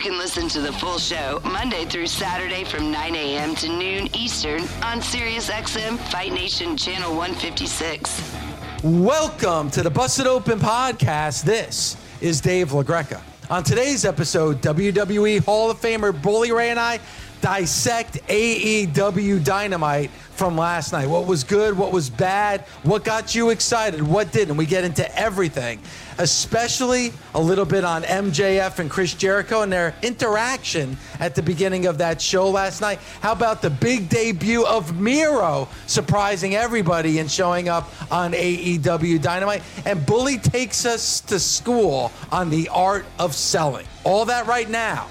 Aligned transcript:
You 0.00 0.10
can 0.12 0.18
listen 0.18 0.48
to 0.48 0.62
the 0.62 0.72
full 0.72 0.96
show 0.98 1.42
Monday 1.44 1.84
through 1.84 2.06
Saturday 2.06 2.64
from 2.64 2.90
9 2.90 3.14
a.m. 3.14 3.54
to 3.56 3.68
noon 3.68 4.08
Eastern 4.16 4.62
on 4.82 5.02
SiriusXM 5.02 5.98
Fight 6.10 6.32
Nation 6.32 6.74
Channel 6.74 7.14
156. 7.14 8.34
Welcome 8.82 9.70
to 9.72 9.82
the 9.82 9.90
Busted 9.90 10.26
Open 10.26 10.58
Podcast. 10.58 11.44
This 11.44 11.98
is 12.22 12.40
Dave 12.40 12.70
LaGreca. 12.70 13.20
On 13.50 13.62
today's 13.62 14.06
episode, 14.06 14.62
WWE 14.62 15.44
Hall 15.44 15.70
of 15.70 15.78
Famer 15.78 16.18
Bully 16.22 16.50
Ray 16.50 16.70
and 16.70 16.80
I 16.80 16.98
dissect 17.40 18.14
AEW 18.28 19.44
Dynamite 19.44 20.10
from 20.40 20.56
last 20.56 20.92
night. 20.92 21.06
What 21.06 21.26
was 21.26 21.44
good, 21.44 21.76
what 21.76 21.92
was 21.92 22.08
bad, 22.08 22.62
what 22.82 23.04
got 23.04 23.34
you 23.34 23.50
excited, 23.50 24.00
what 24.00 24.32
didn't. 24.32 24.56
We 24.56 24.64
get 24.64 24.84
into 24.84 25.18
everything, 25.18 25.80
especially 26.16 27.12
a 27.34 27.40
little 27.40 27.66
bit 27.66 27.84
on 27.84 28.04
MJF 28.04 28.78
and 28.78 28.90
Chris 28.90 29.12
Jericho 29.12 29.60
and 29.60 29.70
their 29.70 29.94
interaction 30.02 30.96
at 31.18 31.34
the 31.34 31.42
beginning 31.42 31.84
of 31.84 31.98
that 31.98 32.22
show 32.22 32.48
last 32.48 32.80
night. 32.80 33.00
How 33.20 33.32
about 33.32 33.60
the 33.60 33.68
big 33.68 34.08
debut 34.08 34.64
of 34.64 34.98
Miro 34.98 35.68
surprising 35.86 36.54
everybody 36.54 37.18
and 37.18 37.30
showing 37.30 37.68
up 37.68 37.90
on 38.10 38.32
AEW 38.32 39.20
Dynamite? 39.20 39.62
And 39.84 40.06
Bully 40.06 40.38
takes 40.38 40.86
us 40.86 41.20
to 41.22 41.38
school 41.38 42.12
on 42.32 42.48
the 42.48 42.70
art 42.70 43.04
of 43.18 43.34
selling. 43.34 43.86
All 44.04 44.24
that 44.24 44.46
right 44.46 44.70
now 44.70 45.06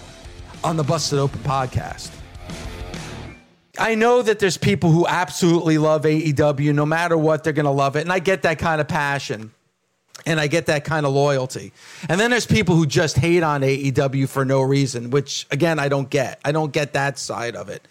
on 0.64 0.76
the 0.76 0.84
Busted 0.84 1.20
Open 1.20 1.40
podcast. 1.42 2.19
I 3.80 3.96
know 3.96 4.22
that 4.22 4.40
there's 4.40 4.58
people 4.58 4.92
who 4.92 5.08
absolutely 5.08 5.78
love 5.78 6.04
AEW. 6.04 6.74
No 6.74 6.86
matter 6.86 7.18
what, 7.18 7.44
they're 7.44 7.54
going 7.54 7.66
to 7.66 7.72
love 7.72 7.96
it. 7.96 8.02
And 8.02 8.12
I 8.12 8.20
get 8.20 8.42
that 8.44 8.60
kind 8.60 8.82
of 8.82 8.88
passion 8.88 9.52
and 10.26 10.40
I 10.40 10.48
get 10.48 10.66
that 10.66 10.84
kind 10.84 11.06
of 11.06 11.14
loyalty. 11.14 11.72
And 12.10 12.20
then 12.20 12.30
there's 12.30 12.46
people 12.46 12.76
who 12.76 12.86
just 12.86 13.18
hate 13.18 13.42
on 13.42 13.62
AEW 13.62 14.28
for 14.28 14.44
no 14.44 14.62
reason, 14.62 15.12
which 15.12 15.48
again, 15.50 15.80
I 15.80 15.88
don't 15.88 16.10
get. 16.10 16.40
I 16.44 16.52
don't 16.52 16.74
get 16.74 16.94
that 16.94 17.18
side 17.18 17.56
of 17.56 17.70
it. 17.70 17.88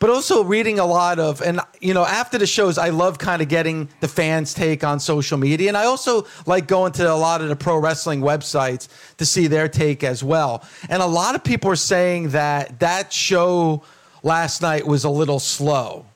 But 0.00 0.08
also 0.08 0.42
reading 0.42 0.78
a 0.78 0.86
lot 0.86 1.18
of, 1.18 1.42
and 1.42 1.60
you 1.78 1.92
know, 1.92 2.06
after 2.06 2.38
the 2.38 2.46
shows, 2.46 2.78
I 2.78 2.88
love 2.88 3.18
kind 3.18 3.42
of 3.42 3.48
getting 3.48 3.90
the 4.00 4.08
fans' 4.08 4.54
take 4.54 4.82
on 4.82 4.98
social 4.98 5.36
media. 5.36 5.68
And 5.68 5.76
I 5.76 5.84
also 5.84 6.26
like 6.46 6.66
going 6.66 6.92
to 6.92 7.12
a 7.12 7.14
lot 7.14 7.42
of 7.42 7.50
the 7.50 7.56
pro 7.56 7.76
wrestling 7.76 8.22
websites 8.22 8.88
to 9.18 9.26
see 9.26 9.46
their 9.46 9.68
take 9.68 10.02
as 10.02 10.24
well. 10.24 10.64
And 10.88 11.02
a 11.02 11.06
lot 11.06 11.34
of 11.34 11.44
people 11.44 11.70
are 11.70 11.76
saying 11.76 12.30
that 12.30 12.80
that 12.80 13.12
show 13.12 13.82
last 14.22 14.62
night 14.62 14.86
was 14.86 15.04
a 15.04 15.10
little 15.10 15.38
slow 15.38 16.06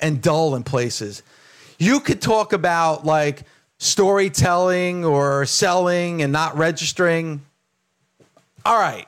and 0.00 0.22
dull 0.22 0.54
in 0.54 0.62
places. 0.62 1.22
You 1.78 2.00
could 2.00 2.20
talk 2.20 2.52
about 2.52 3.04
like 3.04 3.42
storytelling 3.78 5.04
or 5.04 5.46
selling 5.46 6.22
and 6.22 6.32
not 6.32 6.56
registering. 6.56 7.42
All 8.64 8.78
right. 8.78 9.06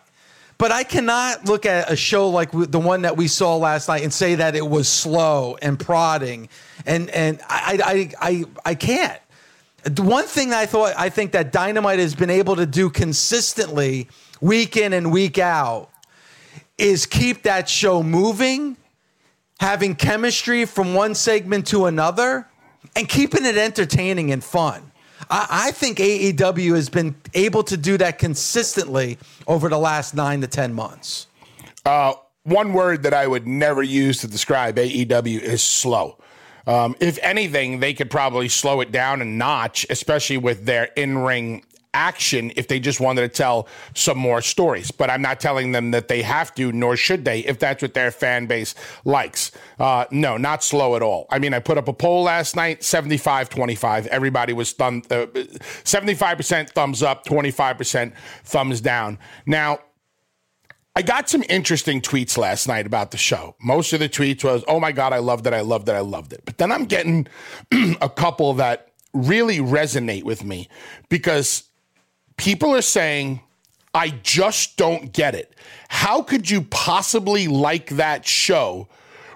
But 0.59 0.73
I 0.73 0.85
cannot 0.85 1.47
look 1.47 1.65
at 1.65 1.91
a 1.91 1.97
show 1.97 2.29
like 2.29 2.51
the 2.53 2.79
one 2.79 3.03
that 3.03 3.17
we 3.17 3.29
saw 3.29 3.57
last 3.57 3.89
night 3.89 4.03
and 4.03 4.13
say 4.13 4.35
that 4.35 4.55
it 4.55 4.67
was 4.67 4.89
slow 4.89 5.57
and 5.63 5.81
prodding. 5.81 6.51
And, 6.85 7.09
and 7.11 7.41
I, 7.49 8.13
I, 8.21 8.31
I, 8.31 8.45
I 8.65 8.75
can't. 8.75 9.19
The 9.85 10.03
one 10.03 10.27
thing 10.27 10.53
I 10.53 10.67
thought, 10.67 10.93
I 10.99 11.09
think 11.09 11.33
that 11.33 11.51
Dynamite 11.51 11.99
has 11.99 12.15
been 12.15 12.29
able 12.29 12.57
to 12.57 12.67
do 12.67 12.91
consistently 12.91 14.09
week 14.43 14.77
in 14.77 14.93
and 14.93 15.11
week 15.11 15.39
out 15.39 15.89
is 16.81 17.07
keep 17.07 17.43
that 17.43 17.69
show 17.69 18.03
moving, 18.03 18.77
having 19.61 19.95
chemistry 19.95 20.65
from 20.65 20.95
one 20.95 21.15
segment 21.15 21.67
to 21.69 21.87
another, 21.87 22.49
and 22.97 23.09
keeping 23.09 23.45
it 23.45 23.57
entertaining 23.57 24.33
and 24.33 24.43
fun. 24.43 24.91
I, 25.29 25.47
I 25.51 25.71
think 25.73 25.99
AEW 25.99 26.75
has 26.75 26.89
been 26.89 27.15
able 27.35 27.63
to 27.65 27.77
do 27.77 27.99
that 27.99 28.19
consistently 28.19 29.19
over 29.47 29.69
the 29.69 29.79
last 29.79 30.15
nine 30.15 30.41
to 30.41 30.47
10 30.47 30.73
months. 30.73 31.27
Uh, 31.85 32.15
one 32.45 32.73
word 32.73 33.03
that 33.03 33.15
I 33.15 33.27
would 33.27 33.47
never 33.47 33.83
use 33.83 34.19
to 34.19 34.29
describe 34.29 34.77
AEW 34.77 35.41
is 35.41 35.63
slow. 35.63 36.17
Um, 36.67 36.95
if 37.01 37.19
anything, 37.23 37.81
they 37.81 37.95
could 37.95 38.11
probably 38.11 38.49
slow 38.49 38.81
it 38.81 38.93
down 38.93 39.23
a 39.23 39.25
notch, 39.25 39.87
especially 39.91 40.37
with 40.37 40.67
their 40.67 40.85
in 40.97 41.19
ring 41.19 41.65
action 41.95 42.53
if 42.57 42.69
they 42.69 42.79
just 42.79 43.01
wanted 43.01 43.23
to 43.23 43.29
tell 43.29 43.69
some 43.95 44.19
more 44.19 44.43
stories. 44.43 44.91
But 44.91 45.11
I'm 45.11 45.23
not 45.23 45.41
telling 45.41 45.73
them 45.73 45.91
that 45.91 46.09
they 46.09 46.23
have 46.23 46.55
to, 46.55 46.73
nor 46.73 46.97
should 46.97 47.25
they, 47.25 47.41
if 47.41 47.59
that's 47.59 47.83
what 47.83 47.95
their 47.95 48.11
fan 48.11 48.47
base 48.47 48.75
likes. 49.05 49.51
Uh, 49.79 50.07
no, 50.11 50.37
not 50.37 50.63
slow 50.63 50.97
at 50.97 51.03
all. 51.03 51.27
I 51.31 51.39
mean, 51.39 51.55
I 51.55 51.59
put 51.59 51.79
up 51.79 51.89
a 51.89 51.93
poll 51.93 52.25
last 52.25 52.57
night 52.57 52.85
75 52.85 53.49
25. 53.49 54.07
Everybody 54.09 54.53
was 54.53 54.73
thumb, 54.73 55.03
uh, 55.11 55.27
75% 55.27 56.71
thumbs 56.71 57.03
up, 57.03 57.25
25% 57.25 58.13
thumbs 58.45 58.81
down. 58.81 59.19
Now, 59.47 59.81
I 60.97 61.03
got 61.03 61.29
some 61.29 61.45
interesting 61.49 62.01
tweets 62.01 62.37
last 62.37 62.67
night 62.67 62.85
about 62.85 63.13
the 63.13 63.17
show. 63.17 63.55
Most 63.63 63.93
of 63.93 64.01
the 64.01 64.09
tweets 64.09 64.43
was, 64.43 64.65
"Oh 64.67 64.81
my 64.81 64.91
god, 64.91 65.13
I 65.13 65.19
loved 65.19 65.47
it, 65.47 65.55
I 65.55 65.61
loved 65.61 65.89
it, 65.89 65.93
I 65.93 66.01
loved 66.01 66.33
it." 66.33 66.43
But 66.45 66.59
then 66.59 66.73
I'm 66.73 66.85
getting 66.85 67.29
a 68.01 68.09
couple 68.09 68.55
that 68.55 68.89
really 69.13 69.59
resonate 69.59 70.25
with 70.25 70.45
me 70.45 70.69
because 71.09 71.70
people 72.41 72.75
are 72.75 72.81
saying, 72.81 73.43
I 73.93 74.09
just 74.23 74.79
don't 74.79 75.13
get 75.13 75.35
it. 75.35 75.55
How 75.91 76.23
could 76.23 76.49
you 76.49 76.63
possibly 76.63 77.49
like 77.49 77.91
that 77.91 78.27
show 78.27 78.89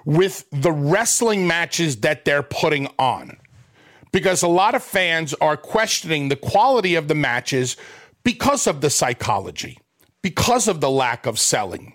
with 0.05 0.45
the 0.51 0.71
wrestling 0.71 1.45
matches 1.45 1.97
that 1.97 2.25
they're 2.25 2.41
putting 2.41 2.87
on? 2.97 3.37
Because 4.11 4.41
a 4.41 4.47
lot 4.47 4.73
of 4.73 4.81
fans 4.81 5.35
are 5.35 5.55
questioning 5.55 6.29
the 6.29 6.35
quality 6.35 6.95
of 6.95 7.07
the 7.07 7.13
matches 7.13 7.77
because 8.23 8.65
of 8.65 8.81
the 8.81 8.89
psychology, 8.89 9.77
because 10.23 10.67
of 10.67 10.81
the 10.81 10.89
lack 10.89 11.27
of 11.27 11.37
selling. 11.37 11.94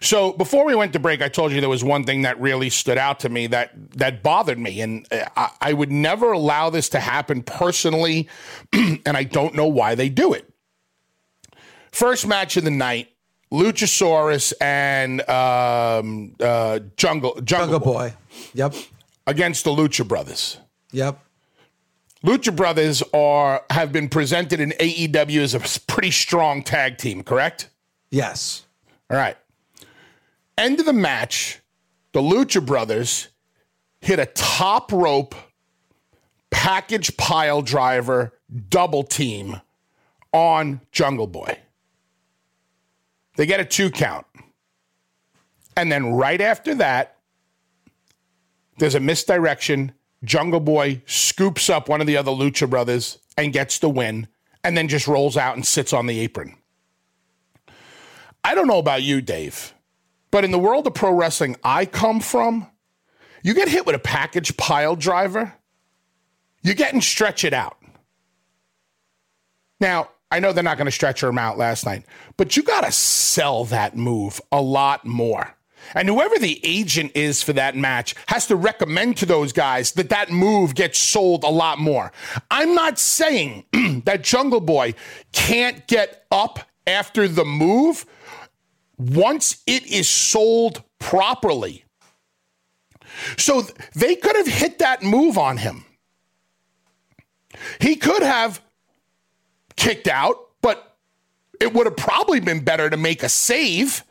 So 0.00 0.32
before 0.32 0.64
we 0.64 0.74
went 0.74 0.92
to 0.92 0.98
break, 0.98 1.22
I 1.22 1.28
told 1.28 1.52
you 1.52 1.60
there 1.60 1.68
was 1.68 1.84
one 1.84 2.04
thing 2.04 2.22
that 2.22 2.40
really 2.40 2.70
stood 2.70 2.98
out 2.98 3.20
to 3.20 3.28
me 3.28 3.46
that 3.48 3.72
that 3.98 4.22
bothered 4.22 4.58
me, 4.58 4.80
and 4.80 5.06
I, 5.10 5.50
I 5.60 5.72
would 5.72 5.90
never 5.90 6.32
allow 6.32 6.70
this 6.70 6.88
to 6.90 7.00
happen 7.00 7.42
personally, 7.42 8.28
and 8.72 9.16
I 9.16 9.24
don't 9.24 9.54
know 9.54 9.66
why 9.66 9.94
they 9.94 10.08
do 10.08 10.32
it. 10.32 10.48
First 11.90 12.26
match 12.26 12.56
of 12.56 12.64
the 12.64 12.70
night, 12.70 13.08
Luchasaurus 13.52 14.52
and 14.60 15.28
um, 15.28 16.34
uh, 16.40 16.80
Jungle 16.96 17.34
Jungle, 17.36 17.42
Jungle 17.42 17.80
Boy. 17.80 18.10
Boy. 18.10 18.14
Yep. 18.54 18.74
Against 19.26 19.64
the 19.64 19.70
Lucha 19.70 20.06
Brothers. 20.06 20.58
Yep. 20.92 21.18
Lucha 22.24 22.54
Brothers 22.54 23.02
are 23.14 23.64
have 23.70 23.92
been 23.92 24.08
presented 24.08 24.60
in 24.60 24.70
AEW 24.72 25.40
as 25.40 25.54
a 25.54 25.60
pretty 25.86 26.10
strong 26.10 26.62
tag 26.62 26.98
team, 26.98 27.22
correct? 27.22 27.68
Yes. 28.10 28.64
All 29.10 29.16
right. 29.16 29.36
End 30.58 30.80
of 30.80 30.86
the 30.86 30.92
match, 30.92 31.60
the 32.10 32.20
Lucha 32.20 32.64
Brothers 32.64 33.28
hit 34.00 34.18
a 34.18 34.26
top 34.26 34.90
rope 34.90 35.36
package 36.50 37.16
pile 37.16 37.62
driver 37.62 38.34
double 38.68 39.04
team 39.04 39.60
on 40.32 40.80
Jungle 40.90 41.28
Boy. 41.28 41.58
They 43.36 43.46
get 43.46 43.60
a 43.60 43.64
two 43.64 43.88
count. 43.88 44.26
And 45.76 45.92
then 45.92 46.14
right 46.14 46.40
after 46.40 46.74
that, 46.74 47.18
there's 48.78 48.96
a 48.96 49.00
misdirection. 49.00 49.92
Jungle 50.24 50.58
Boy 50.58 51.02
scoops 51.06 51.70
up 51.70 51.88
one 51.88 52.00
of 52.00 52.08
the 52.08 52.16
other 52.16 52.32
Lucha 52.32 52.68
brothers 52.68 53.18
and 53.36 53.52
gets 53.52 53.78
the 53.78 53.88
win, 53.88 54.26
and 54.64 54.76
then 54.76 54.88
just 54.88 55.06
rolls 55.06 55.36
out 55.36 55.54
and 55.54 55.64
sits 55.64 55.92
on 55.92 56.06
the 56.06 56.18
apron. 56.18 56.56
I 58.42 58.56
don't 58.56 58.66
know 58.66 58.78
about 58.78 59.04
you, 59.04 59.20
Dave. 59.20 59.72
But 60.30 60.44
in 60.44 60.50
the 60.50 60.58
world 60.58 60.86
of 60.86 60.94
pro 60.94 61.12
wrestling 61.12 61.56
I 61.62 61.86
come 61.86 62.20
from, 62.20 62.68
you 63.42 63.54
get 63.54 63.68
hit 63.68 63.86
with 63.86 63.94
a 63.94 64.00
package 64.00 64.56
pile 64.56 64.96
driver, 64.96 65.54
you're 66.62 66.74
getting 66.74 67.00
stretch 67.00 67.44
it 67.44 67.54
out. 67.54 67.76
Now, 69.80 70.10
I 70.30 70.40
know 70.40 70.52
they're 70.52 70.64
not 70.64 70.76
going 70.76 70.86
to 70.86 70.92
stretch 70.92 71.22
him 71.22 71.38
out 71.38 71.56
last 71.56 71.86
night, 71.86 72.04
but 72.36 72.56
you 72.56 72.62
got 72.62 72.84
to 72.84 72.92
sell 72.92 73.64
that 73.66 73.96
move 73.96 74.40
a 74.52 74.60
lot 74.60 75.06
more. 75.06 75.54
And 75.94 76.08
whoever 76.08 76.38
the 76.38 76.60
agent 76.64 77.12
is 77.14 77.42
for 77.42 77.52
that 77.54 77.76
match 77.76 78.14
has 78.26 78.46
to 78.48 78.56
recommend 78.56 79.16
to 79.18 79.26
those 79.26 79.52
guys 79.52 79.92
that 79.92 80.10
that 80.10 80.30
move 80.30 80.74
gets 80.74 80.98
sold 80.98 81.44
a 81.44 81.48
lot 81.48 81.78
more. 81.78 82.12
I'm 82.50 82.74
not 82.74 82.98
saying 82.98 83.64
that 84.04 84.22
Jungle 84.22 84.60
Boy 84.60 84.94
can't 85.32 85.86
get 85.86 86.26
up 86.30 86.60
after 86.86 87.28
the 87.28 87.44
move, 87.44 88.04
once 88.98 89.62
it 89.66 89.86
is 89.86 90.08
sold 90.08 90.82
properly. 90.98 91.84
So 93.36 93.62
they 93.94 94.16
could 94.16 94.36
have 94.36 94.46
hit 94.46 94.78
that 94.78 95.02
move 95.02 95.38
on 95.38 95.56
him. 95.56 95.84
He 97.80 97.96
could 97.96 98.22
have 98.22 98.60
kicked 99.76 100.08
out, 100.08 100.36
but 100.60 100.96
it 101.60 101.72
would 101.72 101.86
have 101.86 101.96
probably 101.96 102.40
been 102.40 102.64
better 102.64 102.90
to 102.90 102.96
make 102.96 103.22
a 103.22 103.28
save 103.28 104.04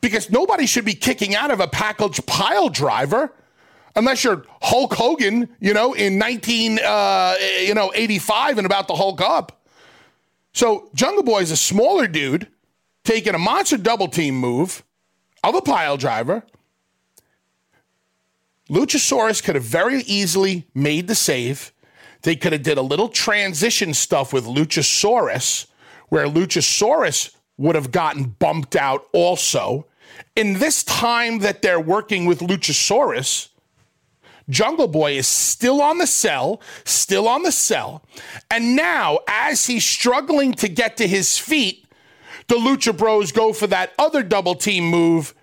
because 0.00 0.30
nobody 0.30 0.66
should 0.66 0.84
be 0.84 0.94
kicking 0.94 1.34
out 1.34 1.50
of 1.50 1.60
a 1.60 1.68
package 1.68 2.24
pile 2.26 2.68
driver 2.68 3.32
unless 3.96 4.22
you're 4.22 4.44
Hulk 4.62 4.94
Hogan, 4.94 5.48
you 5.58 5.72
know, 5.72 5.94
in 5.94 6.18
19, 6.18 6.78
uh, 6.78 7.34
you 7.62 7.74
know, 7.74 7.90
85 7.94 8.58
and 8.58 8.66
about 8.66 8.88
to 8.88 8.94
Hulk 8.94 9.20
up. 9.20 9.66
So 10.52 10.90
Jungle 10.94 11.22
Boy 11.22 11.40
is 11.40 11.50
a 11.50 11.56
smaller 11.56 12.06
dude 12.06 12.46
taking 13.06 13.34
a 13.34 13.38
monster 13.38 13.78
double 13.78 14.08
team 14.08 14.34
move 14.34 14.82
of 15.42 15.54
a 15.54 15.62
pile 15.62 15.96
driver. 15.96 16.42
Luchasaurus 18.68 19.42
could 19.42 19.54
have 19.54 19.64
very 19.64 20.00
easily 20.02 20.66
made 20.74 21.06
the 21.06 21.14
save. 21.14 21.72
They 22.22 22.34
could 22.34 22.52
have 22.52 22.64
did 22.64 22.78
a 22.78 22.82
little 22.82 23.08
transition 23.08 23.94
stuff 23.94 24.32
with 24.32 24.44
Luchasaurus 24.44 25.66
where 26.08 26.26
Luchasaurus 26.26 27.34
would 27.56 27.76
have 27.76 27.92
gotten 27.92 28.24
bumped 28.24 28.74
out 28.74 29.06
also. 29.12 29.86
In 30.34 30.54
this 30.54 30.82
time 30.82 31.38
that 31.38 31.62
they're 31.62 31.80
working 31.80 32.26
with 32.26 32.40
Luchasaurus, 32.40 33.48
Jungle 34.48 34.88
Boy 34.88 35.16
is 35.16 35.28
still 35.28 35.80
on 35.80 35.98
the 35.98 36.06
cell, 36.06 36.60
still 36.84 37.28
on 37.28 37.42
the 37.42 37.52
cell. 37.52 38.04
And 38.50 38.74
now, 38.74 39.20
as 39.28 39.66
he's 39.66 39.84
struggling 39.84 40.54
to 40.54 40.68
get 40.68 40.96
to 40.98 41.06
his 41.06 41.38
feet, 41.38 41.85
the 42.48 42.56
Lucha 42.56 42.96
Bros 42.96 43.32
go 43.32 43.52
for 43.52 43.66
that 43.66 43.92
other 43.98 44.22
double 44.22 44.54
team 44.54 44.84
move. 44.84 45.34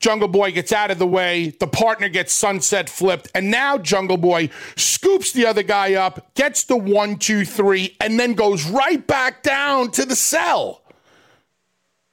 Jungle 0.00 0.28
Boy 0.28 0.52
gets 0.52 0.72
out 0.72 0.90
of 0.90 0.98
the 0.98 1.06
way. 1.06 1.50
The 1.58 1.66
partner 1.66 2.08
gets 2.08 2.32
sunset 2.32 2.90
flipped. 2.90 3.30
And 3.34 3.50
now 3.50 3.78
Jungle 3.78 4.18
Boy 4.18 4.50
scoops 4.76 5.32
the 5.32 5.46
other 5.46 5.62
guy 5.62 5.94
up, 5.94 6.34
gets 6.34 6.64
the 6.64 6.76
one, 6.76 7.16
two, 7.16 7.44
three, 7.44 7.96
and 8.00 8.20
then 8.20 8.34
goes 8.34 8.66
right 8.66 9.04
back 9.06 9.42
down 9.42 9.90
to 9.92 10.04
the 10.04 10.16
cell. 10.16 10.82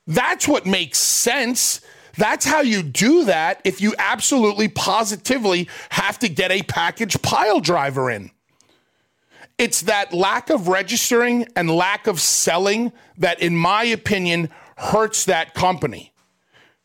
That's 0.07 0.47
what 0.47 0.65
makes 0.65 0.99
sense. 0.99 1.81
That's 2.17 2.45
how 2.45 2.61
you 2.61 2.83
do 2.83 3.25
that 3.25 3.61
if 3.63 3.81
you 3.81 3.93
absolutely 3.97 4.67
positively 4.67 5.69
have 5.89 6.19
to 6.19 6.29
get 6.29 6.51
a 6.51 6.63
package 6.63 7.21
pile 7.21 7.59
driver 7.59 8.09
in. 8.09 8.31
It's 9.57 9.81
that 9.83 10.13
lack 10.13 10.49
of 10.49 10.67
registering 10.67 11.47
and 11.55 11.69
lack 11.69 12.07
of 12.07 12.19
selling 12.19 12.91
that, 13.17 13.39
in 13.41 13.55
my 13.55 13.83
opinion, 13.83 14.49
hurts 14.77 15.25
that 15.25 15.53
company 15.53 16.10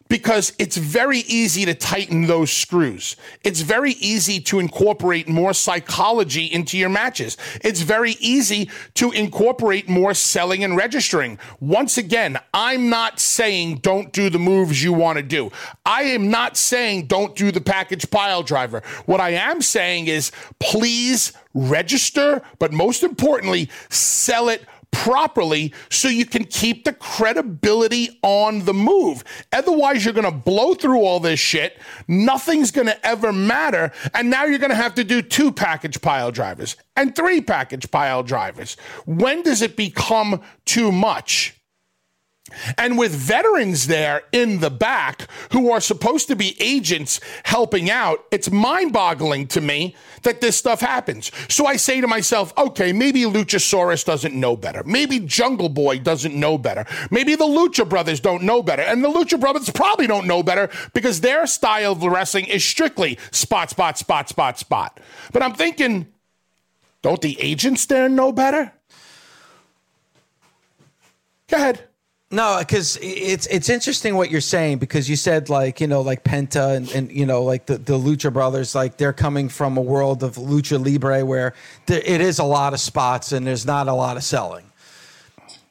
because 0.08 0.52
it's 0.58 0.76
very 0.76 1.18
easy 1.20 1.64
to 1.64 1.74
tighten 1.74 2.26
those 2.26 2.52
screws. 2.52 3.16
It's 3.44 3.60
very 3.60 3.92
easy 3.92 4.40
to 4.40 4.58
incorporate 4.58 5.28
more 5.28 5.52
psychology 5.52 6.46
into 6.46 6.78
your 6.78 6.88
matches. 6.88 7.36
It's 7.62 7.80
very 7.80 8.12
easy 8.20 8.70
to 8.94 9.10
incorporate 9.12 9.88
more 9.88 10.14
selling 10.14 10.64
and 10.64 10.76
registering. 10.76 11.38
Once 11.60 11.98
again, 11.98 12.38
I'm 12.54 12.88
not 12.88 13.20
saying 13.20 13.76
don't 13.78 14.12
do 14.12 14.30
the 14.30 14.38
moves 14.38 14.82
you 14.82 14.92
want 14.92 15.16
to 15.16 15.22
do. 15.22 15.50
I 15.84 16.02
am 16.02 16.30
not 16.30 16.56
saying 16.56 17.06
don't 17.06 17.34
do 17.34 17.50
the 17.50 17.60
package 17.60 18.10
pile 18.10 18.42
driver. 18.42 18.82
What 19.06 19.20
I 19.20 19.30
am 19.30 19.60
saying 19.62 20.06
is 20.06 20.30
please 20.60 21.32
register, 21.54 22.42
but 22.58 22.72
most 22.72 23.02
importantly, 23.02 23.70
sell 23.88 24.48
it 24.48 24.62
properly 24.92 25.72
so 25.90 26.08
you 26.08 26.26
can 26.26 26.44
keep 26.44 26.84
the 26.84 26.92
credibility 26.92 28.18
on 28.22 28.64
the 28.64 28.74
move. 28.74 29.22
Otherwise, 29.52 30.04
you're 30.04 30.14
going 30.14 30.24
to 30.24 30.30
blow 30.30 30.74
through 30.74 31.00
all 31.00 31.20
this 31.20 31.38
shit. 31.38 31.78
Nothing's 32.08 32.70
going 32.70 32.88
to 32.88 33.06
ever 33.06 33.32
matter. 33.32 33.92
And 34.14 34.30
now 34.30 34.44
you're 34.44 34.58
going 34.58 34.70
to 34.70 34.76
have 34.76 34.94
to 34.96 35.04
do 35.04 35.22
two 35.22 35.52
package 35.52 36.00
pile 36.00 36.32
drivers 36.32 36.76
and 36.96 37.14
three 37.14 37.40
package 37.40 37.90
pile 37.90 38.22
drivers. 38.22 38.76
When 39.04 39.42
does 39.42 39.62
it 39.62 39.76
become 39.76 40.42
too 40.64 40.90
much? 40.90 41.55
And 42.78 42.96
with 42.96 43.12
veterans 43.12 43.86
there 43.86 44.22
in 44.32 44.60
the 44.60 44.70
back 44.70 45.28
who 45.52 45.70
are 45.70 45.80
supposed 45.80 46.28
to 46.28 46.36
be 46.36 46.56
agents 46.60 47.20
helping 47.44 47.90
out, 47.90 48.24
it's 48.30 48.50
mind 48.50 48.92
boggling 48.92 49.46
to 49.48 49.60
me 49.60 49.96
that 50.22 50.40
this 50.40 50.56
stuff 50.56 50.80
happens. 50.80 51.30
So 51.48 51.66
I 51.66 51.76
say 51.76 52.00
to 52.00 52.06
myself, 52.06 52.52
okay, 52.56 52.92
maybe 52.92 53.22
Luchasaurus 53.22 54.04
doesn't 54.04 54.34
know 54.34 54.56
better. 54.56 54.82
Maybe 54.84 55.20
Jungle 55.20 55.68
Boy 55.68 55.98
doesn't 55.98 56.34
know 56.34 56.58
better. 56.58 56.84
Maybe 57.10 57.34
the 57.34 57.44
Lucha 57.44 57.88
Brothers 57.88 58.20
don't 58.20 58.42
know 58.42 58.62
better. 58.62 58.82
And 58.82 59.02
the 59.02 59.08
Lucha 59.08 59.38
Brothers 59.40 59.70
probably 59.70 60.06
don't 60.06 60.26
know 60.26 60.42
better 60.42 60.70
because 60.94 61.20
their 61.20 61.46
style 61.46 61.92
of 61.92 62.02
wrestling 62.02 62.46
is 62.46 62.64
strictly 62.64 63.18
spot, 63.30 63.70
spot, 63.70 63.98
spot, 63.98 64.28
spot, 64.28 64.58
spot. 64.58 65.00
But 65.32 65.42
I'm 65.42 65.54
thinking, 65.54 66.06
don't 67.02 67.20
the 67.20 67.40
agents 67.40 67.86
there 67.86 68.08
know 68.08 68.32
better? 68.32 68.72
Go 71.48 71.56
ahead. 71.56 71.85
No, 72.32 72.56
because 72.58 72.98
it's 73.00 73.46
it's 73.46 73.68
interesting 73.68 74.16
what 74.16 74.32
you're 74.32 74.40
saying 74.40 74.78
because 74.78 75.08
you 75.08 75.14
said 75.14 75.48
like 75.48 75.80
you 75.80 75.86
know 75.86 76.00
like 76.00 76.24
Penta 76.24 76.76
and, 76.76 76.90
and 76.90 77.12
you 77.12 77.24
know 77.24 77.44
like 77.44 77.66
the, 77.66 77.78
the 77.78 77.96
Lucha 77.96 78.32
Brothers 78.32 78.74
like 78.74 78.96
they're 78.96 79.12
coming 79.12 79.48
from 79.48 79.76
a 79.76 79.80
world 79.80 80.24
of 80.24 80.34
lucha 80.34 80.84
libre 80.84 81.24
where 81.24 81.54
there, 81.86 82.02
it 82.04 82.20
is 82.20 82.40
a 82.40 82.44
lot 82.44 82.72
of 82.72 82.80
spots 82.80 83.30
and 83.30 83.46
there's 83.46 83.64
not 83.64 83.86
a 83.86 83.92
lot 83.92 84.16
of 84.16 84.24
selling 84.24 84.65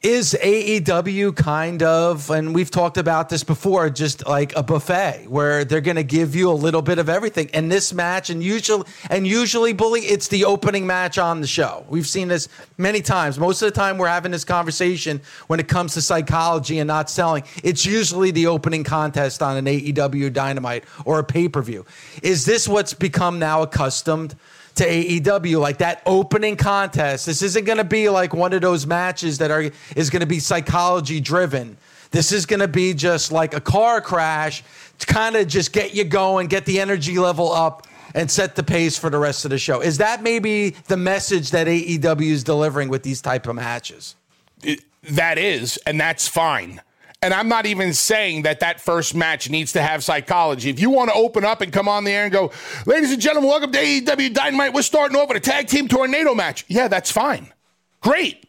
is 0.02 0.36
AEW 0.40 1.34
kind 1.34 1.82
of, 1.82 2.30
and 2.30 2.54
we've 2.54 2.70
talked 2.70 2.98
about 2.98 3.28
this 3.28 3.42
before, 3.42 3.88
just 3.90 4.26
like 4.26 4.54
a 4.54 4.62
buffet 4.62 5.26
where 5.28 5.64
they're 5.64 5.80
going 5.80 5.96
to 5.96 6.04
give 6.04 6.34
you 6.34 6.50
a 6.50 6.54
little 6.54 6.82
bit 6.82 6.98
of 6.98 7.08
everything. 7.08 7.50
And 7.52 7.72
this 7.72 7.92
match, 7.92 8.30
and 8.30 8.42
usually, 8.42 8.84
and 9.10 9.26
usually, 9.26 9.72
bully, 9.72 10.02
it's 10.02 10.28
the 10.28 10.44
opening 10.44 10.86
match 10.86 11.18
on 11.18 11.40
the 11.40 11.46
show. 11.46 11.84
We've 11.88 12.06
seen 12.06 12.28
this 12.28 12.48
many 12.78 13.00
times. 13.00 13.38
Most 13.38 13.62
of 13.62 13.72
the 13.72 13.74
time, 13.78 13.98
we're 13.98 14.08
having 14.08 14.32
this 14.32 14.44
conversation 14.44 15.20
when 15.46 15.60
it 15.60 15.68
comes 15.68 15.94
to 15.94 16.02
psychology 16.02 16.78
and 16.78 16.86
not 16.88 17.10
selling. 17.10 17.44
It's 17.64 17.86
usually 17.86 18.30
the 18.30 18.46
opening 18.46 18.84
contest 18.84 19.42
on 19.42 19.56
an 19.56 19.64
AEW 19.64 20.32
Dynamite 20.32 20.84
or 21.04 21.18
a 21.18 21.24
pay 21.24 21.48
per 21.48 21.62
view. 21.62 21.86
Is 22.22 22.44
this 22.44 22.68
what's 22.68 22.94
become 22.94 23.38
now 23.38 23.62
accustomed? 23.62 24.36
To 24.76 24.86
AEW, 24.86 25.60
like 25.60 25.78
that 25.78 26.02
opening 26.06 26.56
contest. 26.56 27.26
This 27.26 27.42
isn't 27.42 27.64
going 27.64 27.78
to 27.78 27.84
be 27.84 28.08
like 28.08 28.34
one 28.34 28.52
of 28.52 28.60
those 28.60 28.86
matches 28.86 29.38
that 29.38 29.50
are 29.50 29.70
is 29.94 30.10
going 30.10 30.20
to 30.20 30.26
be 30.26 30.38
psychology 30.38 31.20
driven. 31.20 31.76
This 32.10 32.32
is 32.32 32.46
going 32.46 32.60
to 32.60 32.68
be 32.68 32.94
just 32.94 33.32
like 33.32 33.54
a 33.54 33.60
car 33.60 34.00
crash 34.00 34.62
to 34.98 35.06
kind 35.06 35.36
of 35.36 35.48
just 35.48 35.72
get 35.72 35.94
you 35.94 36.04
going, 36.04 36.46
get 36.46 36.64
the 36.64 36.80
energy 36.80 37.18
level 37.18 37.52
up 37.52 37.86
and 38.14 38.30
set 38.30 38.56
the 38.56 38.62
pace 38.62 38.96
for 38.96 39.10
the 39.10 39.18
rest 39.18 39.44
of 39.44 39.50
the 39.50 39.58
show. 39.58 39.80
Is 39.80 39.98
that 39.98 40.22
maybe 40.22 40.70
the 40.70 40.96
message 40.96 41.50
that 41.50 41.66
AEW 41.66 42.30
is 42.30 42.44
delivering 42.44 42.88
with 42.88 43.02
these 43.02 43.20
type 43.20 43.46
of 43.46 43.56
matches? 43.56 44.14
It, 44.62 44.80
that 45.02 45.38
is, 45.38 45.76
and 45.86 46.00
that's 46.00 46.26
fine. 46.26 46.80
And 47.22 47.32
I'm 47.32 47.48
not 47.48 47.66
even 47.66 47.94
saying 47.94 48.42
that 48.42 48.60
that 48.60 48.80
first 48.80 49.14
match 49.14 49.48
needs 49.48 49.72
to 49.72 49.82
have 49.82 50.04
psychology. 50.04 50.68
If 50.70 50.80
you 50.80 50.90
want 50.90 51.10
to 51.10 51.16
open 51.16 51.44
up 51.44 51.60
and 51.60 51.72
come 51.72 51.88
on 51.88 52.04
the 52.04 52.12
air 52.12 52.24
and 52.24 52.32
go, 52.32 52.52
ladies 52.84 53.10
and 53.10 53.20
gentlemen, 53.20 53.48
welcome 53.48 53.72
to 53.72 53.78
AEW 53.78 54.34
Dynamite. 54.34 54.74
We're 54.74 54.82
starting 54.82 55.16
off 55.16 55.28
with 55.28 55.38
a 55.38 55.40
tag 55.40 55.66
team 55.66 55.88
tornado 55.88 56.34
match. 56.34 56.64
Yeah, 56.68 56.88
that's 56.88 57.10
fine. 57.10 57.52
Great. 58.00 58.44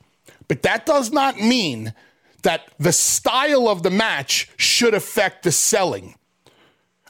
But 0.47 0.63
that 0.63 0.85
does 0.85 1.11
not 1.11 1.39
mean 1.39 1.93
that 2.43 2.69
the 2.77 2.91
style 2.91 3.67
of 3.67 3.83
the 3.83 3.89
match 3.89 4.49
should 4.57 4.93
affect 4.93 5.43
the 5.43 5.51
selling. 5.51 6.15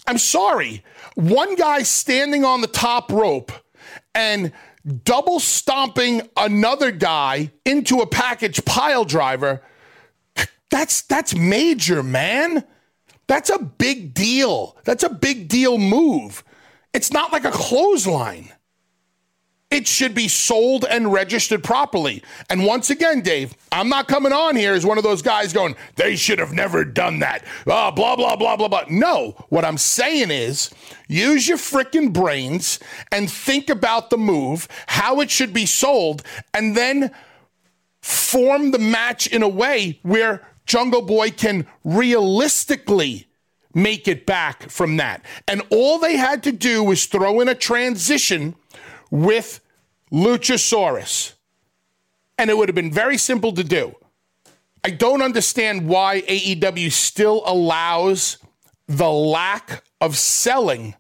I'm 0.06 0.18
sorry. 0.18 0.84
One 1.16 1.56
guy 1.56 1.84
standing 1.84 2.46
on 2.46 2.62
the 2.62 2.68
top 2.68 3.12
rope 3.12 3.52
and 4.16 4.52
double 5.04 5.40
stomping 5.40 6.22
another 6.38 6.92
guy 6.92 7.52
into 7.66 8.00
a 8.00 8.08
package 8.08 8.64
pile 8.64 9.04
driver 9.04 9.62
that's 10.70 11.02
that's 11.02 11.36
major, 11.36 12.04
man. 12.04 12.64
That's 13.28 13.50
a 13.50 13.60
big 13.60 14.14
deal. 14.14 14.78
That's 14.86 15.04
a 15.04 15.10
big 15.10 15.48
deal 15.48 15.78
move. 15.78 16.44
It's 16.94 17.12
not 17.12 17.32
like 17.32 17.46
a 17.46 17.52
clothesline. 17.52 18.52
It 19.70 19.86
should 19.86 20.16
be 20.16 20.30
sold 20.30 20.86
and 20.86 21.12
registered 21.12 21.62
properly. 21.62 22.24
And 22.50 22.66
once 22.66 22.90
again, 22.90 23.20
Dave, 23.20 23.54
I'm 23.70 23.90
not 23.90 24.08
coming 24.08 24.32
on 24.32 24.56
here 24.56 24.74
as 24.74 24.86
one 24.86 24.98
of 24.98 25.04
those 25.04 25.22
guys 25.22 25.52
going, 25.52 25.76
they 25.98 26.16
should 26.16 26.40
have 26.40 26.54
never 26.54 26.86
done 26.86 27.20
that. 27.20 27.44
Oh, 27.68 27.92
blah, 27.92 28.16
blah, 28.16 28.38
blah, 28.38 28.56
blah, 28.56 28.70
blah. 28.70 28.86
No, 28.90 29.36
what 29.50 29.66
I'm 29.66 29.78
saying 29.78 30.32
is 30.32 30.70
use 31.10 31.50
your 31.50 31.58
freaking 31.58 32.14
brains 32.14 32.80
and 33.12 33.30
think 33.30 33.70
about 33.70 34.10
the 34.10 34.18
move, 34.18 34.70
how 34.88 35.20
it 35.20 35.30
should 35.30 35.52
be 35.52 35.66
sold, 35.66 36.24
and 36.54 36.78
then 36.78 37.12
form 38.02 38.72
the 38.72 38.80
match 38.80 39.28
in 39.28 39.44
a 39.44 39.50
way 39.50 40.00
where 40.02 40.48
Jungle 40.68 41.02
Boy 41.02 41.32
can 41.32 41.66
realistically 41.84 43.28
make 43.74 44.08
it 44.08 44.26
back 44.26 44.70
from 44.70 44.98
that. 44.98 45.24
And 45.48 45.62
all 45.72 45.98
they 45.98 46.18
had 46.18 46.44
to 46.44 46.52
do 46.52 46.84
was 46.84 47.06
throw 47.06 47.40
in 47.40 47.48
a 47.48 47.56
transition 47.56 48.56
with 49.10 49.62
Luchasaurus. 50.12 51.34
And 52.38 52.50
it 52.50 52.58
would 52.58 52.70
have 52.70 52.76
been 52.76 52.92
very 52.92 53.18
simple 53.18 53.54
to 53.54 53.64
do. 53.64 53.96
I 54.84 54.92
don't 54.92 55.22
understand 55.22 55.88
why 55.88 56.22
AEW 56.22 56.92
still 56.92 57.44
allows 57.46 58.38
the 58.88 59.10
lack 59.10 59.84
of 60.00 60.16
selling 60.16 60.96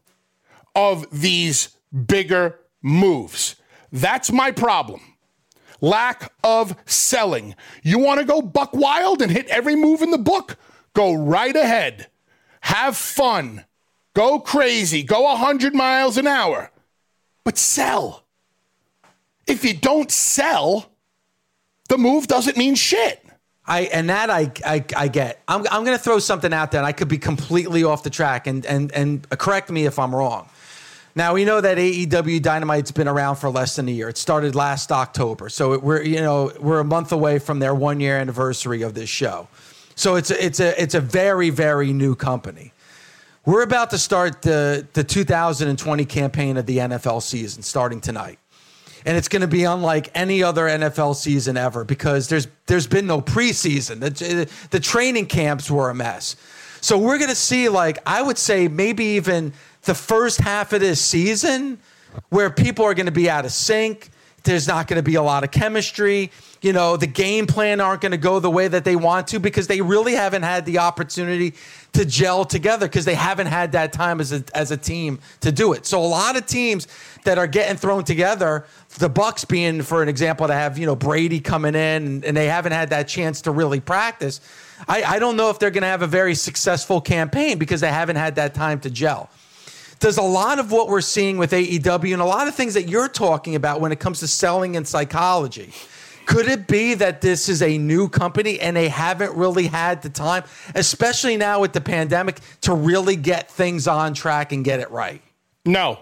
of 0.75 1.07
these 1.11 1.69
bigger 2.05 2.59
moves. 2.81 3.55
That's 3.91 4.31
my 4.31 4.51
problem. 4.51 5.06
Lack 5.81 6.31
of 6.43 6.75
selling. 6.85 7.55
You 7.83 7.99
want 7.99 8.19
to 8.19 8.25
go 8.25 8.41
buck 8.41 8.73
wild 8.73 9.21
and 9.21 9.31
hit 9.31 9.47
every 9.47 9.75
move 9.75 10.01
in 10.01 10.11
the 10.11 10.17
book? 10.17 10.57
Go 10.93 11.13
right 11.13 11.55
ahead. 11.55 12.07
Have 12.61 12.97
fun. 12.97 13.65
Go 14.13 14.39
crazy. 14.39 15.03
Go 15.03 15.21
100 15.21 15.75
miles 15.75 16.17
an 16.17 16.27
hour. 16.27 16.71
But 17.43 17.57
sell. 17.57 18.23
If 19.45 19.63
you 19.63 19.73
don't 19.73 20.11
sell, 20.11 20.91
the 21.87 21.97
move 21.97 22.27
doesn't 22.27 22.57
mean 22.57 22.75
shit. 22.75 23.23
I 23.67 23.81
and 23.81 24.09
that 24.09 24.29
I 24.29 24.51
I, 24.65 24.83
I 24.95 25.07
get. 25.07 25.41
I'm 25.47 25.65
I'm 25.69 25.83
going 25.83 25.97
to 25.97 26.03
throw 26.03 26.19
something 26.19 26.53
out 26.53 26.71
there, 26.71 26.79
and 26.79 26.87
I 26.87 26.93
could 26.93 27.09
be 27.09 27.17
completely 27.17 27.83
off 27.83 28.03
the 28.03 28.09
track, 28.09 28.47
and 28.47 28.65
and 28.65 28.91
and 28.93 29.29
correct 29.29 29.69
me 29.69 29.85
if 29.85 29.99
I'm 29.99 30.15
wrong. 30.15 30.49
Now 31.17 31.33
we 31.33 31.45
know 31.45 31.59
that 31.59 31.79
AEW 31.79 32.41
Dynamite's 32.43 32.91
been 32.91 33.07
around 33.07 33.37
for 33.37 33.49
less 33.49 33.75
than 33.75 33.87
a 33.87 33.91
year. 33.91 34.07
It 34.07 34.19
started 34.19 34.53
last 34.53 34.91
October, 34.91 35.49
so 35.49 35.73
it, 35.73 35.81
we're 35.81 36.03
you 36.03 36.21
know 36.21 36.51
we're 36.59 36.79
a 36.79 36.83
month 36.83 37.11
away 37.11 37.39
from 37.39 37.57
their 37.57 37.73
one 37.73 37.99
year 37.99 38.19
anniversary 38.19 38.83
of 38.83 38.93
this 38.93 39.09
show. 39.09 39.47
So 39.95 40.13
it's 40.13 40.29
a, 40.29 40.45
it's 40.45 40.59
a 40.59 40.79
it's 40.79 40.93
a 40.93 41.01
very 41.01 41.49
very 41.49 41.91
new 41.91 42.13
company. 42.13 42.71
We're 43.47 43.63
about 43.63 43.89
to 43.89 43.97
start 43.97 44.43
the 44.43 44.85
the 44.93 45.03
2020 45.03 46.05
campaign 46.05 46.55
of 46.55 46.67
the 46.67 46.77
NFL 46.77 47.23
season 47.23 47.63
starting 47.63 47.99
tonight 47.99 48.37
and 49.03 49.17
it's 49.17 49.27
going 49.27 49.41
to 49.41 49.47
be 49.47 49.63
unlike 49.63 50.11
any 50.13 50.43
other 50.43 50.65
NFL 50.65 51.15
season 51.15 51.57
ever 51.57 51.83
because 51.83 52.29
there's 52.29 52.47
there's 52.67 52.85
been 52.85 53.07
no 53.07 53.21
preseason. 53.21 54.01
The, 54.01 54.47
the 54.69 54.79
training 54.79 55.25
camps 55.25 55.71
were 55.71 55.89
a 55.89 55.95
mess. 55.95 56.35
So 56.81 56.95
we're 56.95 57.17
going 57.17 57.31
to 57.31 57.35
see 57.35 57.69
like 57.69 57.97
I 58.05 58.21
would 58.21 58.37
say 58.37 58.67
maybe 58.67 59.03
even 59.15 59.53
the 59.87 59.95
first 59.95 60.39
half 60.39 60.73
of 60.73 60.81
this 60.81 61.01
season 61.01 61.79
where 62.29 62.49
people 62.49 62.85
are 62.85 62.93
going 62.93 63.07
to 63.07 63.11
be 63.11 63.29
out 63.29 63.45
of 63.45 63.51
sync. 63.51 64.09
There's 64.43 64.67
not 64.67 64.87
going 64.87 64.97
to 64.97 65.03
be 65.03 65.15
a 65.15 65.21
lot 65.21 65.43
of 65.43 65.51
chemistry. 65.51 66.31
You 66.61 66.71
know, 66.71 66.95
the 66.95 67.07
game 67.07 67.47
plan 67.47 67.81
aren't 67.81 68.01
going 68.01 68.11
to 68.11 68.17
go 68.17 68.39
the 68.39 68.49
way 68.49 68.67
that 68.67 68.85
they 68.85 68.95
want 68.95 69.27
to 69.29 69.39
because 69.39 69.67
they 69.67 69.81
really 69.81 70.13
haven't 70.13 70.43
had 70.43 70.65
the 70.65 70.79
opportunity 70.79 71.53
to 71.93 72.05
gel 72.05 72.45
together 72.45 72.87
because 72.87 73.05
they 73.05 73.15
haven't 73.15 73.47
had 73.47 73.73
that 73.73 73.91
time 73.91 74.21
as 74.21 74.31
a, 74.31 74.43
as 74.53 74.71
a 74.71 74.77
team 74.77 75.19
to 75.41 75.51
do 75.51 75.73
it. 75.73 75.85
So 75.85 75.99
a 75.99 76.07
lot 76.07 76.37
of 76.37 76.45
teams 76.45 76.87
that 77.25 77.37
are 77.37 77.47
getting 77.47 77.75
thrown 77.75 78.03
together, 78.03 78.65
the 78.99 79.09
Bucs 79.09 79.47
being, 79.47 79.81
for 79.81 80.01
an 80.01 80.07
example, 80.09 80.47
to 80.47 80.53
have 80.53 80.77
you 80.77 80.85
know 80.85 80.95
Brady 80.95 81.39
coming 81.39 81.75
in 81.75 82.23
and 82.23 82.37
they 82.37 82.47
haven't 82.47 82.73
had 82.73 82.89
that 82.91 83.07
chance 83.07 83.41
to 83.41 83.51
really 83.51 83.79
practice. 83.79 84.39
I, 84.87 85.03
I 85.03 85.19
don't 85.19 85.35
know 85.35 85.49
if 85.49 85.59
they're 85.59 85.71
going 85.71 85.81
to 85.81 85.87
have 85.87 86.03
a 86.03 86.07
very 86.07 86.35
successful 86.35 87.01
campaign 87.01 87.57
because 87.57 87.81
they 87.81 87.91
haven't 87.91 88.17
had 88.17 88.35
that 88.35 88.53
time 88.53 88.79
to 88.81 88.89
gel. 88.89 89.29
Does 89.99 90.17
a 90.17 90.21
lot 90.21 90.59
of 90.59 90.71
what 90.71 90.87
we're 90.87 91.01
seeing 91.01 91.37
with 91.37 91.51
AEW 91.51 92.13
and 92.13 92.21
a 92.21 92.25
lot 92.25 92.47
of 92.47 92.55
things 92.55 92.73
that 92.75 92.87
you're 92.87 93.07
talking 93.07 93.55
about 93.55 93.81
when 93.81 93.91
it 93.91 93.99
comes 93.99 94.19
to 94.19 94.27
selling 94.27 94.75
and 94.75 94.87
psychology 94.87 95.73
could 96.27 96.47
it 96.49 96.67
be 96.67 96.93
that 96.93 97.21
this 97.21 97.49
is 97.49 97.61
a 97.61 97.77
new 97.77 98.09
company 98.09 98.59
and 98.59 98.75
they 98.75 98.89
haven't 98.89 99.33
really 99.35 99.65
had 99.65 100.01
the 100.01 100.09
time, 100.09 100.43
especially 100.75 101.37
now 101.37 101.61
with 101.61 101.71
the 101.71 101.81
pandemic, 101.81 102.41
to 102.61 102.73
really 102.73 103.15
get 103.15 103.49
things 103.49 103.87
on 103.87 104.13
track 104.13 104.51
and 104.51 104.63
get 104.63 104.81
it 104.81 104.91
right? 104.91 105.21
No. 105.65 105.99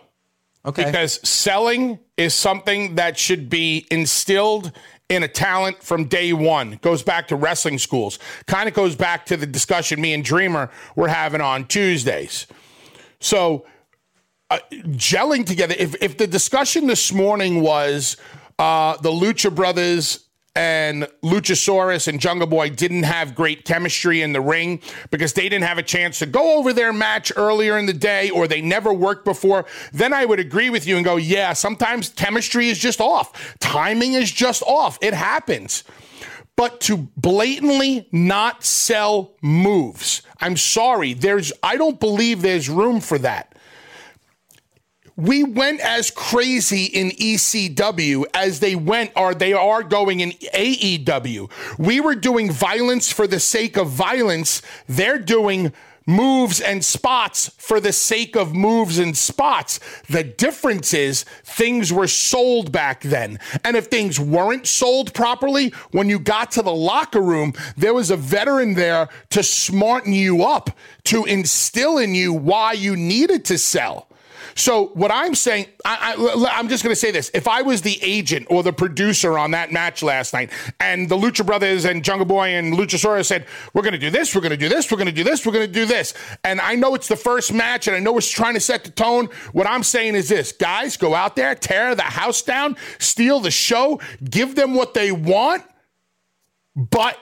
Okay. 0.65 0.85
Because 0.85 1.25
selling 1.27 1.99
is 2.17 2.33
something 2.33 2.95
that 2.95 3.19
should 3.19 3.49
be 3.51 3.85
instilled 3.91 4.71
in 5.09 5.21
a 5.21 5.27
talent 5.27 5.83
from 5.83 6.05
day 6.05 6.33
one. 6.33 6.79
Goes 6.81 7.03
back 7.03 7.27
to 7.27 7.35
wrestling 7.35 7.77
schools. 7.77 8.17
Kind 8.47 8.67
of 8.67 8.73
goes 8.73 8.95
back 8.95 9.27
to 9.27 9.37
the 9.37 9.45
discussion 9.45 10.01
me 10.01 10.15
and 10.15 10.23
Dreamer 10.23 10.71
were 10.95 11.07
having 11.07 11.39
on 11.39 11.67
Tuesdays. 11.67 12.47
So, 13.19 13.67
uh, 14.49 14.59
gelling 14.71 15.45
together. 15.45 15.75
If, 15.77 15.95
if 16.01 16.17
the 16.17 16.27
discussion 16.27 16.87
this 16.87 17.11
morning 17.11 17.61
was 17.61 18.17
uh, 18.59 18.97
the 18.97 19.11
Lucha 19.11 19.53
Brothers 19.53 20.25
and 20.55 21.03
Luchasaurus 21.21 22.07
and 22.07 22.19
Jungle 22.19 22.47
Boy 22.47 22.69
didn't 22.69 23.03
have 23.03 23.35
great 23.35 23.65
chemistry 23.65 24.21
in 24.21 24.31
the 24.31 24.39
ring 24.39 24.79
because 25.11 25.33
they 25.33 25.49
didn't 25.49 25.65
have 25.65 25.77
a 25.77 25.83
chance 25.83 26.19
to 26.19 26.25
go 26.25 26.57
over 26.57 26.71
their 26.71 26.93
match 26.93 27.31
earlier 27.35 27.77
in 27.77 27.85
the 27.87 27.93
day 27.93 28.29
or 28.29 28.47
they 28.47 28.61
never 28.61 28.93
worked 28.93 29.25
before, 29.25 29.65
then 29.91 30.13
I 30.13 30.23
would 30.23 30.39
agree 30.39 30.69
with 30.69 30.87
you 30.87 30.95
and 30.95 31.03
go, 31.03 31.17
yeah, 31.17 31.51
sometimes 31.51 32.09
chemistry 32.09 32.69
is 32.69 32.79
just 32.79 33.01
off. 33.01 33.57
Timing 33.59 34.13
is 34.13 34.31
just 34.31 34.63
off. 34.63 34.97
It 35.01 35.13
happens. 35.13 35.83
But 36.55 36.79
to 36.81 37.09
blatantly 37.17 38.07
not 38.13 38.63
sell 38.63 39.35
moves, 39.41 40.21
I'm 40.39 40.55
sorry, 40.55 41.13
there's 41.13 41.51
I 41.61 41.75
don't 41.75 41.99
believe 41.99 42.41
there's 42.41 42.69
room 42.69 43.01
for 43.01 43.17
that 43.17 43.54
we 45.17 45.43
went 45.43 45.79
as 45.79 46.11
crazy 46.11 46.85
in 46.85 47.11
ECW 47.11 48.25
as 48.33 48.59
they 48.59 48.75
went 48.75 49.11
or 49.15 49.33
they 49.33 49.53
are 49.53 49.83
going 49.83 50.19
in 50.19 50.31
AEW. 50.31 51.49
We 51.77 52.01
were 52.01 52.15
doing 52.15 52.51
violence 52.51 53.11
for 53.11 53.25
the 53.25 53.39
sake 53.39 53.77
of 53.77 53.89
violence. 53.89 54.61
They're 54.87 55.19
doing 55.19 55.71
moves 56.05 56.61
and 56.61 56.83
spots 56.85 57.49
for 57.57 57.79
the 57.79 57.93
sake 57.93 58.35
of 58.35 58.53
moves 58.53 58.99
and 58.99 59.17
spots. 59.17 59.79
The 60.09 60.23
difference 60.23 60.93
is 60.93 61.23
things 61.43 61.91
were 61.91 62.07
sold 62.07 62.71
back 62.71 63.01
then. 63.01 63.39
And 63.63 63.75
if 63.75 63.87
things 63.87 64.19
weren't 64.19 64.67
sold 64.67 65.13
properly, 65.13 65.69
when 65.91 66.09
you 66.09 66.19
got 66.19 66.51
to 66.51 66.61
the 66.61 66.75
locker 66.75 67.21
room, 67.21 67.53
there 67.77 67.93
was 67.93 68.11
a 68.11 68.17
veteran 68.17 68.75
there 68.75 69.09
to 69.31 69.41
smarten 69.41 70.13
you 70.13 70.43
up, 70.43 70.69
to 71.05 71.25
instill 71.25 71.97
in 71.97 72.13
you 72.13 72.33
why 72.33 72.73
you 72.73 72.95
needed 72.95 73.45
to 73.45 73.57
sell. 73.57 74.07
So 74.57 74.87
what 74.93 75.11
I'm 75.11 75.35
saying, 75.35 75.67
I, 75.83 76.15
i'm 76.53 76.69
just 76.69 76.81
going 76.81 76.93
to 76.93 76.99
say 76.99 77.11
this: 77.11 77.29
if 77.33 77.45
I 77.45 77.61
was 77.61 77.81
the 77.81 77.99
agent 78.01 78.47
or 78.49 78.63
the 78.63 78.71
producer 78.71 79.37
on 79.37 79.51
that 79.51 79.73
match 79.73 80.01
last 80.01 80.33
night, 80.33 80.49
and 80.79 81.09
the 81.09 81.17
Lucha 81.17 81.45
Brothers 81.45 81.83
and 81.83 82.03
Jungle 82.03 82.25
Boy 82.25 82.55
and 82.55 82.73
Luchasaurus 82.73 83.25
said, 83.25 83.47
"We're 83.73 83.81
going 83.81 83.93
to 83.93 83.99
do 83.99 84.09
this, 84.09 84.33
we're 84.33 84.41
going 84.41 84.51
to 84.51 84.57
do 84.57 84.69
this, 84.69 84.89
we're 84.89 84.97
going 84.97 85.07
to 85.07 85.11
do 85.13 85.25
this, 85.25 85.45
we're 85.45 85.51
going 85.51 85.67
to 85.67 85.73
do 85.73 85.85
this," 85.85 86.13
and 86.45 86.61
I 86.61 86.75
know 86.75 86.95
it's 86.95 87.09
the 87.09 87.17
first 87.17 87.51
match, 87.51 87.87
and 87.87 87.97
I 87.97 87.99
know 87.99 88.17
it's 88.17 88.29
trying 88.29 88.53
to 88.53 88.61
set 88.61 88.85
the 88.85 88.91
tone. 88.91 89.27
What 89.51 89.67
I'm 89.67 89.83
saying 89.83 90.15
is 90.15 90.29
this: 90.29 90.53
guys, 90.53 90.95
go 90.95 91.13
out 91.13 91.35
there, 91.35 91.53
tear 91.53 91.93
the 91.93 92.03
house 92.03 92.41
down, 92.41 92.77
steal 92.97 93.41
the 93.41 93.51
show, 93.51 93.99
give 94.23 94.55
them 94.55 94.73
what 94.73 94.93
they 94.93 95.11
want, 95.11 95.63
but 96.77 97.19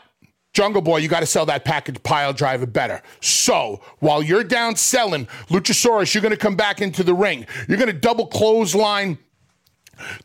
Jungle 0.53 0.81
Boy, 0.83 0.97
you 0.97 1.07
got 1.07 1.21
to 1.21 1.25
sell 1.25 1.45
that 1.47 1.65
package 1.65 2.01
pile 2.03 2.31
driver 2.31 2.67
better. 2.67 3.01
So 3.21 3.81
while 3.99 4.21
you're 4.21 4.43
down 4.43 4.75
selling, 4.75 5.25
Luchasaurus, 5.49 6.13
you're 6.13 6.21
going 6.21 6.31
to 6.31 6.37
come 6.37 6.55
back 6.55 6.79
into 6.79 7.03
the 7.03 7.13
ring. 7.13 7.47
You're 7.67 7.79
going 7.79 7.91
to 7.91 7.99
double 7.99 8.27
clothesline 8.27 9.17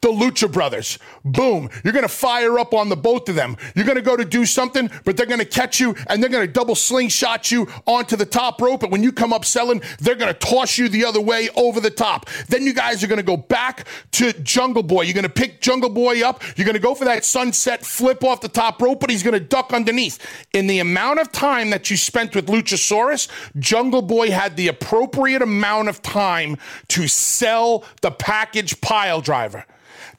the 0.01 0.09
Lucha 0.09 0.51
Brothers. 0.51 0.99
Boom. 1.25 1.69
You're 1.85 1.93
going 1.93 2.05
to 2.05 2.09
fire 2.09 2.59
up 2.59 2.75
on 2.75 2.89
the 2.89 2.97
both 2.97 3.29
of 3.29 3.35
them. 3.35 3.57
You're 3.75 3.85
going 3.85 3.97
to 3.97 4.03
go 4.03 4.17
to 4.17 4.25
do 4.25 4.45
something, 4.45 4.91
but 5.05 5.17
they're 5.17 5.27
going 5.27 5.41
to 5.41 5.45
catch 5.45 5.81
you 5.81 5.95
and 6.09 6.23
they're 6.23 6.31
going 6.31 6.47
to 6.47 6.53
double 6.53 6.75
slingshot 6.75 7.51
you 7.51 7.69
onto 7.87 8.17
the 8.17 8.27
top 8.27 8.61
rope. 8.61 8.83
And 8.83 8.93
when 8.93 9.03
you 9.03 9.13
come 9.13 9.33
up 9.33 9.45
selling, 9.45 9.83
they're 10.01 10.15
going 10.15 10.33
to 10.33 10.39
toss 10.39 10.79
you 10.79 10.89
the 10.89 11.05
other 11.05 11.21
way 11.21 11.49
over 11.57 11.81
the 11.81 11.91
top. 11.91 12.29
Then 12.49 12.65
you 12.65 12.73
guys 12.73 13.03
are 13.03 13.07
going 13.07 13.19
to 13.19 13.23
go 13.23 13.37
back 13.37 13.87
to 14.13 14.33
Jungle 14.33 14.83
Boy. 14.83 15.03
You're 15.03 15.15
going 15.15 15.23
to 15.25 15.29
pick 15.29 15.61
Jungle 15.61 15.91
Boy 15.91 16.27
up. 16.27 16.43
You're 16.57 16.65
going 16.65 16.75
to 16.75 16.81
go 16.81 16.95
for 16.95 17.05
that 17.05 17.25
sunset 17.25 17.85
flip 17.85 18.25
off 18.25 18.41
the 18.41 18.49
top 18.49 18.81
rope, 18.81 19.01
but 19.01 19.11
he's 19.11 19.23
going 19.23 19.35
to 19.35 19.41
duck 19.41 19.73
underneath. 19.73 20.19
In 20.53 20.67
the 20.67 20.79
amount 20.79 21.21
of 21.21 21.33
time 21.33 21.71
that 21.71 21.91
you 21.91 21.97
spent 21.97 22.35
with 22.35 22.47
Luchasaurus, 22.47 23.29
Jungle 23.59 24.03
Boy 24.03 24.31
had 24.31 24.57
the 24.57 24.69
appropriate 24.69 25.43
amount 25.43 25.89
of 25.89 26.03
time 26.03 26.57
to 26.89 27.09
sell 27.09 27.85
the 28.03 28.11
package 28.11 28.81
pile 28.81 29.21
driver. 29.21 29.65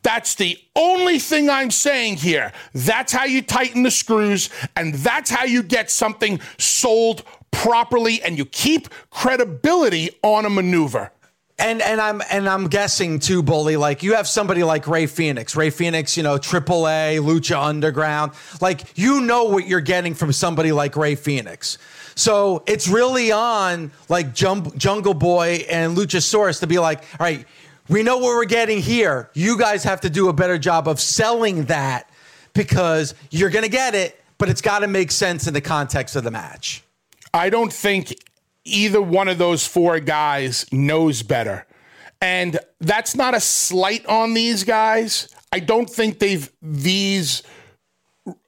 That's 0.02 0.36
the 0.36 0.58
only 0.76 1.20
thing 1.20 1.50
I'm 1.50 1.72
saying 1.72 2.18
here. 2.18 2.54
That's 2.74 3.12
how 3.12 3.26
you 3.26 3.42
tighten 3.42 3.84
the 3.84 3.92
screws, 3.92 4.50
and 4.76 4.94
that's 4.96 5.30
how 5.30 5.44
you 5.44 5.62
get 5.62 5.92
something 5.92 6.40
sold 6.58 7.24
properly 7.52 8.22
and 8.22 8.38
you 8.38 8.46
keep 8.46 8.88
credibility 9.10 10.12
on 10.24 10.46
a 10.46 10.50
maneuver. 10.50 11.12
And 11.58 11.82
and 11.82 12.00
I'm 12.00 12.22
and 12.32 12.48
I'm 12.48 12.68
guessing 12.68 13.20
too, 13.20 13.44
Bully. 13.44 13.76
Like 13.76 14.02
you 14.02 14.16
have 14.16 14.30
somebody 14.30 14.64
like 14.64 14.88
Rey 14.88 15.08
Fenix, 15.08 15.58
Rey 15.58 15.70
Fenix, 15.70 16.16
you 16.16 16.24
know, 16.24 16.38
AAA, 16.38 17.20
Lucha 17.20 17.62
Underground. 17.62 18.32
Like 18.62 18.98
you 18.98 19.20
know 19.20 19.44
what 19.44 19.68
you're 19.68 19.82
getting 19.82 20.14
from 20.14 20.32
somebody 20.32 20.72
like 20.72 20.96
Rey 20.96 21.16
Fenix. 21.16 21.78
So 22.16 22.64
it's 22.66 22.88
really 22.88 23.34
on 23.34 23.92
like 24.08 24.34
Jungle 24.34 25.14
Boy 25.14 25.66
and 25.70 25.98
Luchasaurus 25.98 26.62
to 26.62 26.68
be 26.68 26.80
like, 26.80 27.00
all 27.20 27.26
right, 27.26 27.46
we 27.90 28.04
know 28.04 28.18
what 28.18 28.36
we're 28.36 28.46
getting 28.46 28.82
here. 28.82 29.30
You 29.34 29.58
guys 29.58 29.84
have 29.84 30.02
to 30.02 30.10
do 30.10 30.30
a 30.30 30.34
better 30.34 30.58
job 30.58 30.88
of 30.88 31.00
selling 31.00 31.66
that 31.66 32.10
because 32.54 33.16
you're 33.32 33.50
going 33.50 33.64
to 33.64 33.70
get 33.70 33.96
it, 33.96 34.22
but 34.38 34.48
it's 34.50 34.62
got 34.62 34.80
to 34.80 34.88
make 34.88 35.12
sense 35.12 35.48
in 35.48 35.54
the 35.54 35.62
context 35.62 36.16
of 36.16 36.24
the 36.24 36.32
match. 36.32 36.84
I 37.34 37.50
don't 37.50 37.74
think 37.74 38.16
either 38.64 39.02
one 39.02 39.28
of 39.28 39.38
those 39.38 39.66
four 39.66 40.00
guys 40.00 40.66
knows 40.72 41.24
better. 41.24 41.66
And 42.22 42.60
that's 42.80 43.16
not 43.16 43.34
a 43.34 43.40
slight 43.40 44.06
on 44.06 44.34
these 44.34 44.64
guys. 44.64 45.34
I 45.52 45.60
don't 45.60 45.90
think 45.90 46.20
they've 46.20 46.50
these 46.62 47.44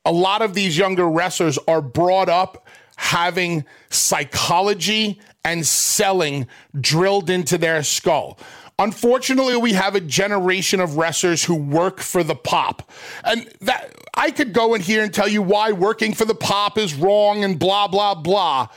a 0.05 0.11
lot 0.11 0.41
of 0.41 0.53
these 0.53 0.77
younger 0.77 1.09
wrestlers 1.09 1.57
are 1.67 1.81
brought 1.81 2.29
up 2.29 2.67
having 2.97 3.65
psychology 3.89 5.19
and 5.43 5.65
selling 5.65 6.47
drilled 6.79 7.29
into 7.29 7.57
their 7.57 7.81
skull. 7.81 8.37
Unfortunately, 8.81 9.55
we 9.57 9.73
have 9.73 9.93
a 9.93 10.01
generation 10.01 10.79
of 10.79 10.97
wrestlers 10.97 11.43
who 11.43 11.53
work 11.53 11.99
for 11.99 12.23
the 12.23 12.33
pop. 12.33 12.89
And 13.23 13.47
that 13.61 13.93
I 14.15 14.31
could 14.31 14.53
go 14.53 14.73
in 14.73 14.81
here 14.81 15.03
and 15.03 15.13
tell 15.13 15.27
you 15.27 15.43
why 15.43 15.71
working 15.71 16.15
for 16.15 16.25
the 16.25 16.33
pop 16.33 16.79
is 16.79 16.95
wrong 16.95 17.43
and 17.43 17.59
blah 17.59 17.87
blah 17.87 18.15
blah. 18.15 18.69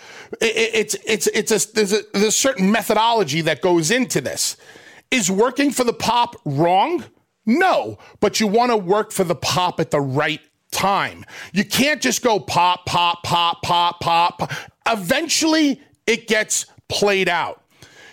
It, 0.42 0.74
it's 0.74 0.96
it's 1.06 1.26
it's 1.28 1.50
a 1.50 1.72
there's, 1.72 1.92
a 1.94 2.02
there's 2.12 2.26
a 2.26 2.32
certain 2.32 2.70
methodology 2.70 3.40
that 3.42 3.62
goes 3.62 3.90
into 3.90 4.20
this. 4.20 4.58
Is 5.10 5.30
working 5.30 5.70
for 5.70 5.84
the 5.84 5.94
pop 5.94 6.36
wrong? 6.44 7.04
No, 7.46 7.96
but 8.20 8.40
you 8.40 8.46
want 8.46 8.72
to 8.72 8.76
work 8.76 9.10
for 9.10 9.24
the 9.24 9.34
pop 9.34 9.80
at 9.80 9.90
the 9.90 10.02
right 10.02 10.40
time. 10.70 11.24
You 11.54 11.64
can't 11.64 12.02
just 12.02 12.22
go 12.22 12.38
pop, 12.40 12.84
pop, 12.84 13.22
pop, 13.22 13.62
pop, 13.62 14.00
pop. 14.00 14.52
Eventually, 14.86 15.80
it 16.06 16.28
gets 16.28 16.66
played 16.90 17.30
out. 17.30 17.63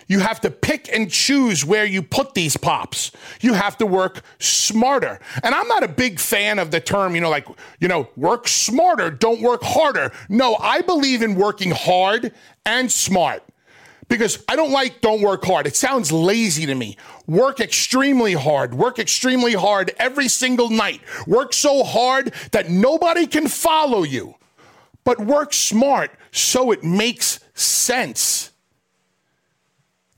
You 0.08 0.20
have 0.20 0.40
to 0.42 0.50
pick 0.50 0.92
and 0.92 1.10
choose 1.10 1.64
where 1.64 1.84
you 1.84 2.02
put 2.02 2.34
these 2.34 2.56
pops. 2.56 3.12
You 3.40 3.54
have 3.54 3.76
to 3.78 3.86
work 3.86 4.22
smarter. 4.38 5.20
And 5.42 5.54
I'm 5.54 5.68
not 5.68 5.82
a 5.82 5.88
big 5.88 6.18
fan 6.18 6.58
of 6.58 6.70
the 6.70 6.80
term, 6.80 7.14
you 7.14 7.20
know, 7.20 7.30
like, 7.30 7.46
you 7.80 7.88
know, 7.88 8.08
work 8.16 8.48
smarter, 8.48 9.10
don't 9.10 9.40
work 9.40 9.62
harder. 9.62 10.12
No, 10.28 10.56
I 10.56 10.82
believe 10.82 11.22
in 11.22 11.34
working 11.34 11.70
hard 11.70 12.32
and 12.64 12.90
smart 12.90 13.42
because 14.12 14.44
I 14.46 14.56
don't 14.56 14.72
like 14.72 15.00
don't 15.00 15.22
work 15.22 15.44
hard. 15.44 15.66
It 15.66 15.74
sounds 15.74 16.12
lazy 16.12 16.66
to 16.66 16.74
me. 16.74 16.98
Work 17.26 17.60
extremely 17.60 18.34
hard. 18.34 18.74
Work 18.74 18.98
extremely 18.98 19.54
hard 19.54 19.92
every 19.98 20.28
single 20.28 20.68
night. 20.68 21.00
Work 21.26 21.54
so 21.54 21.82
hard 21.82 22.34
that 22.50 22.68
nobody 22.68 23.26
can 23.26 23.48
follow 23.48 24.02
you. 24.02 24.34
But 25.04 25.18
work 25.18 25.52
smart 25.52 26.10
so 26.30 26.70
it 26.70 26.84
makes 26.84 27.40
sense. 27.54 28.51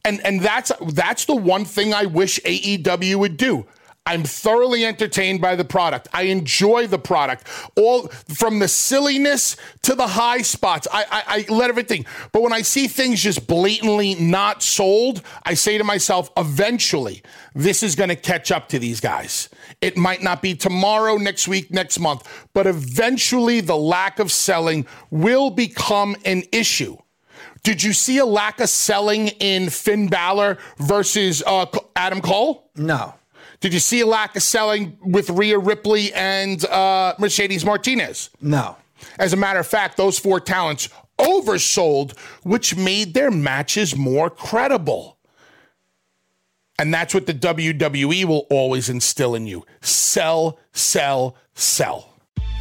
And 0.04 0.24
and 0.24 0.40
that's 0.40 0.70
that's 0.88 1.24
the 1.24 1.34
one 1.34 1.64
thing 1.64 1.94
I 1.94 2.06
wish 2.06 2.38
AEW 2.40 3.16
would 3.16 3.36
do. 3.36 3.66
I'm 4.06 4.22
thoroughly 4.22 4.84
entertained 4.84 5.40
by 5.40 5.56
the 5.56 5.64
product. 5.64 6.08
I 6.12 6.24
enjoy 6.24 6.86
the 6.86 6.98
product, 6.98 7.46
all 7.74 8.08
from 8.08 8.58
the 8.58 8.68
silliness 8.68 9.56
to 9.80 9.94
the 9.94 10.06
high 10.06 10.42
spots. 10.42 10.86
I, 10.92 11.04
I, 11.10 11.22
I, 11.26 11.52
let 11.52 11.70
everything. 11.70 12.04
But 12.30 12.42
when 12.42 12.52
I 12.52 12.60
see 12.60 12.86
things 12.86 13.22
just 13.22 13.46
blatantly 13.46 14.14
not 14.16 14.62
sold, 14.62 15.22
I 15.44 15.54
say 15.54 15.78
to 15.78 15.84
myself, 15.84 16.30
eventually, 16.36 17.22
this 17.54 17.82
is 17.82 17.94
going 17.94 18.10
to 18.10 18.16
catch 18.16 18.52
up 18.52 18.68
to 18.70 18.78
these 18.78 19.00
guys. 19.00 19.48
It 19.80 19.96
might 19.96 20.22
not 20.22 20.42
be 20.42 20.54
tomorrow, 20.54 21.16
next 21.16 21.48
week, 21.48 21.70
next 21.70 21.98
month, 21.98 22.28
but 22.52 22.66
eventually 22.66 23.62
the 23.62 23.76
lack 23.76 24.18
of 24.18 24.30
selling 24.30 24.86
will 25.10 25.48
become 25.48 26.14
an 26.26 26.42
issue. 26.52 26.98
Did 27.64 27.82
you 27.82 27.94
see 27.94 28.18
a 28.18 28.26
lack 28.26 28.60
of 28.60 28.68
selling 28.68 29.28
in 29.40 29.70
Finn 29.70 30.06
Balor 30.06 30.58
versus 30.76 31.42
uh, 31.46 31.66
Adam 31.96 32.20
Cole? 32.20 32.70
No. 32.76 33.14
Did 33.60 33.72
you 33.72 33.80
see 33.80 34.02
a 34.02 34.06
lack 34.06 34.36
of 34.36 34.42
selling 34.42 34.98
with 35.02 35.30
Rhea 35.30 35.58
Ripley 35.58 36.12
and 36.12 36.62
uh, 36.66 37.14
Mercedes 37.18 37.64
Martinez? 37.64 38.28
No. 38.40 38.76
As 39.18 39.32
a 39.32 39.36
matter 39.36 39.58
of 39.60 39.66
fact, 39.66 39.96
those 39.96 40.18
four 40.18 40.40
talents 40.40 40.90
oversold, 41.18 42.18
which 42.42 42.76
made 42.76 43.14
their 43.14 43.30
matches 43.30 43.96
more 43.96 44.28
credible. 44.28 45.16
And 46.78 46.92
that's 46.92 47.14
what 47.14 47.26
the 47.26 47.32
WWE 47.32 48.26
will 48.26 48.46
always 48.50 48.90
instill 48.90 49.34
in 49.34 49.46
you 49.46 49.64
sell, 49.80 50.58
sell, 50.72 51.36
sell. 51.54 52.13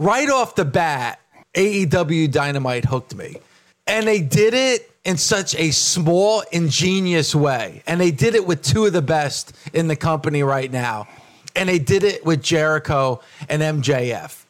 right 0.00 0.28
off 0.28 0.56
the 0.56 0.64
bat, 0.64 1.20
AEW 1.54 2.32
Dynamite 2.32 2.86
hooked 2.86 3.14
me. 3.14 3.36
And 3.86 4.06
they 4.06 4.20
did 4.20 4.54
it 4.54 4.90
in 5.04 5.16
such 5.16 5.54
a 5.54 5.70
small, 5.70 6.42
ingenious 6.52 7.34
way. 7.34 7.82
And 7.86 8.00
they 8.00 8.10
did 8.10 8.34
it 8.34 8.46
with 8.46 8.62
two 8.62 8.86
of 8.86 8.92
the 8.92 9.02
best 9.02 9.52
in 9.72 9.88
the 9.88 9.96
company 9.96 10.42
right 10.42 10.70
now. 10.70 11.06
And 11.54 11.68
they 11.68 11.78
did 11.78 12.02
it 12.04 12.24
with 12.24 12.42
Jericho 12.42 13.20
and 13.48 13.62
MJF. 13.62 14.44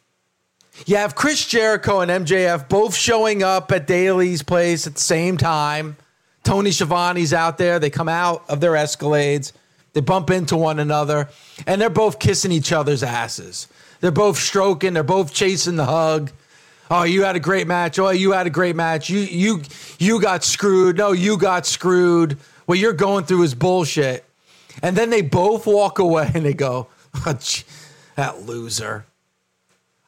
You 0.86 0.96
have 0.96 1.14
Chris 1.14 1.46
Jericho 1.46 2.00
and 2.00 2.10
MJF 2.10 2.68
both 2.68 2.94
showing 2.94 3.42
up 3.42 3.70
at 3.72 3.86
Daily's 3.86 4.42
place 4.42 4.86
at 4.86 4.94
the 4.94 5.00
same 5.00 5.36
time. 5.36 5.96
Tony 6.42 6.70
Schiavone's 6.70 7.32
out 7.32 7.58
there. 7.58 7.78
They 7.78 7.90
come 7.90 8.08
out 8.08 8.44
of 8.48 8.60
their 8.60 8.72
Escalades. 8.72 9.52
They 9.92 10.00
bump 10.00 10.30
into 10.30 10.56
one 10.56 10.78
another, 10.78 11.28
and 11.66 11.80
they're 11.80 11.90
both 11.90 12.20
kissing 12.20 12.52
each 12.52 12.72
other's 12.72 13.02
asses. 13.02 13.66
They're 14.00 14.10
both 14.10 14.38
stroking. 14.38 14.94
They're 14.94 15.02
both 15.02 15.32
chasing 15.32 15.76
the 15.76 15.84
hug. 15.84 16.32
Oh, 16.90 17.04
you 17.04 17.22
had 17.22 17.36
a 17.36 17.40
great 17.40 17.66
match. 17.66 17.98
Oh, 17.98 18.10
you 18.10 18.32
had 18.32 18.46
a 18.46 18.50
great 18.50 18.74
match. 18.74 19.08
You 19.08 19.20
you 19.20 19.62
you 19.98 20.20
got 20.20 20.42
screwed. 20.42 20.96
No, 20.96 21.12
you 21.12 21.36
got 21.36 21.66
screwed. 21.66 22.38
What 22.66 22.78
you're 22.78 22.92
going 22.92 23.24
through 23.24 23.42
is 23.44 23.54
bullshit. 23.54 24.24
And 24.82 24.96
then 24.96 25.10
they 25.10 25.22
both 25.22 25.66
walk 25.66 25.98
away 25.98 26.30
and 26.34 26.44
they 26.44 26.54
go, 26.54 26.88
oh, 27.26 27.38
that 28.16 28.42
loser. 28.42 29.04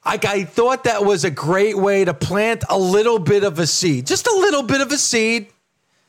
Like 0.04 0.24
I 0.24 0.44
thought 0.44 0.84
that 0.84 1.04
was 1.04 1.24
a 1.24 1.30
great 1.30 1.76
way 1.76 2.04
to 2.04 2.14
plant 2.14 2.64
a 2.68 2.78
little 2.78 3.18
bit 3.18 3.44
of 3.44 3.58
a 3.58 3.66
seed, 3.66 4.06
just 4.06 4.26
a 4.26 4.34
little 4.34 4.62
bit 4.62 4.80
of 4.80 4.90
a 4.90 4.98
seed. 4.98 5.46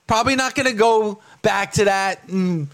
Probably 0.07 0.35
not 0.35 0.55
going 0.55 0.67
to 0.67 0.75
go 0.75 1.21
back 1.43 1.73
to 1.73 1.85
that 1.85 2.27
in 2.27 2.69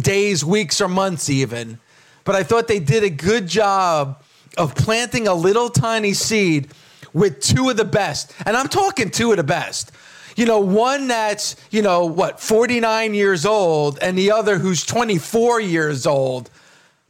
days, 0.00 0.44
weeks, 0.44 0.80
or 0.80 0.88
months, 0.88 1.28
even. 1.28 1.78
But 2.24 2.34
I 2.34 2.42
thought 2.42 2.68
they 2.68 2.80
did 2.80 3.04
a 3.04 3.10
good 3.10 3.46
job 3.46 4.21
of 4.56 4.74
planting 4.74 5.28
a 5.28 5.34
little 5.34 5.68
tiny 5.68 6.12
seed 6.12 6.68
with 7.12 7.40
two 7.40 7.70
of 7.70 7.76
the 7.76 7.84
best. 7.84 8.32
And 8.46 8.56
I'm 8.56 8.68
talking 8.68 9.10
two 9.10 9.30
of 9.30 9.36
the 9.36 9.44
best. 9.44 9.92
You 10.36 10.46
know, 10.46 10.60
one 10.60 11.08
that's, 11.08 11.56
you 11.70 11.82
know, 11.82 12.06
what, 12.06 12.40
49 12.40 13.14
years 13.14 13.44
old, 13.44 13.98
and 14.00 14.16
the 14.16 14.32
other 14.32 14.58
who's 14.58 14.84
24 14.84 15.60
years 15.60 16.06
old. 16.06 16.50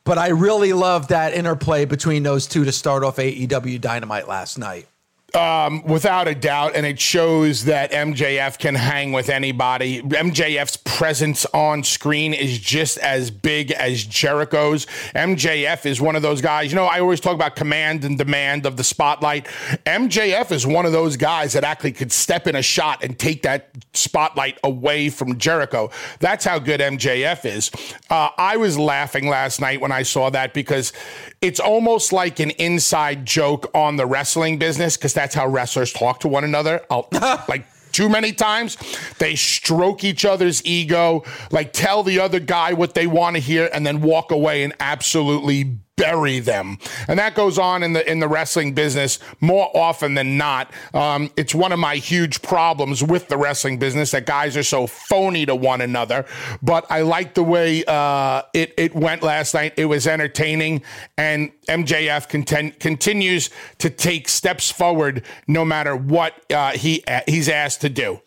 But 0.04 0.18
I 0.18 0.30
really 0.30 0.72
love 0.72 1.08
that 1.08 1.32
interplay 1.32 1.84
between 1.84 2.24
those 2.24 2.48
two 2.48 2.64
to 2.64 2.72
start 2.72 3.04
off 3.04 3.16
AEW 3.18 3.80
Dynamite 3.80 4.26
last 4.26 4.58
night. 4.58 4.88
Um, 5.34 5.82
without 5.84 6.28
a 6.28 6.34
doubt, 6.34 6.76
and 6.76 6.84
it 6.84 7.00
shows 7.00 7.64
that 7.64 7.90
MJF 7.90 8.58
can 8.58 8.74
hang 8.74 9.12
with 9.12 9.30
anybody. 9.30 10.02
MJF's 10.02 10.76
presence 10.76 11.46
on 11.54 11.84
screen 11.84 12.34
is 12.34 12.58
just 12.58 12.98
as 12.98 13.30
big 13.30 13.70
as 13.72 14.04
Jericho's. 14.04 14.86
MJF 15.14 15.86
is 15.86 16.02
one 16.02 16.16
of 16.16 16.22
those 16.22 16.42
guys. 16.42 16.70
You 16.70 16.76
know, 16.76 16.84
I 16.84 17.00
always 17.00 17.18
talk 17.18 17.34
about 17.34 17.56
command 17.56 18.04
and 18.04 18.18
demand 18.18 18.66
of 18.66 18.76
the 18.76 18.84
spotlight. 18.84 19.46
MJF 19.86 20.52
is 20.52 20.66
one 20.66 20.84
of 20.84 20.92
those 20.92 21.16
guys 21.16 21.54
that 21.54 21.64
actually 21.64 21.92
could 21.92 22.12
step 22.12 22.46
in 22.46 22.54
a 22.54 22.62
shot 22.62 23.02
and 23.02 23.18
take 23.18 23.40
that 23.42 23.70
spotlight 23.94 24.58
away 24.62 25.08
from 25.08 25.38
Jericho. 25.38 25.90
That's 26.20 26.44
how 26.44 26.58
good 26.58 26.80
MJF 26.80 27.46
is. 27.46 27.70
Uh, 28.10 28.28
I 28.36 28.58
was 28.58 28.78
laughing 28.78 29.28
last 29.28 29.60
night 29.60 29.80
when 29.80 29.92
I 29.92 30.02
saw 30.02 30.28
that 30.30 30.52
because 30.52 30.92
it's 31.40 31.58
almost 31.58 32.12
like 32.12 32.38
an 32.38 32.50
inside 32.50 33.26
joke 33.26 33.70
on 33.74 33.96
the 33.96 34.06
wrestling 34.06 34.58
business 34.58 34.96
because 34.96 35.14
that's 35.22 35.36
how 35.36 35.46
wrestlers 35.46 35.92
talk 35.92 36.18
to 36.20 36.28
one 36.28 36.42
another. 36.42 36.84
Oh, 36.90 37.06
like 37.48 37.64
too 37.92 38.08
many 38.08 38.32
times 38.32 38.76
they 39.18 39.36
stroke 39.36 40.02
each 40.02 40.24
other's 40.24 40.64
ego, 40.66 41.22
like 41.52 41.72
tell 41.72 42.02
the 42.02 42.18
other 42.18 42.40
guy 42.40 42.72
what 42.72 42.94
they 42.94 43.06
want 43.06 43.36
to 43.36 43.40
hear, 43.40 43.70
and 43.72 43.86
then 43.86 44.00
walk 44.00 44.32
away 44.32 44.64
and 44.64 44.74
absolutely 44.80 45.78
bury 46.02 46.40
them. 46.40 46.78
And 47.06 47.18
that 47.18 47.34
goes 47.34 47.58
on 47.58 47.82
in 47.82 47.92
the 47.92 48.10
in 48.10 48.18
the 48.18 48.28
wrestling 48.28 48.74
business 48.74 49.20
more 49.40 49.70
often 49.74 50.14
than 50.14 50.36
not. 50.36 50.72
Um, 50.92 51.30
it's 51.36 51.54
one 51.54 51.70
of 51.72 51.78
my 51.78 51.96
huge 51.96 52.42
problems 52.42 53.02
with 53.02 53.28
the 53.28 53.36
wrestling 53.36 53.78
business 53.78 54.10
that 54.10 54.26
guys 54.26 54.56
are 54.56 54.64
so 54.64 54.86
phony 54.86 55.46
to 55.46 55.54
one 55.54 55.80
another. 55.80 56.26
But 56.60 56.90
I 56.90 57.02
like 57.02 57.34
the 57.34 57.44
way 57.44 57.84
uh, 57.86 58.42
it 58.52 58.74
it 58.76 58.94
went 58.94 59.22
last 59.22 59.54
night. 59.54 59.74
It 59.76 59.86
was 59.86 60.06
entertaining, 60.06 60.82
and 61.16 61.52
MJF 61.68 62.28
content, 62.28 62.80
continues 62.80 63.50
to 63.78 63.88
take 63.88 64.28
steps 64.28 64.70
forward 64.70 65.24
no 65.46 65.64
matter 65.64 65.94
what 65.94 66.34
uh, 66.52 66.72
he 66.72 67.04
he's 67.28 67.48
asked 67.48 67.80
to 67.82 67.88
do. 67.88 68.20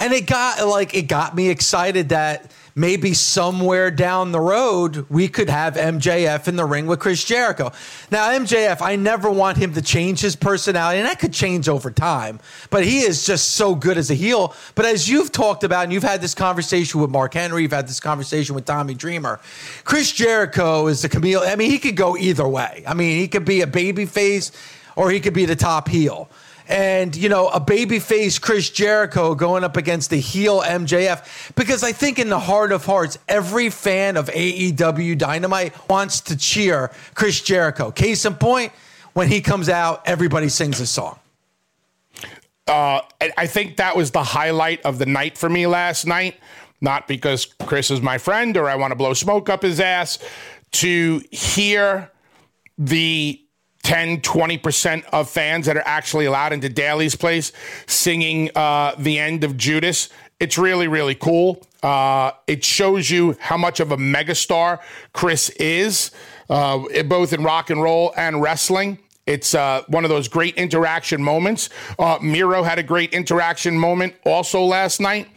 And 0.00 0.12
it 0.12 0.26
got 0.26 0.66
like 0.66 0.94
it 0.94 1.08
got 1.08 1.34
me 1.34 1.48
excited 1.48 2.10
that 2.10 2.52
maybe 2.74 3.14
somewhere 3.14 3.90
down 3.90 4.32
the 4.32 4.40
road 4.40 5.06
we 5.08 5.28
could 5.28 5.48
have 5.48 5.74
MJF 5.74 6.48
in 6.48 6.56
the 6.56 6.64
ring 6.64 6.86
with 6.86 7.00
Chris 7.00 7.24
Jericho. 7.24 7.72
Now 8.10 8.30
MJF, 8.30 8.80
I 8.80 8.96
never 8.96 9.30
want 9.30 9.58
him 9.58 9.74
to 9.74 9.82
change 9.82 10.20
his 10.20 10.36
personality, 10.36 10.98
and 10.98 11.08
that 11.08 11.18
could 11.18 11.32
change 11.32 11.68
over 11.68 11.90
time. 11.90 12.40
But 12.70 12.84
he 12.84 13.00
is 13.00 13.26
just 13.26 13.52
so 13.52 13.74
good 13.74 13.98
as 13.98 14.10
a 14.10 14.14
heel. 14.14 14.54
But 14.74 14.86
as 14.86 15.08
you've 15.08 15.32
talked 15.32 15.64
about, 15.64 15.84
and 15.84 15.92
you've 15.92 16.02
had 16.02 16.20
this 16.20 16.34
conversation 16.34 17.00
with 17.00 17.10
Mark 17.10 17.34
Henry, 17.34 17.62
you've 17.62 17.72
had 17.72 17.88
this 17.88 18.00
conversation 18.00 18.54
with 18.54 18.64
Tommy 18.64 18.94
Dreamer. 18.94 19.40
Chris 19.84 20.12
Jericho 20.12 20.86
is 20.86 21.02
the 21.02 21.08
chameleon. 21.08 21.52
I 21.52 21.56
mean, 21.56 21.70
he 21.70 21.78
could 21.78 21.96
go 21.96 22.16
either 22.16 22.46
way. 22.46 22.84
I 22.86 22.94
mean, 22.94 23.18
he 23.18 23.28
could 23.28 23.44
be 23.44 23.60
a 23.60 23.66
baby 23.66 24.06
face 24.06 24.52
or 24.96 25.10
he 25.10 25.20
could 25.20 25.34
be 25.34 25.44
the 25.44 25.56
top 25.56 25.88
heel 25.88 26.28
and 26.68 27.16
you 27.16 27.28
know 27.28 27.48
a 27.48 27.60
babyface 27.60 28.40
Chris 28.40 28.70
Jericho 28.70 29.34
going 29.34 29.64
up 29.64 29.76
against 29.76 30.10
the 30.10 30.18
heel 30.18 30.60
MJF 30.60 31.54
because 31.54 31.82
I 31.82 31.92
think 31.92 32.18
in 32.18 32.28
the 32.28 32.38
heart 32.38 32.72
of 32.72 32.84
hearts 32.84 33.18
every 33.26 33.70
fan 33.70 34.16
of 34.16 34.28
AEW 34.28 35.16
Dynamite 35.16 35.88
wants 35.88 36.20
to 36.22 36.36
cheer 36.36 36.90
Chris 37.14 37.40
Jericho. 37.40 37.90
Case 37.90 38.24
in 38.24 38.34
point, 38.34 38.72
when 39.14 39.28
he 39.28 39.40
comes 39.40 39.68
out, 39.68 40.02
everybody 40.06 40.48
sings 40.48 40.80
a 40.80 40.86
song. 40.86 41.18
Uh, 42.66 43.00
I 43.38 43.46
think 43.46 43.78
that 43.78 43.96
was 43.96 44.10
the 44.10 44.22
highlight 44.22 44.82
of 44.82 44.98
the 44.98 45.06
night 45.06 45.38
for 45.38 45.48
me 45.48 45.66
last 45.66 46.06
night. 46.06 46.36
Not 46.80 47.08
because 47.08 47.46
Chris 47.46 47.90
is 47.90 48.02
my 48.02 48.18
friend 48.18 48.56
or 48.56 48.68
I 48.68 48.76
want 48.76 48.92
to 48.92 48.94
blow 48.94 49.14
smoke 49.14 49.48
up 49.48 49.62
his 49.62 49.80
ass. 49.80 50.18
To 50.72 51.22
hear 51.32 52.12
the 52.76 53.40
10, 53.88 54.20
20% 54.20 55.02
of 55.14 55.30
fans 55.30 55.64
that 55.64 55.74
are 55.74 55.82
actually 55.86 56.26
allowed 56.26 56.52
into 56.52 56.68
Daily's 56.68 57.16
place 57.16 57.52
singing 57.86 58.50
uh, 58.54 58.94
the 58.98 59.18
end 59.18 59.44
of 59.44 59.56
Judas. 59.56 60.10
It's 60.38 60.58
really, 60.58 60.88
really 60.88 61.14
cool. 61.14 61.66
Uh, 61.82 62.32
it 62.46 62.62
shows 62.62 63.10
you 63.10 63.34
how 63.40 63.56
much 63.56 63.80
of 63.80 63.90
a 63.90 63.96
megastar 63.96 64.80
Chris 65.14 65.48
is, 65.58 66.10
uh, 66.50 67.02
both 67.04 67.32
in 67.32 67.42
rock 67.42 67.70
and 67.70 67.82
roll 67.82 68.12
and 68.14 68.42
wrestling. 68.42 68.98
It's 69.24 69.54
uh, 69.54 69.84
one 69.88 70.04
of 70.04 70.10
those 70.10 70.28
great 70.28 70.56
interaction 70.56 71.22
moments. 71.22 71.70
Uh, 71.98 72.18
Miro 72.20 72.64
had 72.64 72.78
a 72.78 72.82
great 72.82 73.14
interaction 73.14 73.78
moment 73.78 74.14
also 74.26 74.64
last 74.64 75.00
night. 75.00 75.28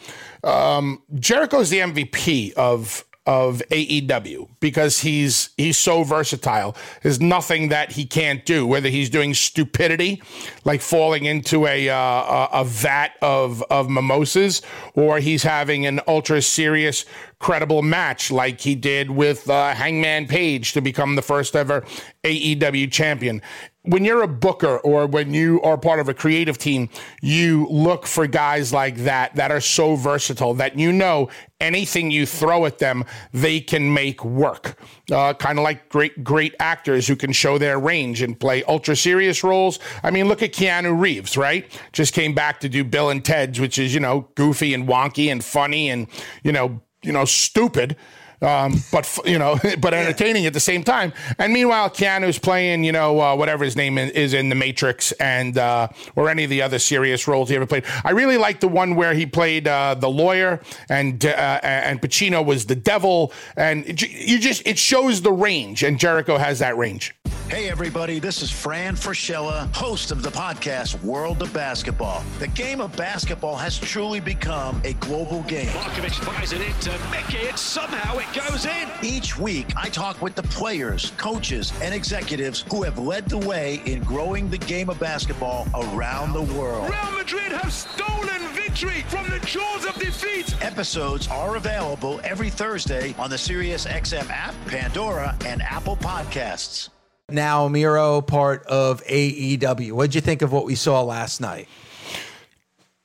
Um, 0.44 1.02
Jericho's 1.16 1.70
the 1.70 1.78
MVP 1.78 2.52
of 2.56 3.06
of 3.32 3.62
AEW 3.72 4.50
because 4.60 5.00
he's 5.00 5.52
he's 5.56 5.78
so 5.78 6.04
versatile. 6.04 6.76
There's 7.02 7.22
nothing 7.22 7.70
that 7.70 7.94
he 7.94 8.06
can't 8.06 8.46
do. 8.46 8.68
Whether 8.68 8.90
he's 8.90 9.10
doing 9.10 9.34
stupidity, 9.34 10.22
like 10.66 10.82
falling 10.82 11.24
into 11.24 11.66
a 11.66 11.88
uh, 11.88 12.48
a, 12.52 12.66
vat 12.66 13.12
of 13.22 13.64
of 13.70 13.90
mimosas, 13.90 14.62
or 14.96 15.20
he's 15.20 15.44
having 15.44 15.86
an 15.86 16.02
ultra 16.10 16.42
serious, 16.42 17.06
credible 17.40 17.82
match 17.82 18.32
like 18.32 18.60
he 18.60 18.76
did 18.76 19.10
with 19.12 19.50
uh, 19.50 19.76
Hangman 19.76 20.28
Page 20.28 20.74
to 20.74 20.82
become 20.82 21.16
the 21.16 21.22
first 21.22 21.56
ever 21.56 21.86
AEW 22.26 22.92
champion 22.92 23.42
when 23.84 24.06
you're 24.06 24.22
a 24.22 24.28
booker 24.28 24.78
or 24.80 25.08
when 25.08 25.34
you 25.34 25.60
are 25.64 25.78
part 25.78 26.00
of 26.00 26.08
a 26.08 26.14
creative 26.14 26.58
team, 26.58 26.88
you 27.22 27.68
look 27.70 28.06
for 28.06 28.28
guys 28.28 28.72
like 28.72 28.98
that 28.98 29.36
that 29.36 29.50
are 29.52 29.60
so 29.60 29.96
versatile 29.96 30.54
that 30.54 30.78
you 30.78 30.92
know 30.92 31.30
anything 31.60 32.12
you 32.12 32.26
throw 32.28 32.66
at 32.66 32.78
them, 32.78 33.04
they 33.34 33.60
can 33.60 33.92
make 33.92 34.24
work. 34.24 34.78
Uh, 35.12 35.34
kind 35.34 35.58
of 35.58 35.64
like 35.64 35.90
great, 35.90 36.24
great 36.24 36.56
actors 36.60 37.08
who 37.08 37.16
can 37.16 37.32
show 37.32 37.58
their 37.58 37.80
range 37.80 38.22
and 38.22 38.40
play 38.40 38.64
ultra 38.66 38.96
serious 38.96 39.44
roles. 39.44 39.80
I 40.04 40.12
mean, 40.12 40.28
look 40.28 40.44
at 40.44 40.54
Keanu 40.54 41.00
Reeves, 41.00 41.36
right? 41.36 41.66
Just 41.92 42.14
came 42.14 42.36
back 42.36 42.60
to 42.60 42.70
do 42.70 42.84
Bill 42.84 43.10
and 43.10 43.26
Ted's, 43.26 43.60
which 43.60 43.80
is, 43.80 43.96
you 43.96 44.00
know, 44.00 44.30
goofy 44.36 44.76
and 44.76 44.88
wonky 44.88 45.32
and 45.32 45.44
funny 45.44 45.90
and, 45.90 46.08
you 46.44 46.52
know, 46.52 46.82
you 47.04 47.12
know, 47.12 47.26
stupid 47.26 47.96
um, 48.42 48.76
but 48.92 49.20
you 49.26 49.38
know, 49.38 49.58
but 49.80 49.94
entertaining 49.94 50.46
at 50.46 50.54
the 50.54 50.60
same 50.60 50.84
time. 50.84 51.14
And 51.38 51.54
meanwhile, 51.54 51.90
Keanu's 51.90 52.40
playing, 52.40 52.84
you 52.84 52.92
know, 52.92 53.20
uh, 53.20 53.36
whatever 53.36 53.64
his 53.64 53.76
name 53.76 53.98
is 53.98 54.34
in 54.34 54.50
The 54.50 54.56
Matrix 54.56 55.12
and 55.14 55.58
uh, 55.58 55.88
or 56.16 56.30
any 56.30 56.44
of 56.44 56.50
the 56.50 56.62
other 56.62 56.80
serious 56.80 57.28
roles 57.28 57.50
he 57.50 57.56
ever 57.56 57.66
played. 57.66 57.86
I 58.04 58.12
really 58.12 58.38
like 58.38 58.60
the 58.60 58.68
one 58.68 58.96
where 58.96 59.14
he 59.14 59.26
played 59.26 59.68
uh, 59.68 59.96
the 59.96 60.10
lawyer 60.10 60.62
and 60.90 61.24
uh, 61.26 61.60
and 61.64 62.02
Pacino 62.02 62.46
was 62.46 62.66
the 62.66 62.76
devil, 62.76 63.34
and 63.56 63.86
you 64.02 64.40
just 64.40 64.66
it 64.66 64.78
shows 64.78 65.22
the 65.22 65.32
range, 65.32 65.84
and 65.84 66.00
Jericho 66.00 66.38
has 66.38 66.60
that 66.60 66.78
range. 66.78 67.16
Hey, 67.52 67.70
everybody, 67.70 68.20
this 68.20 68.42
is 68.42 68.50
Fran 68.50 68.96
Fraschilla, 68.96 69.76
host 69.76 70.12
of 70.12 70.24
the 70.24 70.30
podcast 70.30 71.04
World 71.04 71.42
of 71.42 71.52
Basketball. 71.52 72.24
The 72.40 72.48
game 72.48 72.80
of 72.80 72.96
basketball 72.96 73.58
has 73.58 73.78
truly 73.78 74.22
become 74.22 74.82
a 74.86 74.94
global 74.94 75.44
game. 75.44 75.68
Markovic 75.68 76.14
fires 76.24 76.54
it 76.54 76.62
into 76.62 76.98
Mickey, 77.12 77.50
and 77.50 77.60
somehow 77.60 78.20
it 78.20 78.31
goes 78.34 78.66
in. 78.66 78.90
Each 79.02 79.38
week, 79.38 79.74
I 79.76 79.90
talk 79.90 80.22
with 80.22 80.36
the 80.36 80.44
players, 80.44 81.12
coaches, 81.18 81.74
and 81.82 81.94
executives 81.94 82.64
who 82.70 82.84
have 82.84 82.98
led 82.98 83.28
the 83.28 83.38
way 83.38 83.82
in 83.86 84.04
growing 84.04 84.50
the 84.50 84.58
game 84.58 84.90
of 84.90 85.00
basketball 85.00 85.68
around 85.74 86.34
the 86.34 86.42
world. 86.42 86.90
Real 86.90 87.12
Madrid 87.12 87.52
have 87.52 87.72
stolen 87.72 88.42
victory 88.54 89.02
from 89.08 89.30
the 89.30 89.40
jaws 89.46 89.86
of 89.86 89.96
defeat. 89.96 90.56
Episodes 90.64 91.28
are 91.28 91.56
available 91.56 92.22
every 92.24 92.50
Thursday 92.50 93.16
on 93.18 93.30
the 93.30 93.36
SiriusXM 93.36 94.30
app, 94.30 94.56
Pandora, 94.68 95.38
and 95.46 95.62
Apple 95.62 95.98
Podcasts 95.98 96.90
now 97.32 97.68
Miro 97.68 98.22
part 98.22 98.66
of 98.66 99.04
AEW. 99.06 99.94
What'd 99.94 100.16
you 100.16 100.22
think 100.22 100.42
of 100.42 100.52
what 100.52 100.66
we 100.66 100.76
saw 100.76 101.02
last 101.02 101.42
night? 101.42 101.68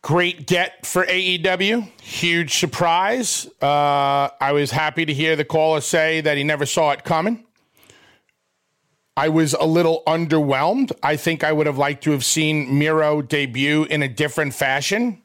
Great 0.06 0.46
get 0.46 0.86
for 0.86 1.04
AEW. 1.04 1.90
Huge 2.00 2.58
surprise. 2.58 3.48
Uh, 3.60 4.28
I 4.40 4.52
was 4.52 4.70
happy 4.70 5.04
to 5.04 5.12
hear 5.12 5.34
the 5.34 5.44
caller 5.44 5.80
say 5.80 6.20
that 6.20 6.36
he 6.36 6.44
never 6.44 6.64
saw 6.64 6.92
it 6.92 7.02
coming. 7.02 7.44
I 9.16 9.30
was 9.30 9.54
a 9.54 9.64
little 9.64 10.04
underwhelmed. 10.06 10.92
I 11.02 11.16
think 11.16 11.42
I 11.42 11.50
would 11.50 11.66
have 11.66 11.76
liked 11.76 12.04
to 12.04 12.12
have 12.12 12.24
seen 12.24 12.78
Miro 12.78 13.20
debut 13.20 13.82
in 13.82 14.00
a 14.00 14.08
different 14.08 14.54
fashion, 14.54 15.22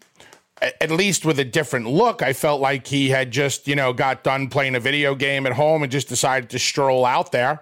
at 0.59 0.89
least 0.89 1.25
with 1.25 1.37
a 1.37 1.45
different 1.45 1.87
look. 1.87 2.23
I 2.23 2.33
felt 2.33 2.59
like 2.59 2.87
he 2.87 3.09
had 3.09 3.29
just, 3.29 3.67
you 3.67 3.75
know, 3.75 3.93
got 3.93 4.23
done 4.23 4.47
playing 4.47 4.73
a 4.73 4.79
video 4.79 5.13
game 5.13 5.45
at 5.45 5.53
home 5.53 5.83
and 5.83 5.91
just 5.91 6.09
decided 6.09 6.49
to 6.49 6.57
stroll 6.57 7.05
out 7.05 7.31
there. 7.31 7.61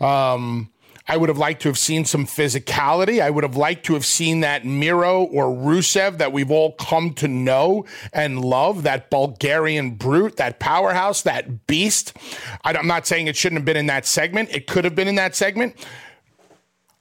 Um, 0.00 0.72
I 1.08 1.16
would 1.16 1.28
have 1.28 1.38
liked 1.38 1.62
to 1.62 1.68
have 1.68 1.78
seen 1.78 2.04
some 2.04 2.26
physicality. 2.26 3.22
I 3.22 3.30
would 3.30 3.44
have 3.44 3.56
liked 3.56 3.86
to 3.86 3.94
have 3.94 4.04
seen 4.04 4.40
that 4.40 4.64
Miro 4.64 5.22
or 5.22 5.44
Rusev 5.44 6.18
that 6.18 6.32
we've 6.32 6.50
all 6.50 6.72
come 6.72 7.14
to 7.14 7.28
know 7.28 7.84
and 8.12 8.44
love, 8.44 8.82
that 8.82 9.08
Bulgarian 9.08 9.92
brute, 9.92 10.36
that 10.36 10.58
powerhouse, 10.58 11.22
that 11.22 11.66
beast. 11.66 12.16
I'm 12.64 12.86
not 12.86 13.06
saying 13.06 13.28
it 13.28 13.36
shouldn't 13.36 13.60
have 13.60 13.64
been 13.66 13.76
in 13.76 13.86
that 13.86 14.04
segment. 14.06 14.50
It 14.50 14.66
could 14.66 14.84
have 14.84 14.94
been 14.94 15.08
in 15.08 15.14
that 15.14 15.36
segment. 15.36 15.76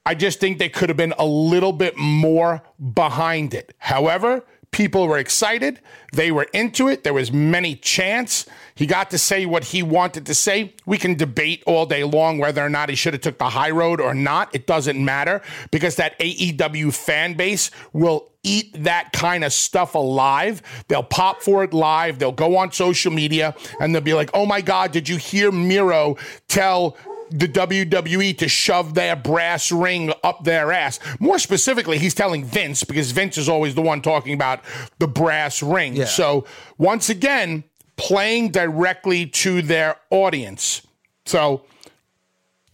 I 0.06 0.14
just 0.14 0.40
think 0.40 0.60
they 0.60 0.70
could 0.70 0.90
have 0.90 0.98
been 0.98 1.16
a 1.18 1.26
little 1.26 1.74
bit 1.74 1.98
more 1.98 2.62
behind 2.94 3.56
it. 3.56 3.74
However, 3.80 4.44
People 4.76 5.08
were 5.08 5.18
excited. 5.18 5.80
They 6.12 6.34
were 6.34 6.48
into 6.52 6.90
it. 6.90 7.06
There 7.06 7.14
was 7.14 7.32
many 7.32 7.78
chants. 7.78 8.46
He 8.76 8.86
got 8.86 9.10
to 9.12 9.18
say 9.18 9.46
what 9.46 9.64
he 9.66 9.82
wanted 9.82 10.26
to 10.26 10.36
say. 10.36 10.74
We 10.86 10.98
can 10.98 11.16
debate 11.16 11.64
all 11.66 11.86
day 11.86 12.04
long 12.04 12.40
whether 12.40 12.62
or 12.62 12.70
not 12.70 12.90
he 12.90 12.96
should 12.96 13.14
have 13.14 13.22
took 13.22 13.38
the 13.38 13.50
high 13.50 13.72
road 13.72 14.02
or 14.02 14.14
not. 14.14 14.54
It 14.54 14.68
doesn't 14.68 15.04
matter 15.04 15.42
because 15.72 15.96
that 15.96 16.20
AEW 16.20 16.94
fan 16.94 17.36
base 17.36 17.72
will 17.94 18.32
eat 18.44 18.84
that 18.84 19.14
kind 19.14 19.46
of 19.46 19.54
stuff 19.54 19.96
alive. 19.96 20.62
They'll 20.90 21.04
pop 21.04 21.42
for 21.42 21.64
it 21.64 21.74
live. 21.74 22.20
They'll 22.20 22.34
go 22.34 22.58
on 22.58 22.74
social 22.74 23.14
media 23.14 23.56
and 23.80 23.96
they'll 23.96 24.02
be 24.02 24.14
like, 24.14 24.30
"Oh 24.34 24.46
my 24.46 24.60
god, 24.60 24.92
did 24.92 25.08
you 25.08 25.18
hear 25.18 25.52
Miro 25.54 26.18
tell 26.50 26.98
the 27.32 27.48
WWE 27.48 28.38
to 28.38 28.48
shove 28.48 28.94
their 28.94 29.16
brass 29.16 29.72
ring 29.72 30.14
up 30.24 30.44
their 30.44 30.72
ass. 30.72 31.00
More 31.20 31.40
specifically, 31.40 31.98
he's 31.98 32.14
telling 32.14 32.46
Vince 32.46 32.84
because 32.84 33.12
Vince 33.12 33.38
is 33.40 33.50
always 33.50 33.74
the 33.74 33.82
one 33.82 34.02
talking 34.02 34.34
about 34.34 34.62
the 35.00 35.08
brass 35.08 35.64
ring. 35.64 35.96
Yeah. 35.96 36.06
So, 36.06 36.46
once 36.78 37.10
again, 37.10 37.64
playing 37.98 38.52
directly 38.52 39.26
to 39.28 39.62
their 39.62 39.98
audience. 40.10 40.82
So, 41.26 41.66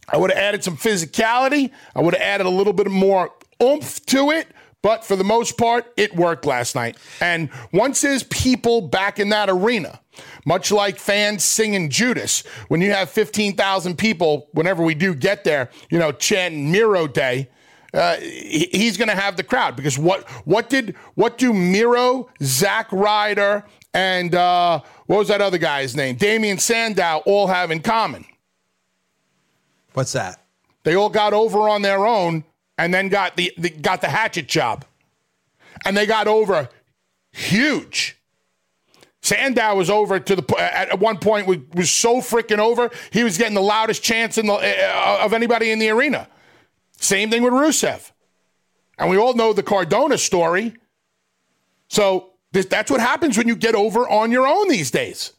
I 0.09 0.17
would 0.17 0.29
have 0.29 0.39
added 0.39 0.63
some 0.63 0.75
physicality. 0.75 1.71
I 1.95 2.01
would 2.01 2.13
have 2.13 2.21
added 2.21 2.45
a 2.45 2.49
little 2.49 2.73
bit 2.73 2.89
more 2.89 3.31
oomph 3.61 4.05
to 4.07 4.31
it. 4.31 4.47
But 4.81 5.05
for 5.05 5.15
the 5.15 5.23
most 5.23 5.57
part, 5.57 5.85
it 5.95 6.15
worked 6.15 6.45
last 6.45 6.75
night. 6.75 6.97
And 7.19 7.49
once 7.71 8.01
there's 8.01 8.23
people 8.23 8.81
back 8.81 9.19
in 9.19 9.29
that 9.29 9.47
arena, 9.47 9.99
much 10.43 10.71
like 10.71 10.97
fans 10.97 11.45
singing 11.45 11.89
Judas, 11.89 12.43
when 12.67 12.81
you 12.81 12.91
have 12.91 13.09
15,000 13.09 13.97
people, 13.97 14.49
whenever 14.53 14.83
we 14.83 14.95
do 14.95 15.13
get 15.13 15.43
there, 15.43 15.69
you 15.91 15.99
know, 15.99 16.11
chanting 16.11 16.71
Miro 16.71 17.07
Day, 17.07 17.49
uh, 17.93 18.15
he's 18.17 18.97
going 18.97 19.09
to 19.09 19.15
have 19.15 19.35
the 19.37 19.43
crowd 19.43 19.75
because 19.75 19.97
what 19.97 20.29
what 20.45 20.69
did 20.69 20.95
what 21.15 21.37
do 21.37 21.53
Miro, 21.53 22.29
Zack 22.41 22.91
Ryder, 22.91 23.65
and 23.93 24.33
uh, 24.33 24.81
what 25.07 25.17
was 25.17 25.27
that 25.27 25.41
other 25.41 25.57
guy's 25.57 25.95
name? 25.95 26.15
Damien 26.15 26.57
Sandow 26.57 27.21
all 27.25 27.47
have 27.47 27.71
in 27.71 27.81
common? 27.81 28.25
What's 29.93 30.13
that? 30.13 30.41
They 30.83 30.95
all 30.95 31.09
got 31.09 31.33
over 31.33 31.67
on 31.67 31.81
their 31.81 32.07
own 32.07 32.43
and 32.77 32.93
then 32.93 33.09
got 33.09 33.35
the, 33.35 33.53
the 33.57 33.69
got 33.69 34.01
the 34.01 34.09
hatchet 34.09 34.47
job, 34.47 34.85
and 35.85 35.95
they 35.95 36.05
got 36.05 36.27
over 36.27 36.69
huge 37.33 38.17
Sandow 39.21 39.75
was 39.75 39.89
over 39.89 40.19
to 40.19 40.35
the 40.35 40.55
at 40.59 40.99
one 40.99 41.17
point 41.17 41.45
was, 41.45 41.57
was 41.75 41.91
so 41.91 42.21
freaking 42.21 42.57
over. 42.57 42.89
He 43.11 43.23
was 43.23 43.37
getting 43.37 43.53
the 43.53 43.61
loudest 43.61 44.01
chants 44.01 44.37
in 44.37 44.47
the, 44.47 44.53
uh, 44.53 45.19
of 45.21 45.33
anybody 45.33 45.71
in 45.71 45.79
the 45.79 45.89
arena. 45.89 46.27
Same 47.01 47.31
thing 47.31 47.41
with 47.41 47.51
Rusev, 47.51 48.11
and 48.99 49.09
we 49.09 49.17
all 49.17 49.33
know 49.33 49.53
the 49.53 49.63
Cardona 49.63 50.19
story. 50.19 50.75
So 51.87 52.29
this, 52.51 52.67
that's 52.67 52.91
what 52.91 53.01
happens 53.01 53.37
when 53.37 53.47
you 53.47 53.55
get 53.55 53.73
over 53.73 54.07
on 54.07 54.31
your 54.31 54.47
own 54.47 54.69
these 54.69 54.91
days. 54.91 55.33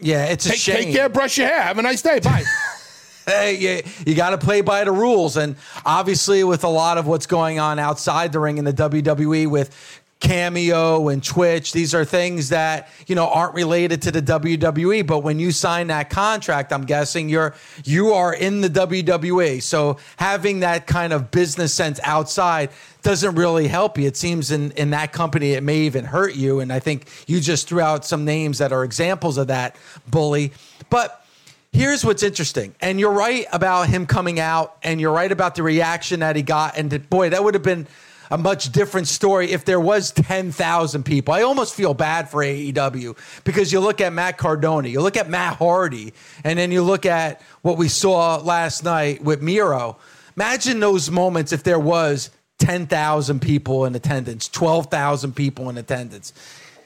Yeah, 0.00 0.26
it's 0.26 0.44
a 0.44 0.50
take, 0.50 0.58
shame. 0.58 0.76
Take 0.76 0.94
care, 0.94 1.08
brush 1.08 1.38
your 1.38 1.48
hair. 1.48 1.62
Have 1.62 1.78
a 1.78 1.82
nice 1.82 2.02
day. 2.02 2.20
Bye. 2.20 2.44
hey, 3.26 3.56
you, 3.56 3.90
you 4.06 4.14
got 4.14 4.30
to 4.30 4.38
play 4.38 4.60
by 4.60 4.84
the 4.84 4.92
rules. 4.92 5.38
And 5.38 5.56
obviously, 5.84 6.44
with 6.44 6.62
a 6.62 6.68
lot 6.68 6.98
of 6.98 7.06
what's 7.06 7.26
going 7.26 7.58
on 7.58 7.78
outside 7.78 8.32
the 8.32 8.38
ring 8.38 8.58
in 8.58 8.64
the 8.64 8.72
WWE 8.72 9.48
with 9.48 9.97
Cameo 10.20 11.08
and 11.08 11.22
Twitch, 11.22 11.72
these 11.72 11.94
are 11.94 12.04
things 12.04 12.48
that, 12.48 12.88
you 13.06 13.14
know, 13.14 13.28
aren't 13.28 13.54
related 13.54 14.02
to 14.02 14.10
the 14.10 14.20
WWE. 14.20 15.06
But 15.06 15.20
when 15.20 15.38
you 15.38 15.52
sign 15.52 15.86
that 15.88 16.10
contract, 16.10 16.72
I'm 16.72 16.84
guessing 16.84 17.28
you're 17.28 17.54
you 17.84 18.12
are 18.12 18.34
in 18.34 18.60
the 18.60 18.68
WWE. 18.68 19.62
So 19.62 19.98
having 20.16 20.60
that 20.60 20.86
kind 20.88 21.12
of 21.12 21.30
business 21.30 21.72
sense 21.72 22.00
outside 22.02 22.70
doesn't 23.02 23.36
really 23.36 23.68
help 23.68 23.96
you. 23.96 24.08
It 24.08 24.16
seems 24.16 24.50
in, 24.50 24.72
in 24.72 24.90
that 24.90 25.12
company 25.12 25.52
it 25.52 25.62
may 25.62 25.78
even 25.82 26.04
hurt 26.04 26.34
you. 26.34 26.58
And 26.60 26.72
I 26.72 26.80
think 26.80 27.08
you 27.28 27.40
just 27.40 27.68
threw 27.68 27.80
out 27.80 28.04
some 28.04 28.24
names 28.24 28.58
that 28.58 28.72
are 28.72 28.82
examples 28.82 29.38
of 29.38 29.46
that 29.46 29.76
bully. 30.08 30.52
But 30.90 31.24
here's 31.72 32.04
what's 32.04 32.24
interesting. 32.24 32.74
And 32.80 32.98
you're 32.98 33.12
right 33.12 33.46
about 33.52 33.88
him 33.88 34.04
coming 34.06 34.40
out, 34.40 34.76
and 34.82 35.00
you're 35.00 35.12
right 35.12 35.30
about 35.30 35.54
the 35.54 35.62
reaction 35.62 36.20
that 36.20 36.34
he 36.34 36.42
got. 36.42 36.76
And 36.76 37.08
boy, 37.08 37.30
that 37.30 37.44
would 37.44 37.54
have 37.54 37.62
been 37.62 37.86
a 38.30 38.38
much 38.38 38.70
different 38.72 39.08
story 39.08 39.52
if 39.52 39.64
there 39.64 39.80
was 39.80 40.10
10,000 40.12 41.02
people. 41.04 41.34
I 41.34 41.42
almost 41.42 41.74
feel 41.74 41.94
bad 41.94 42.28
for 42.28 42.42
AEW 42.42 43.16
because 43.44 43.72
you 43.72 43.80
look 43.80 44.00
at 44.00 44.12
Matt 44.12 44.38
Cardona, 44.38 44.88
you 44.88 45.00
look 45.00 45.16
at 45.16 45.28
Matt 45.28 45.56
Hardy, 45.56 46.12
and 46.44 46.58
then 46.58 46.70
you 46.70 46.82
look 46.82 47.06
at 47.06 47.40
what 47.62 47.78
we 47.78 47.88
saw 47.88 48.36
last 48.36 48.84
night 48.84 49.22
with 49.22 49.42
Miro. 49.42 49.96
Imagine 50.36 50.80
those 50.80 51.10
moments 51.10 51.52
if 51.52 51.62
there 51.62 51.80
was 51.80 52.30
10,000 52.58 53.40
people 53.40 53.84
in 53.84 53.94
attendance, 53.94 54.48
12,000 54.48 55.34
people 55.34 55.70
in 55.70 55.78
attendance. 55.78 56.32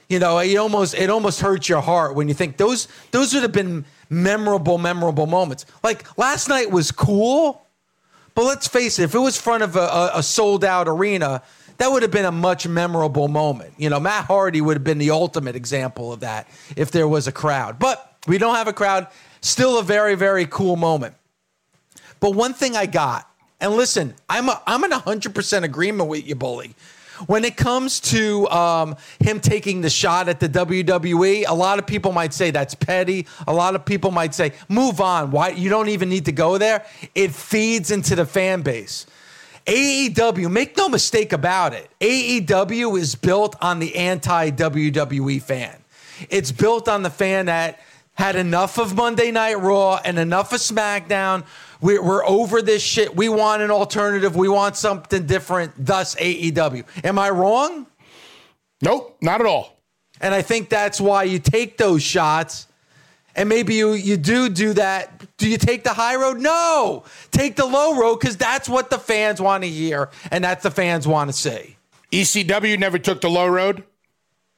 You 0.09 0.19
know, 0.19 0.37
it 0.39 0.55
almost 0.57 0.93
it 0.95 1.09
almost 1.09 1.39
hurts 1.39 1.67
your 1.67 1.81
heart 1.81 2.13
when 2.13 2.27
you 2.27 2.33
think 2.33 2.57
those 2.57 2.87
those 3.11 3.33
would 3.33 3.41
have 3.41 3.51
been 3.51 3.85
memorable 4.09 4.77
memorable 4.77 5.25
moments. 5.25 5.65
Like 5.81 6.17
last 6.17 6.49
night 6.49 6.69
was 6.69 6.91
cool, 6.91 7.62
but 8.35 8.45
let's 8.45 8.67
face 8.67 8.99
it, 8.99 9.03
if 9.03 9.15
it 9.15 9.19
was 9.19 9.39
front 9.39 9.63
of 9.63 9.75
a, 9.75 10.11
a 10.15 10.23
sold 10.23 10.63
out 10.63 10.87
arena, 10.87 11.43
that 11.77 11.91
would 11.91 12.01
have 12.01 12.11
been 12.11 12.25
a 12.25 12.31
much 12.31 12.67
memorable 12.67 13.27
moment. 13.27 13.73
You 13.77 13.89
know, 13.89 13.99
Matt 13.99 14.25
Hardy 14.25 14.61
would 14.61 14.75
have 14.77 14.83
been 14.83 14.97
the 14.97 15.11
ultimate 15.11 15.55
example 15.55 16.13
of 16.13 16.21
that 16.21 16.47
if 16.75 16.91
there 16.91 17.07
was 17.07 17.27
a 17.27 17.31
crowd. 17.31 17.79
But 17.79 18.17
we 18.27 18.37
don't 18.37 18.55
have 18.55 18.67
a 18.67 18.73
crowd. 18.73 19.07
Still 19.41 19.77
a 19.79 19.83
very, 19.83 20.15
very 20.15 20.45
cool 20.45 20.75
moment. 20.75 21.15
But 22.19 22.31
one 22.31 22.53
thing 22.53 22.75
I 22.77 22.85
got, 22.85 23.29
and 23.59 23.73
listen, 23.73 24.13
I'm 24.29 24.49
a, 24.49 24.61
I'm 24.65 24.83
in 24.83 24.91
100% 24.91 25.63
agreement 25.63 26.09
with 26.09 26.27
you, 26.27 26.35
Bully. 26.35 26.75
When 27.27 27.45
it 27.45 27.55
comes 27.55 27.99
to 28.01 28.47
um, 28.49 28.95
him 29.19 29.39
taking 29.39 29.81
the 29.81 29.89
shot 29.89 30.29
at 30.29 30.39
the 30.39 30.49
WWE, 30.49 31.45
a 31.47 31.53
lot 31.53 31.79
of 31.79 31.85
people 31.85 32.11
might 32.11 32.33
say 32.33 32.51
that's 32.51 32.75
petty. 32.75 33.27
A 33.47 33.53
lot 33.53 33.75
of 33.75 33.85
people 33.85 34.11
might 34.11 34.33
say, 34.33 34.53
move 34.67 34.99
on. 34.99 35.31
Why 35.31 35.49
you 35.49 35.69
don't 35.69 35.89
even 35.89 36.09
need 36.09 36.25
to 36.25 36.31
go 36.31 36.57
there? 36.57 36.85
It 37.15 37.31
feeds 37.33 37.91
into 37.91 38.15
the 38.15 38.25
fan 38.25 38.61
base. 38.61 39.05
AEW, 39.65 40.51
make 40.51 40.75
no 40.75 40.89
mistake 40.89 41.31
about 41.31 41.73
it. 41.73 41.89
AEW 42.01 42.99
is 42.99 43.15
built 43.15 43.55
on 43.61 43.79
the 43.79 43.95
anti 43.95 44.49
WWE 44.51 45.41
fan. 45.41 45.77
It's 46.29 46.51
built 46.51 46.89
on 46.89 47.03
the 47.03 47.09
fan 47.09 47.45
that 47.45 47.79
had 48.15 48.35
enough 48.35 48.77
of 48.77 48.95
Monday 48.95 49.31
Night 49.31 49.55
Raw 49.55 49.99
and 50.03 50.19
enough 50.19 50.53
of 50.53 50.59
SmackDown 50.59 51.45
we're, 51.83 52.01
we're 52.01 52.25
over 52.25 52.61
this 52.61 52.81
shit. 52.81 53.13
We 53.13 53.27
want 53.27 53.61
an 53.61 53.69
alternative. 53.69 54.37
We 54.37 54.47
want 54.47 54.77
something 54.77 55.25
different. 55.25 55.73
Thus, 55.77 56.15
AEW. 56.15 56.85
Am 57.03 57.19
I 57.19 57.29
wrong? 57.29 57.87
Nope, 58.81 59.17
not 59.21 59.41
at 59.41 59.45
all. 59.45 59.77
And 60.21 60.33
I 60.33 60.41
think 60.41 60.69
that's 60.69 61.01
why 61.01 61.23
you 61.23 61.39
take 61.39 61.77
those 61.77 62.01
shots. 62.01 62.67
And 63.35 63.49
maybe 63.49 63.73
you 63.73 63.93
you 63.93 64.15
do 64.15 64.47
do 64.47 64.73
that. 64.73 65.25
Do 65.37 65.49
you 65.49 65.57
take 65.57 65.83
the 65.83 65.93
high 65.93 66.15
road? 66.15 66.39
No, 66.39 67.03
take 67.31 67.55
the 67.55 67.65
low 67.65 67.99
road 67.99 68.19
because 68.19 68.37
that's 68.37 68.69
what 68.69 68.89
the 68.89 68.99
fans 68.99 69.41
want 69.41 69.63
to 69.63 69.69
hear, 69.69 70.11
and 70.29 70.43
that's 70.43 70.61
the 70.61 70.69
fans 70.69 71.07
want 71.07 71.31
to 71.31 71.33
see. 71.33 71.75
ECW 72.11 72.77
never 72.77 72.99
took 72.99 73.21
the 73.21 73.29
low 73.29 73.47
road. 73.47 73.83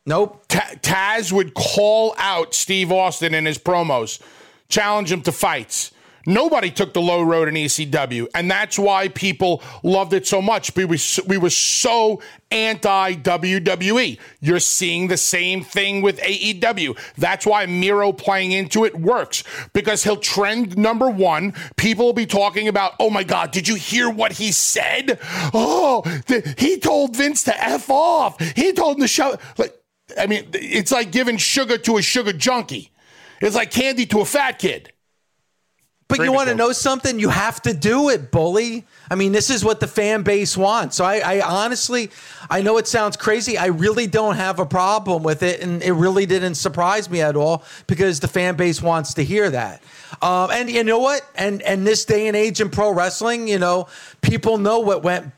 Nope. 0.05 0.45
Taz 0.49 1.31
would 1.31 1.53
call 1.53 2.15
out 2.17 2.53
Steve 2.53 2.91
Austin 2.91 3.33
in 3.33 3.45
his 3.45 3.57
promos, 3.57 4.21
challenge 4.67 5.09
him 5.09 5.21
to 5.21 5.31
fights. 5.31 5.91
Nobody 6.25 6.71
took 6.71 6.93
the 6.93 7.01
low 7.01 7.21
road 7.21 7.47
in 7.47 7.55
ECW, 7.55 8.27
and 8.33 8.49
that's 8.49 8.79
why 8.79 9.09
people 9.09 9.61
loved 9.83 10.13
it 10.13 10.25
so 10.25 10.41
much. 10.41 10.75
We 10.75 10.85
were, 10.85 10.97
we 11.27 11.37
were 11.37 11.49
so 11.49 12.21
anti 12.51 13.13
WWE. 13.15 14.19
You're 14.39 14.59
seeing 14.59 15.07
the 15.07 15.17
same 15.17 15.63
thing 15.63 16.01
with 16.01 16.19
AEW. 16.19 16.97
That's 17.17 17.45
why 17.45 17.65
Miro 17.65 18.11
playing 18.11 18.51
into 18.51 18.85
it 18.85 18.95
works 18.95 19.43
because 19.73 20.03
he'll 20.03 20.17
trend 20.17 20.77
number 20.77 21.09
one. 21.09 21.53
People 21.77 22.05
will 22.05 22.13
be 22.13 22.25
talking 22.25 22.67
about, 22.67 22.93
oh 22.99 23.09
my 23.09 23.23
God, 23.23 23.51
did 23.51 23.67
you 23.67 23.75
hear 23.75 24.09
what 24.09 24.33
he 24.33 24.51
said? 24.51 25.19
Oh, 25.53 26.03
he 26.57 26.79
told 26.79 27.15
Vince 27.15 27.43
to 27.43 27.63
F 27.63 27.89
off. 27.89 28.39
He 28.55 28.73
told 28.73 28.97
him 28.97 29.01
to 29.01 29.07
show. 29.07 29.37
Like, 29.57 29.75
I 30.17 30.27
mean, 30.27 30.47
it's 30.53 30.91
like 30.91 31.11
giving 31.11 31.37
sugar 31.37 31.77
to 31.79 31.97
a 31.97 32.01
sugar 32.01 32.33
junkie. 32.33 32.91
It's 33.41 33.55
like 33.55 33.71
candy 33.71 34.05
to 34.07 34.21
a 34.21 34.25
fat 34.25 34.59
kid. 34.59 34.91
But 36.07 36.19
you 36.19 36.31
want 36.31 36.49
to 36.49 36.55
know 36.55 36.71
something? 36.71 37.19
You 37.19 37.29
have 37.29 37.61
to 37.63 37.73
do 37.73 38.09
it, 38.09 38.29
bully. 38.31 38.85
I 39.09 39.15
mean, 39.15 39.31
this 39.31 39.49
is 39.49 39.65
what 39.65 39.79
the 39.79 39.87
fan 39.87 40.21
base 40.21 40.55
wants. 40.55 40.95
So 40.97 41.03
I, 41.03 41.17
I, 41.17 41.41
honestly, 41.41 42.11
I 42.47 42.61
know 42.61 42.77
it 42.77 42.87
sounds 42.87 43.17
crazy. 43.17 43.57
I 43.57 43.67
really 43.67 44.05
don't 44.05 44.35
have 44.35 44.59
a 44.59 44.67
problem 44.67 45.23
with 45.23 45.41
it, 45.41 45.61
and 45.61 45.81
it 45.81 45.93
really 45.93 46.27
didn't 46.27 46.55
surprise 46.55 47.09
me 47.09 47.21
at 47.21 47.35
all 47.35 47.63
because 47.87 48.19
the 48.19 48.27
fan 48.27 48.55
base 48.55 48.83
wants 48.83 49.15
to 49.15 49.23
hear 49.23 49.49
that. 49.49 49.81
Um, 50.21 50.51
and 50.51 50.69
you 50.69 50.83
know 50.83 50.99
what? 50.99 51.27
And 51.35 51.63
and 51.63 51.87
this 51.87 52.05
day 52.05 52.27
and 52.27 52.37
age 52.37 52.61
in 52.61 52.69
pro 52.69 52.93
wrestling, 52.93 53.47
you 53.47 53.57
know, 53.57 53.87
people 54.21 54.59
know 54.59 54.79
what 54.79 55.01
went 55.01 55.31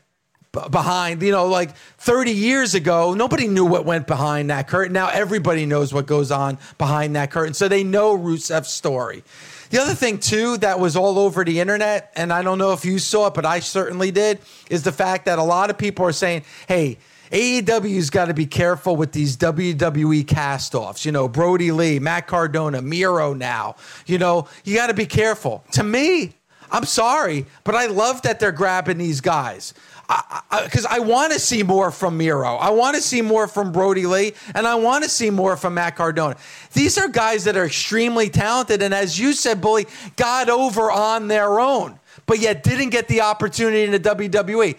behind, 0.70 1.22
you 1.22 1.30
know, 1.30 1.46
like 1.46 1.74
30 1.98 2.32
years 2.32 2.74
ago, 2.74 3.14
nobody 3.14 3.48
knew 3.48 3.64
what 3.64 3.84
went 3.84 4.06
behind 4.06 4.50
that 4.50 4.68
curtain. 4.68 4.92
Now 4.92 5.08
everybody 5.08 5.66
knows 5.66 5.92
what 5.92 6.06
goes 6.06 6.30
on 6.30 6.58
behind 6.78 7.16
that 7.16 7.30
curtain. 7.30 7.54
So 7.54 7.68
they 7.68 7.84
know 7.84 8.16
Rusev's 8.16 8.68
story. 8.68 9.24
The 9.70 9.80
other 9.80 9.94
thing, 9.94 10.18
too, 10.18 10.56
that 10.58 10.80
was 10.80 10.96
all 10.96 11.18
over 11.18 11.44
the 11.44 11.60
internet, 11.60 12.12
and 12.16 12.32
I 12.32 12.42
don't 12.42 12.58
know 12.58 12.72
if 12.72 12.84
you 12.84 12.98
saw 12.98 13.26
it, 13.26 13.34
but 13.34 13.44
I 13.44 13.60
certainly 13.60 14.10
did, 14.10 14.38
is 14.70 14.82
the 14.82 14.92
fact 14.92 15.26
that 15.26 15.38
a 15.38 15.42
lot 15.42 15.70
of 15.70 15.76
people 15.76 16.06
are 16.06 16.12
saying, 16.12 16.44
hey, 16.66 16.98
AEW's 17.30 18.08
got 18.08 18.26
to 18.26 18.34
be 18.34 18.46
careful 18.46 18.96
with 18.96 19.12
these 19.12 19.36
WWE 19.36 20.24
castoffs. 20.24 21.04
You 21.04 21.12
know, 21.12 21.28
Brodie 21.28 21.72
Lee, 21.72 21.98
Matt 21.98 22.26
Cardona, 22.26 22.80
Miro 22.80 23.34
now. 23.34 23.76
You 24.06 24.18
know, 24.18 24.48
you 24.64 24.74
got 24.74 24.86
to 24.86 24.94
be 24.94 25.06
careful. 25.06 25.64
To 25.72 25.82
me, 25.82 26.32
I'm 26.70 26.84
sorry, 26.84 27.46
but 27.64 27.74
I 27.74 27.86
love 27.86 28.22
that 28.22 28.40
they're 28.40 28.52
grabbing 28.52 28.98
these 28.98 29.20
guys 29.20 29.74
because 30.08 30.86
I, 30.86 30.94
I, 30.94 30.96
I 30.96 31.00
want 31.00 31.34
to 31.34 31.38
see 31.38 31.62
more 31.62 31.90
from 31.90 32.16
Miro. 32.16 32.56
I 32.56 32.70
want 32.70 32.96
to 32.96 33.02
see 33.02 33.20
more 33.20 33.46
from 33.46 33.72
Brodie 33.72 34.06
Lee, 34.06 34.32
and 34.54 34.66
I 34.66 34.74
want 34.76 35.04
to 35.04 35.10
see 35.10 35.28
more 35.28 35.56
from 35.56 35.74
Matt 35.74 35.96
Cardona. 35.96 36.36
These 36.72 36.96
are 36.96 37.08
guys 37.08 37.44
that 37.44 37.56
are 37.58 37.66
extremely 37.66 38.30
talented, 38.30 38.80
and 38.80 38.94
as 38.94 39.18
you 39.18 39.34
said, 39.34 39.60
Bully, 39.60 39.86
got 40.16 40.48
over 40.48 40.90
on 40.90 41.28
their 41.28 41.60
own, 41.60 42.00
but 42.24 42.38
yet 42.38 42.62
didn't 42.62 42.88
get 42.88 43.06
the 43.08 43.20
opportunity 43.20 43.84
in 43.84 43.90
the 43.90 44.00
WWE. 44.00 44.78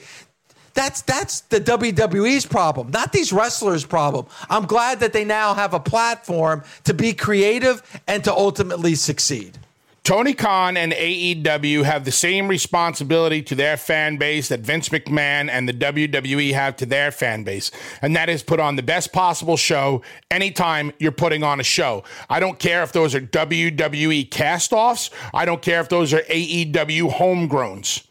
That's 0.74 1.04
that's 1.04 1.42
the 1.42 1.60
WWE's 1.60 2.48
problem, 2.48 2.90
not 2.90 3.12
these 3.12 3.32
wrestlers' 3.32 3.86
problem. 3.86 4.26
I'm 4.50 4.66
glad 4.66 5.02
that 5.02 5.14
they 5.14 5.26
now 5.26 5.54
have 5.54 5.76
a 5.76 5.80
platform 5.80 6.64
to 6.86 6.94
be 6.96 7.14
creative 7.14 7.84
and 8.08 8.24
to 8.24 8.34
ultimately 8.34 8.96
succeed. 8.96 9.59
Tony 10.04 10.34
Khan 10.34 10.78
and 10.78 10.92
AEW 10.94 11.84
have 11.84 12.06
the 12.06 12.12
same 12.12 12.48
responsibility 12.48 13.42
to 13.44 13.56
their 13.56 13.78
fan 13.78 14.18
base 14.18 14.48
that 14.48 14.62
Vince 14.62 14.90
McMahon 14.90 15.50
and 15.50 15.68
the 15.68 15.74
WWE 15.74 16.54
have 16.54 16.76
to 16.78 16.86
their 16.86 17.12
fan 17.12 17.44
base, 17.44 17.70
and 18.02 18.16
that 18.16 18.30
is 18.30 18.42
put 18.42 18.60
on 18.60 18.76
the 18.76 18.84
best 18.84 19.14
possible 19.14 19.58
show 19.58 20.02
anytime 20.32 20.92
you're 21.00 21.12
putting 21.12 21.44
on 21.44 21.60
a 21.60 21.64
show. 21.64 22.04
I 22.30 22.40
don't 22.40 22.58
care 22.58 22.82
if 22.84 22.92
those 22.92 23.14
are 23.14 23.22
WWE 23.22 24.30
castoffs. 24.30 25.12
I 25.34 25.46
don't 25.46 25.62
care 25.62 25.82
if 25.82 25.90
those 25.90 26.14
are 26.14 26.22
AEW 26.22 27.12
homegrowns. 27.12 28.06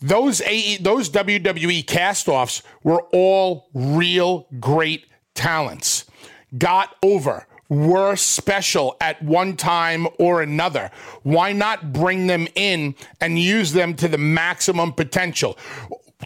Those 0.00 0.40
AE, 0.42 0.78
those 0.78 1.10
WWE 1.10 1.84
castoffs 1.84 2.62
were 2.84 3.02
all 3.12 3.68
real 3.74 4.46
great 4.60 5.06
talents. 5.34 6.04
Got 6.56 6.94
over 7.02 7.46
were 7.68 8.16
special 8.16 8.96
at 9.00 9.22
one 9.22 9.56
time 9.56 10.06
or 10.18 10.42
another. 10.42 10.90
Why 11.22 11.52
not 11.52 11.92
bring 11.92 12.26
them 12.26 12.48
in 12.54 12.94
and 13.20 13.38
use 13.38 13.72
them 13.72 13.94
to 13.96 14.08
the 14.08 14.18
maximum 14.18 14.92
potential? 14.92 15.58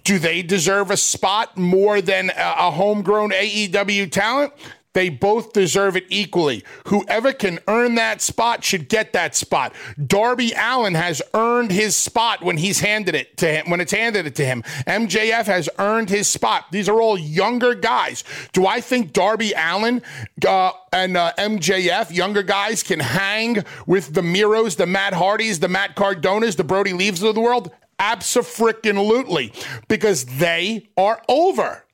Do 0.05 0.19
they 0.19 0.43
deserve 0.43 0.91
a 0.91 0.97
spot 0.97 1.57
more 1.57 2.01
than 2.01 2.31
a 2.37 2.71
homegrown 2.71 3.31
AEW 3.31 4.11
talent? 4.11 4.53
They 4.95 5.09
both 5.09 5.53
deserve 5.53 5.97
it 5.97 6.05
equally. 6.09 6.65
Whoever 6.89 7.33
can 7.33 7.59
earn 7.67 7.95
that 7.95 8.21
spot 8.21 8.63
should 8.63 8.89
get 8.89 9.13
that 9.15 9.35
spot. 9.35 9.75
Darby 10.07 10.53
Allin 10.53 10.95
has 10.95 11.23
earned 11.35 11.71
his 11.71 11.97
spot 11.97 12.43
when 12.43 12.59
he's 12.59 12.81
handed 12.81 13.15
it 13.15 13.37
to 13.39 13.47
him, 13.47 13.71
when 13.71 13.81
it's 13.81 13.93
handed 13.93 14.27
it 14.27 14.35
to 14.37 14.45
him. 14.45 14.63
MJF 14.87 15.47
has 15.47 15.69
earned 15.79 16.11
his 16.11 16.29
spot. 16.29 16.67
These 16.73 16.89
are 16.89 17.01
all 17.01 17.19
younger 17.19 17.75
guys. 17.75 18.25
Do 18.53 18.67
I 18.67 18.81
think 18.81 19.13
Darby 19.13 19.53
Allin 19.57 20.03
uh, 20.47 20.73
and 20.93 21.17
uh, 21.17 21.33
MJF, 21.39 22.15
younger 22.15 22.43
guys, 22.43 22.83
can 22.83 23.01
hang 23.01 23.65
with 23.87 24.13
the 24.15 24.21
Miros, 24.21 24.77
the 24.77 24.87
Matt 24.87 25.15
Hardys, 25.15 25.61
the 25.61 25.69
Matt 25.69 25.97
Cardonas, 25.97 26.57
the 26.57 26.65
Brodie 26.65 26.93
Lees 26.93 27.23
of 27.23 27.35
the 27.35 27.41
world? 27.41 27.71
Absolutely, 27.99 29.53
because 29.89 30.25
they 30.25 30.89
are 30.97 31.23
over. 31.29 31.85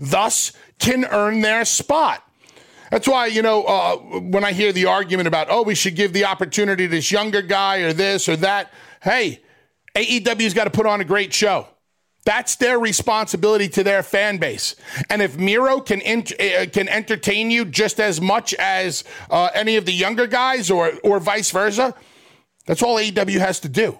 Thus, 0.00 0.52
can 0.78 1.04
earn 1.04 1.40
their 1.40 1.64
spot. 1.64 2.24
That's 2.90 3.06
why, 3.06 3.26
you 3.26 3.42
know, 3.42 3.64
uh, 3.64 3.96
when 3.96 4.44
I 4.44 4.52
hear 4.52 4.72
the 4.72 4.86
argument 4.86 5.28
about, 5.28 5.48
oh, 5.50 5.62
we 5.62 5.74
should 5.74 5.94
give 5.94 6.12
the 6.12 6.24
opportunity 6.24 6.84
to 6.84 6.90
this 6.90 7.12
younger 7.12 7.42
guy 7.42 7.78
or 7.78 7.92
this 7.92 8.28
or 8.28 8.36
that, 8.36 8.72
hey, 9.02 9.42
AEW's 9.94 10.54
got 10.54 10.64
to 10.64 10.70
put 10.70 10.86
on 10.86 11.00
a 11.00 11.04
great 11.04 11.32
show. 11.32 11.66
That's 12.24 12.56
their 12.56 12.78
responsibility 12.78 13.68
to 13.70 13.82
their 13.82 14.02
fan 14.02 14.38
base. 14.38 14.74
And 15.08 15.22
if 15.22 15.38
Miro 15.38 15.80
can 15.80 16.02
uh, 16.02 16.66
can 16.70 16.88
entertain 16.88 17.50
you 17.50 17.64
just 17.64 18.00
as 18.00 18.20
much 18.20 18.52
as 18.54 19.04
uh, 19.30 19.48
any 19.54 19.76
of 19.76 19.86
the 19.86 19.92
younger 19.92 20.26
guys 20.26 20.70
or 20.70 20.92
or 21.02 21.20
vice 21.20 21.50
versa, 21.50 21.94
that's 22.66 22.82
all 22.82 22.96
AEW 22.96 23.38
has 23.38 23.60
to 23.60 23.68
do 23.68 23.98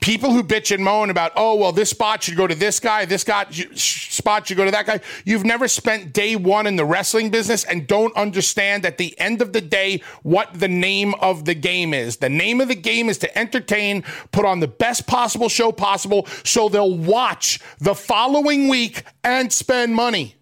people 0.00 0.30
who 0.30 0.42
bitch 0.42 0.74
and 0.74 0.84
moan 0.84 1.10
about, 1.10 1.32
oh, 1.36 1.56
well, 1.56 1.72
this 1.72 1.90
spot 1.90 2.22
should 2.22 2.36
go 2.36 2.46
to 2.46 2.54
this 2.54 2.80
guy, 2.80 3.04
this 3.04 3.24
guy, 3.24 3.46
spot 3.50 4.46
should 4.46 4.56
go 4.56 4.64
to 4.64 4.70
that 4.70 4.86
guy. 4.86 5.00
You've 5.24 5.44
never 5.44 5.68
spent 5.68 6.12
day 6.12 6.36
one 6.36 6.66
in 6.66 6.76
the 6.76 6.84
wrestling 6.84 7.30
business 7.30 7.64
and 7.64 7.86
don't 7.86 8.14
understand 8.16 8.84
at 8.86 8.98
the 8.98 9.18
end 9.18 9.42
of 9.42 9.52
the 9.52 9.60
day 9.60 10.02
what 10.22 10.58
the 10.58 10.68
name 10.68 11.14
of 11.14 11.44
the 11.44 11.54
game 11.54 11.94
is. 11.94 12.18
The 12.18 12.28
name 12.28 12.60
of 12.60 12.68
the 12.68 12.74
game 12.74 13.08
is 13.08 13.18
to 13.18 13.38
entertain, 13.38 14.04
put 14.32 14.44
on 14.44 14.60
the 14.60 14.68
best 14.68 15.06
possible 15.06 15.48
show 15.48 15.72
possible 15.72 16.26
so 16.44 16.68
they'll 16.68 16.96
watch 16.96 17.60
the 17.78 17.94
following 17.94 18.68
week 18.68 19.02
and 19.24 19.52
spend 19.52 19.94
money. 19.94 20.36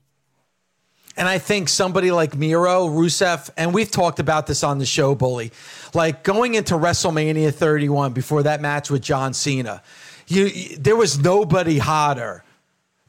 And 1.16 1.28
I 1.28 1.38
think 1.38 1.68
somebody 1.68 2.10
like 2.10 2.34
Miro, 2.34 2.88
Rusev, 2.88 3.48
and 3.56 3.72
we've 3.72 3.90
talked 3.90 4.18
about 4.18 4.48
this 4.48 4.64
on 4.64 4.78
the 4.78 4.86
show, 4.86 5.14
Bully, 5.14 5.52
like 5.94 6.22
going 6.22 6.54
into 6.54 6.74
WrestleMania 6.74 7.52
31 7.52 8.12
before 8.12 8.42
that 8.44 8.60
match 8.60 8.90
with 8.90 9.02
John 9.02 9.34
Cena, 9.34 9.82
you, 10.26 10.76
there 10.76 10.96
was 10.96 11.18
nobody 11.18 11.78
hotter 11.78 12.44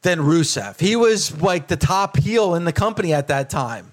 than 0.02 0.20
Rusev. 0.20 0.78
He 0.78 0.96
was 0.96 1.40
like 1.40 1.68
the 1.68 1.76
top 1.76 2.16
heel 2.16 2.54
in 2.54 2.64
the 2.64 2.72
company 2.72 3.12
at 3.12 3.28
that 3.28 3.50
time. 3.50 3.92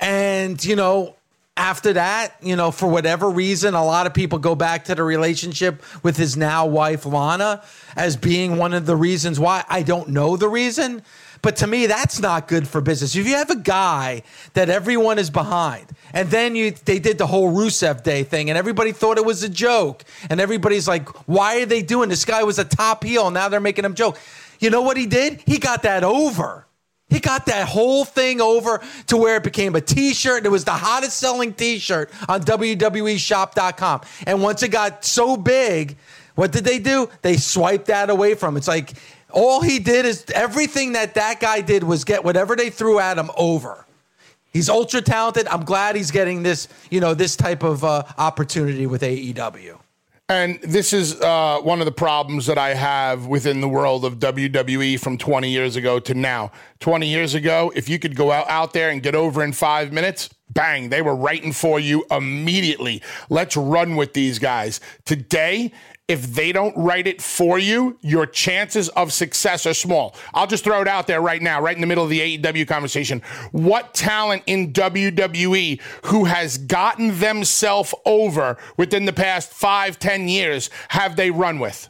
And, 0.00 0.62
you 0.64 0.76
know, 0.76 1.16
after 1.56 1.92
that, 1.92 2.34
you 2.40 2.56
know, 2.56 2.70
for 2.70 2.88
whatever 2.88 3.28
reason, 3.28 3.74
a 3.74 3.84
lot 3.84 4.06
of 4.06 4.14
people 4.14 4.38
go 4.38 4.54
back 4.54 4.86
to 4.86 4.94
the 4.94 5.02
relationship 5.02 5.82
with 6.02 6.16
his 6.16 6.36
now 6.36 6.64
wife, 6.66 7.04
Lana, 7.04 7.62
as 7.96 8.16
being 8.16 8.56
one 8.56 8.72
of 8.72 8.86
the 8.86 8.96
reasons 8.96 9.38
why. 9.38 9.64
I 9.68 9.82
don't 9.82 10.08
know 10.08 10.36
the 10.36 10.48
reason. 10.48 11.02
But 11.42 11.56
to 11.56 11.66
me, 11.66 11.86
that's 11.86 12.18
not 12.18 12.48
good 12.48 12.66
for 12.66 12.80
business. 12.80 13.14
If 13.14 13.26
you 13.26 13.34
have 13.34 13.50
a 13.50 13.56
guy 13.56 14.22
that 14.54 14.68
everyone 14.68 15.18
is 15.18 15.30
behind, 15.30 15.86
and 16.12 16.30
then 16.30 16.56
you 16.56 16.70
they 16.70 16.98
did 16.98 17.18
the 17.18 17.26
whole 17.26 17.52
Rusev 17.52 18.02
Day 18.02 18.22
thing, 18.22 18.50
and 18.50 18.58
everybody 18.58 18.92
thought 18.92 19.18
it 19.18 19.24
was 19.24 19.42
a 19.42 19.48
joke, 19.48 20.04
and 20.28 20.40
everybody's 20.40 20.88
like, 20.88 21.08
"Why 21.28 21.60
are 21.60 21.66
they 21.66 21.82
doing 21.82 22.08
this? 22.08 22.24
Guy 22.24 22.42
was 22.42 22.58
a 22.58 22.64
top 22.64 23.04
heel, 23.04 23.26
and 23.26 23.34
now 23.34 23.48
they're 23.48 23.60
making 23.60 23.84
him 23.84 23.94
joke." 23.94 24.18
You 24.58 24.70
know 24.70 24.82
what 24.82 24.96
he 24.96 25.06
did? 25.06 25.42
He 25.46 25.58
got 25.58 25.82
that 25.82 26.04
over. 26.04 26.66
He 27.08 27.18
got 27.18 27.46
that 27.46 27.68
whole 27.68 28.04
thing 28.04 28.40
over 28.40 28.80
to 29.08 29.16
where 29.16 29.36
it 29.36 29.42
became 29.42 29.74
a 29.74 29.80
t-shirt. 29.80 30.46
It 30.46 30.48
was 30.48 30.64
the 30.64 30.70
hottest 30.70 31.18
selling 31.18 31.52
t-shirt 31.52 32.10
on 32.28 32.42
WWEshop.com. 32.42 34.00
And 34.26 34.42
once 34.42 34.62
it 34.62 34.68
got 34.68 35.04
so 35.04 35.36
big, 35.36 35.96
what 36.36 36.52
did 36.52 36.64
they 36.64 36.78
do? 36.78 37.10
They 37.22 37.36
swiped 37.36 37.86
that 37.86 38.10
away 38.10 38.34
from. 38.34 38.56
It's 38.56 38.68
like 38.68 38.92
all 39.32 39.60
he 39.60 39.80
did 39.80 40.06
is 40.06 40.24
everything 40.32 40.92
that 40.92 41.14
that 41.14 41.40
guy 41.40 41.60
did 41.62 41.82
was 41.82 42.04
get 42.04 42.24
whatever 42.24 42.54
they 42.54 42.70
threw 42.70 43.00
at 43.00 43.18
him 43.18 43.30
over. 43.36 43.84
He's 44.52 44.68
ultra 44.68 45.00
talented. 45.00 45.46
I'm 45.48 45.64
glad 45.64 45.96
he's 45.96 46.10
getting 46.10 46.42
this, 46.42 46.68
you 46.90 47.00
know, 47.00 47.14
this 47.14 47.36
type 47.36 47.62
of 47.62 47.84
uh, 47.84 48.02
opportunity 48.18 48.86
with 48.86 49.02
AEW. 49.02 49.78
And 50.30 50.60
this 50.62 50.92
is 50.92 51.20
uh, 51.20 51.58
one 51.60 51.80
of 51.80 51.86
the 51.86 51.92
problems 51.92 52.46
that 52.46 52.56
I 52.56 52.74
have 52.74 53.26
within 53.26 53.60
the 53.60 53.68
world 53.68 54.04
of 54.04 54.20
WWE 54.20 55.00
from 55.00 55.18
20 55.18 55.50
years 55.50 55.74
ago 55.74 55.98
to 55.98 56.14
now. 56.14 56.52
20 56.78 57.08
years 57.08 57.34
ago, 57.34 57.72
if 57.74 57.88
you 57.88 57.98
could 57.98 58.14
go 58.14 58.30
out, 58.30 58.48
out 58.48 58.72
there 58.72 58.90
and 58.90 59.02
get 59.02 59.16
over 59.16 59.42
in 59.42 59.52
five 59.52 59.92
minutes, 59.92 60.30
bang, 60.48 60.88
they 60.88 61.02
were 61.02 61.16
writing 61.16 61.52
for 61.52 61.80
you 61.80 62.04
immediately. 62.12 63.02
Let's 63.28 63.56
run 63.56 63.96
with 63.96 64.12
these 64.12 64.38
guys. 64.38 64.78
Today, 65.04 65.72
if 66.10 66.34
they 66.34 66.50
don't 66.50 66.76
write 66.76 67.06
it 67.06 67.22
for 67.22 67.56
you, 67.56 67.96
your 68.00 68.26
chances 68.26 68.88
of 68.90 69.12
success 69.12 69.64
are 69.64 69.72
small. 69.72 70.16
I'll 70.34 70.48
just 70.48 70.64
throw 70.64 70.82
it 70.82 70.88
out 70.88 71.06
there 71.06 71.20
right 71.20 71.40
now, 71.40 71.62
right 71.62 71.76
in 71.76 71.80
the 71.80 71.86
middle 71.86 72.02
of 72.02 72.10
the 72.10 72.36
AEW 72.36 72.66
conversation. 72.66 73.22
What 73.52 73.94
talent 73.94 74.42
in 74.46 74.72
WWE 74.72 75.80
who 76.06 76.24
has 76.24 76.58
gotten 76.58 77.20
themselves 77.20 77.94
over 78.04 78.56
within 78.76 79.04
the 79.04 79.12
past 79.12 79.52
five, 79.52 80.00
ten 80.00 80.26
years 80.26 80.68
have 80.88 81.14
they 81.14 81.30
run 81.30 81.60
with? 81.60 81.88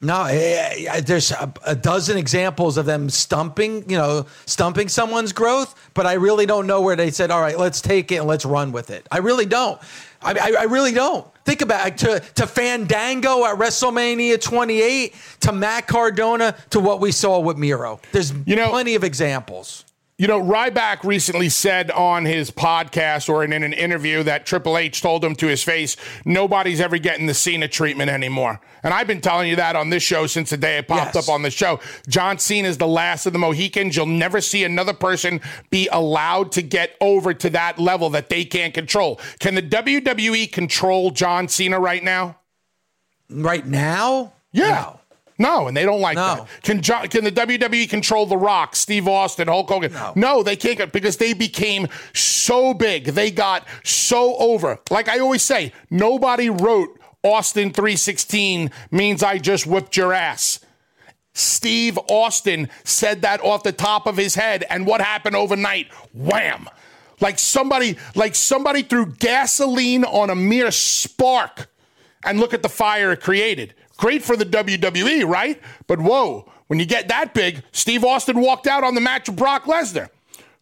No, 0.00 0.28
there's 0.28 1.32
a, 1.32 1.74
dozen 1.74 2.18
examples 2.18 2.76
of 2.76 2.86
them 2.86 3.10
stumping, 3.10 3.90
you 3.90 3.96
know, 3.96 4.26
stumping 4.46 4.88
someone's 4.88 5.32
growth, 5.32 5.90
but 5.92 6.06
I 6.06 6.12
really 6.12 6.46
don't 6.46 6.68
know 6.68 6.80
where 6.80 6.94
they 6.94 7.10
said, 7.10 7.32
"All 7.32 7.40
right, 7.40 7.58
let's 7.58 7.80
take 7.80 8.12
it 8.12 8.16
and 8.16 8.26
let's 8.28 8.44
run 8.44 8.70
with 8.70 8.90
it." 8.90 9.08
I 9.10 9.18
really 9.18 9.44
don't. 9.44 9.80
I, 10.22 10.32
I, 10.32 10.60
I 10.60 10.62
really 10.64 10.92
don't. 10.92 11.26
Think 11.44 11.62
about 11.62 11.86
it. 11.86 11.98
To, 11.98 12.20
to 12.34 12.46
Fandango 12.46 13.44
at 13.44 13.56
WrestleMania 13.58 14.40
28, 14.40 15.14
to 15.40 15.52
Matt 15.52 15.86
Cardona, 15.86 16.54
to 16.70 16.80
what 16.80 17.00
we 17.00 17.12
saw 17.12 17.38
with 17.40 17.56
Miro. 17.56 18.00
There's 18.12 18.32
you 18.46 18.56
know, 18.56 18.68
plenty 18.70 18.94
of 18.94 19.04
examples. 19.04 19.84
You 20.20 20.26
know, 20.26 20.42
Ryback 20.42 21.04
recently 21.04 21.48
said 21.48 21.92
on 21.92 22.24
his 22.24 22.50
podcast 22.50 23.28
or 23.28 23.44
in, 23.44 23.52
in, 23.52 23.62
an 23.62 23.72
interview 23.72 24.24
that 24.24 24.46
Triple 24.46 24.76
H 24.76 25.00
told 25.00 25.24
him 25.24 25.36
to 25.36 25.46
his 25.46 25.62
face, 25.62 25.96
nobody's 26.24 26.80
ever 26.80 26.98
getting 26.98 27.26
the 27.26 27.34
Cena 27.34 27.68
treatment 27.68 28.10
anymore. 28.10 28.60
And 28.82 28.92
I've 28.92 29.06
been 29.06 29.20
telling 29.20 29.48
you 29.48 29.54
that 29.54 29.76
on 29.76 29.90
this 29.90 30.02
show 30.02 30.26
since 30.26 30.50
the 30.50 30.56
day 30.56 30.78
it 30.78 30.88
popped 30.88 31.14
yes. 31.14 31.28
up 31.28 31.32
on 31.32 31.42
the 31.42 31.52
show. 31.52 31.78
John 32.08 32.36
Cena 32.40 32.66
is 32.66 32.78
the 32.78 32.88
last 32.88 33.26
of 33.26 33.32
the 33.32 33.38
Mohicans. 33.38 33.94
You'll 33.94 34.06
never 34.06 34.40
see 34.40 34.64
another 34.64 34.92
person 34.92 35.40
be 35.70 35.88
allowed 35.92 36.50
to 36.52 36.62
get 36.62 36.96
over 37.00 37.32
to 37.34 37.50
that 37.50 37.78
level 37.78 38.10
that 38.10 38.28
they 38.28 38.44
can't 38.44 38.74
control. 38.74 39.20
Can 39.38 39.54
the 39.54 39.62
WWE 39.62 40.50
control 40.50 41.12
John 41.12 41.46
Cena 41.46 41.78
right 41.78 42.02
now? 42.02 42.38
Right 43.30 43.64
now? 43.64 44.32
Yeah. 44.50 44.68
No. 44.68 44.97
No, 45.38 45.68
and 45.68 45.76
they 45.76 45.84
don't 45.84 46.00
like 46.00 46.16
no. 46.16 46.34
that. 46.36 46.62
Can 46.62 46.82
can 46.82 47.24
the 47.24 47.32
WWE 47.32 47.88
control 47.88 48.26
The 48.26 48.36
Rock, 48.36 48.74
Steve 48.74 49.06
Austin, 49.06 49.46
Hulk 49.46 49.68
Hogan? 49.68 49.92
No, 49.92 50.12
no 50.16 50.42
they 50.42 50.56
can't 50.56 50.92
because 50.92 51.16
they 51.16 51.32
became 51.32 51.86
so 52.12 52.74
big. 52.74 53.06
They 53.06 53.30
got 53.30 53.66
so 53.84 54.36
over. 54.36 54.78
Like 54.90 55.08
I 55.08 55.20
always 55.20 55.42
say, 55.42 55.72
nobody 55.90 56.50
wrote 56.50 56.98
Austin 57.22 57.72
316 57.72 58.70
means 58.90 59.22
I 59.22 59.38
just 59.38 59.66
whipped 59.66 59.96
your 59.96 60.12
ass. 60.12 60.60
Steve 61.34 61.98
Austin 62.08 62.68
said 62.82 63.22
that 63.22 63.40
off 63.42 63.62
the 63.62 63.70
top 63.70 64.06
of 64.06 64.16
his 64.16 64.34
head, 64.34 64.64
and 64.70 64.86
what 64.86 65.00
happened 65.00 65.36
overnight? 65.36 65.86
Wham! 66.12 66.68
Like 67.20 67.38
somebody, 67.38 67.96
like 68.16 68.34
somebody 68.34 68.82
threw 68.82 69.06
gasoline 69.06 70.04
on 70.04 70.30
a 70.30 70.34
mere 70.34 70.72
spark, 70.72 71.68
and 72.24 72.40
look 72.40 72.54
at 72.54 72.62
the 72.62 72.68
fire 72.68 73.12
it 73.12 73.20
created. 73.20 73.74
Great 73.98 74.22
for 74.22 74.36
the 74.36 74.46
WWE, 74.46 75.28
right? 75.28 75.60
But 75.86 76.00
whoa, 76.00 76.50
when 76.68 76.78
you 76.78 76.86
get 76.86 77.08
that 77.08 77.34
big, 77.34 77.62
Steve 77.72 78.04
Austin 78.04 78.40
walked 78.40 78.66
out 78.66 78.84
on 78.84 78.94
the 78.94 79.00
match 79.00 79.28
with 79.28 79.36
Brock 79.36 79.64
Lesnar. 79.64 80.08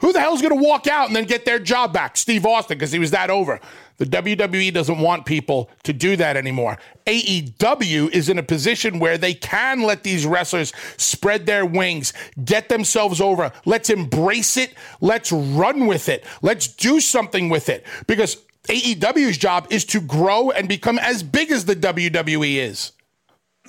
Who 0.01 0.13
the 0.13 0.21
hell's 0.21 0.43
going 0.43 0.55
to 0.57 0.63
walk 0.63 0.87
out 0.87 1.07
and 1.07 1.17
then 1.17 1.25
get 1.25 1.45
their 1.45 1.59
job 1.59 1.93
back? 1.93 2.17
Steve 2.17 2.45
Austin, 2.45 2.77
because 2.77 2.93
he 2.93 2.99
was 2.99 3.13
that 3.13 3.31
over. 3.31 3.61
The 3.97 4.05
WWE 4.05 4.73
doesn't 4.73 4.99
want 4.99 5.25
people 5.25 5.71
to 5.85 5.95
do 5.95 6.17
that 6.17 6.37
anymore. 6.37 6.77
AEW 7.07 8.11
is 8.11 8.29
in 8.29 8.39
a 8.39 8.43
position 8.43 8.99
where 8.99 9.17
they 9.17 9.33
can 9.33 9.83
let 9.83 10.03
these 10.03 10.27
wrestlers 10.27 10.75
spread 10.99 11.47
their 11.47 11.65
wings, 11.65 12.13
get 12.45 12.69
themselves 12.69 13.23
over. 13.23 13.53
Let's 13.65 13.89
embrace 13.89 14.59
it. 14.59 14.75
Let's 15.01 15.33
run 15.33 15.87
with 15.87 16.11
it. 16.11 16.25
Let's 16.43 16.67
do 16.67 17.01
something 17.01 17.49
with 17.49 17.71
it. 17.71 17.87
Because 18.07 18.37
AEW's 18.69 19.39
job 19.39 19.67
is 19.71 19.87
to 19.87 20.01
grow 20.03 20.51
and 20.51 20.69
become 20.69 20.99
as 20.99 21.23
big 21.23 21.51
as 21.51 21.65
the 21.65 21.77
WWE 21.77 22.57
is. 22.57 22.93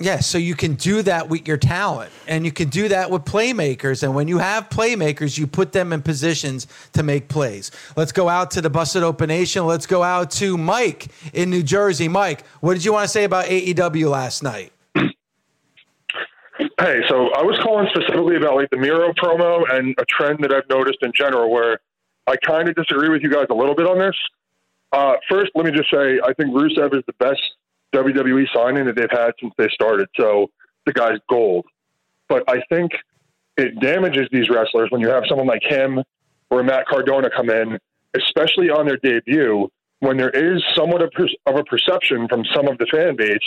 Yeah, 0.00 0.20
so 0.20 0.38
you 0.38 0.54
can 0.54 0.74
do 0.74 1.02
that 1.02 1.28
with 1.28 1.48
your 1.48 1.56
talent 1.56 2.12
and 2.28 2.44
you 2.44 2.52
can 2.52 2.68
do 2.68 2.88
that 2.88 3.10
with 3.10 3.24
playmakers. 3.24 4.04
And 4.04 4.14
when 4.14 4.28
you 4.28 4.38
have 4.38 4.68
playmakers, 4.68 5.36
you 5.36 5.46
put 5.46 5.72
them 5.72 5.92
in 5.92 6.02
positions 6.02 6.68
to 6.92 7.02
make 7.02 7.28
plays. 7.28 7.72
Let's 7.96 8.12
go 8.12 8.28
out 8.28 8.52
to 8.52 8.60
the 8.60 8.70
Busted 8.70 9.02
Open 9.02 9.28
Nation. 9.28 9.66
Let's 9.66 9.86
go 9.86 10.04
out 10.04 10.30
to 10.32 10.56
Mike 10.56 11.08
in 11.32 11.50
New 11.50 11.64
Jersey. 11.64 12.06
Mike, 12.06 12.46
what 12.60 12.74
did 12.74 12.84
you 12.84 12.92
want 12.92 13.04
to 13.04 13.08
say 13.08 13.24
about 13.24 13.46
AEW 13.46 14.08
last 14.08 14.42
night? 14.42 14.72
Hey, 14.94 17.02
so 17.08 17.30
I 17.34 17.42
was 17.42 17.58
calling 17.60 17.88
specifically 17.90 18.36
about 18.36 18.54
like 18.54 18.70
the 18.70 18.76
Miro 18.76 19.12
promo 19.12 19.64
and 19.72 19.96
a 19.98 20.04
trend 20.04 20.44
that 20.44 20.52
I've 20.52 20.68
noticed 20.68 20.98
in 21.02 21.12
general 21.12 21.50
where 21.50 21.80
I 22.28 22.36
kind 22.36 22.68
of 22.68 22.76
disagree 22.76 23.08
with 23.08 23.22
you 23.22 23.30
guys 23.30 23.46
a 23.50 23.54
little 23.54 23.74
bit 23.74 23.86
on 23.86 23.98
this. 23.98 24.14
Uh, 24.92 25.16
first, 25.28 25.50
let 25.54 25.66
me 25.66 25.72
just 25.72 25.90
say 25.90 26.20
I 26.24 26.32
think 26.34 26.54
Rusev 26.54 26.96
is 26.96 27.02
the 27.06 27.12
best 27.18 27.40
WWE 27.94 28.46
signing 28.54 28.86
that 28.86 28.96
they've 28.96 29.10
had 29.10 29.32
since 29.40 29.52
they 29.56 29.68
started. 29.72 30.08
So 30.16 30.50
the 30.86 30.92
guy's 30.92 31.18
gold. 31.28 31.66
But 32.28 32.44
I 32.48 32.62
think 32.68 32.92
it 33.56 33.80
damages 33.80 34.28
these 34.30 34.48
wrestlers 34.48 34.90
when 34.90 35.00
you 35.00 35.08
have 35.08 35.24
someone 35.28 35.46
like 35.46 35.62
him 35.62 36.02
or 36.50 36.62
Matt 36.62 36.86
Cardona 36.86 37.28
come 37.34 37.50
in, 37.50 37.78
especially 38.16 38.70
on 38.70 38.86
their 38.86 38.96
debut, 38.98 39.68
when 40.00 40.16
there 40.16 40.30
is 40.30 40.62
somewhat 40.76 41.02
of 41.02 41.10
a 41.46 41.64
perception 41.64 42.28
from 42.28 42.44
some 42.54 42.68
of 42.68 42.78
the 42.78 42.86
fan 42.86 43.16
base 43.16 43.38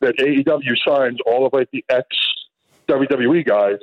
that 0.00 0.16
AEW 0.18 0.76
signs 0.86 1.18
all 1.26 1.46
of 1.46 1.52
like 1.52 1.70
the 1.72 1.84
ex 1.88 2.06
WWE 2.88 3.44
guys. 3.44 3.78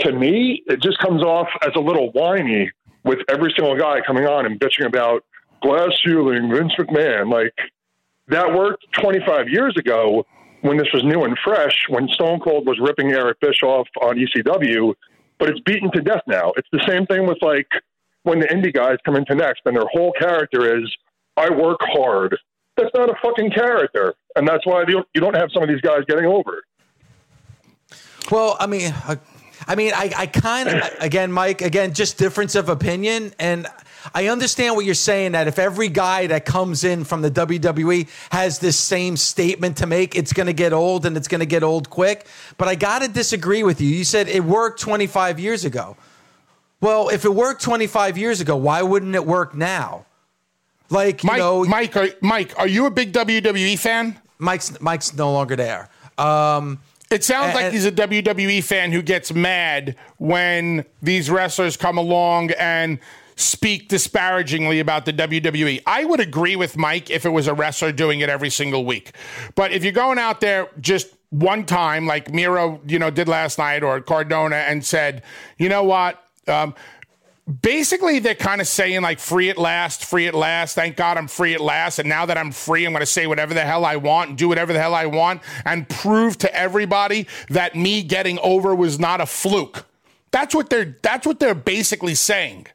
To 0.00 0.12
me, 0.12 0.62
it 0.66 0.80
just 0.80 0.98
comes 0.98 1.22
off 1.22 1.48
as 1.62 1.72
a 1.76 1.80
little 1.80 2.10
whiny 2.12 2.70
with 3.04 3.18
every 3.28 3.52
single 3.56 3.76
guy 3.76 4.00
coming 4.06 4.26
on 4.26 4.46
and 4.46 4.58
bitching 4.58 4.86
about 4.86 5.24
glass 5.62 5.90
ceiling, 6.04 6.50
Vince 6.52 6.72
McMahon. 6.78 7.32
Like 7.32 7.54
that 8.32 8.52
worked 8.52 8.86
25 9.00 9.48
years 9.48 9.76
ago 9.76 10.26
when 10.62 10.76
this 10.76 10.88
was 10.92 11.02
new 11.02 11.24
and 11.24 11.36
fresh, 11.44 11.86
when 11.88 12.08
Stone 12.08 12.40
Cold 12.40 12.66
was 12.66 12.78
ripping 12.80 13.10
Eric 13.12 13.40
Bischoff 13.40 13.88
on 14.00 14.16
ECW, 14.16 14.94
but 15.38 15.50
it's 15.50 15.60
beaten 15.60 15.90
to 15.92 16.00
death 16.00 16.22
now. 16.26 16.52
It's 16.56 16.68
the 16.72 16.84
same 16.88 17.06
thing 17.06 17.26
with 17.26 17.38
like 17.42 17.68
when 18.22 18.38
the 18.38 18.46
indie 18.46 18.72
guys 18.72 18.98
come 19.04 19.16
into 19.16 19.34
NXT 19.34 19.56
and 19.66 19.76
their 19.76 19.88
whole 19.90 20.12
character 20.12 20.78
is, 20.78 20.94
I 21.36 21.50
work 21.50 21.80
hard. 21.82 22.38
That's 22.76 22.90
not 22.94 23.10
a 23.10 23.14
fucking 23.22 23.50
character. 23.50 24.14
And 24.36 24.46
that's 24.46 24.64
why 24.64 24.84
you 24.88 25.20
don't 25.20 25.36
have 25.36 25.50
some 25.52 25.62
of 25.62 25.68
these 25.68 25.80
guys 25.80 26.00
getting 26.06 26.26
over. 26.26 26.62
Well, 28.30 28.56
I 28.60 28.66
mean, 28.66 28.94
uh, 29.06 29.16
I 29.66 29.74
mean, 29.74 29.92
I, 29.94 30.12
I 30.16 30.26
kind 30.26 30.68
of, 30.68 30.82
again, 31.00 31.32
Mike, 31.32 31.60
again, 31.60 31.92
just 31.92 32.18
difference 32.18 32.54
of 32.54 32.68
opinion. 32.68 33.34
And 33.38 33.66
I 34.14 34.28
understand 34.28 34.76
what 34.76 34.84
you're 34.84 34.94
saying 34.94 35.32
that 35.32 35.48
if 35.48 35.58
every 35.58 35.88
guy 35.88 36.26
that 36.26 36.44
comes 36.44 36.84
in 36.84 37.04
from 37.04 37.22
the 37.22 37.30
WWE 37.30 38.08
has 38.30 38.58
this 38.58 38.76
same 38.76 39.16
statement 39.16 39.78
to 39.78 39.86
make, 39.86 40.16
it's 40.16 40.32
going 40.32 40.46
to 40.46 40.52
get 40.52 40.72
old 40.72 41.06
and 41.06 41.16
it's 41.16 41.28
going 41.28 41.40
to 41.40 41.46
get 41.46 41.62
old 41.62 41.90
quick. 41.90 42.26
But 42.58 42.68
I 42.68 42.74
got 42.74 43.02
to 43.02 43.08
disagree 43.08 43.62
with 43.62 43.80
you. 43.80 43.88
You 43.88 44.04
said 44.04 44.28
it 44.28 44.44
worked 44.44 44.80
25 44.80 45.38
years 45.38 45.64
ago. 45.64 45.96
Well, 46.80 47.08
if 47.10 47.24
it 47.24 47.32
worked 47.32 47.62
25 47.62 48.18
years 48.18 48.40
ago, 48.40 48.56
why 48.56 48.82
wouldn't 48.82 49.14
it 49.14 49.24
work 49.24 49.54
now? 49.54 50.06
Like, 50.90 51.24
Mike, 51.24 51.36
you 51.36 51.42
know, 51.42 51.64
Mike, 51.64 51.96
are, 51.96 52.08
Mike, 52.20 52.58
are 52.58 52.66
you 52.66 52.86
a 52.86 52.90
big 52.90 53.12
WWE 53.12 53.78
fan? 53.78 54.18
Mike's 54.38 54.78
Mike's 54.80 55.14
no 55.14 55.32
longer 55.32 55.56
there. 55.56 55.88
Um, 56.18 56.80
it 57.10 57.22
sounds 57.22 57.54
and, 57.54 57.54
like 57.54 57.72
he's 57.72 57.86
a 57.86 57.92
WWE 57.92 58.64
fan 58.64 58.90
who 58.90 59.00
gets 59.00 59.32
mad 59.32 59.96
when 60.18 60.84
these 61.00 61.30
wrestlers 61.30 61.76
come 61.76 61.98
along 61.98 62.50
and 62.52 62.98
speak 63.42 63.88
disparagingly 63.88 64.80
about 64.80 65.04
the 65.04 65.12
WWE. 65.12 65.82
I 65.86 66.04
would 66.04 66.20
agree 66.20 66.56
with 66.56 66.76
Mike 66.76 67.10
if 67.10 67.24
it 67.24 67.30
was 67.30 67.46
a 67.46 67.54
wrestler 67.54 67.92
doing 67.92 68.20
it 68.20 68.28
every 68.28 68.50
single 68.50 68.84
week. 68.84 69.12
But 69.54 69.72
if 69.72 69.84
you're 69.84 69.92
going 69.92 70.18
out 70.18 70.40
there 70.40 70.68
just 70.80 71.08
one 71.30 71.64
time, 71.64 72.06
like 72.06 72.32
Miro, 72.32 72.80
you 72.86 72.98
know, 72.98 73.10
did 73.10 73.28
last 73.28 73.58
night, 73.58 73.82
or 73.82 74.00
Cardona, 74.00 74.56
and 74.56 74.84
said, 74.84 75.22
you 75.58 75.68
know 75.68 75.82
what, 75.82 76.22
um, 76.46 76.74
basically 77.60 78.18
they're 78.18 78.34
kind 78.34 78.60
of 78.60 78.68
saying 78.68 79.02
like 79.02 79.18
free 79.18 79.50
at 79.50 79.58
last 79.58 80.04
free 80.04 80.26
at 80.26 80.34
last. 80.34 80.74
Thank 80.74 80.96
god 80.96 81.18
i'm 81.18 81.28
free 81.28 81.54
at 81.54 81.60
last. 81.60 81.98
And 81.98 82.08
now 82.08 82.26
that 82.26 82.38
i'm 82.38 82.52
free 82.52 82.84
i'm 82.84 82.92
going 82.92 83.00
to 83.00 83.06
say 83.06 83.26
whatever 83.26 83.52
the 83.52 83.62
hell 83.62 83.84
i 83.84 83.96
want 83.96 84.30
and 84.30 84.38
do 84.38 84.48
whatever 84.48 84.72
the 84.72 84.78
hell 84.80 84.94
i 84.94 85.06
want 85.06 85.42
and 85.64 85.88
prove 85.88 86.38
to 86.38 86.54
everybody 86.54 87.26
that 87.48 87.74
me 87.74 88.02
getting 88.02 88.38
over 88.40 88.74
was 88.74 88.98
not 88.98 89.20
a 89.20 89.26
fluke. 89.26 89.86
That's 90.30 90.54
what 90.54 90.70
they're 90.70 90.96
that's 91.02 91.26
what 91.26 91.40
they're 91.40 91.54
basically 91.54 92.14
saying 92.14 92.68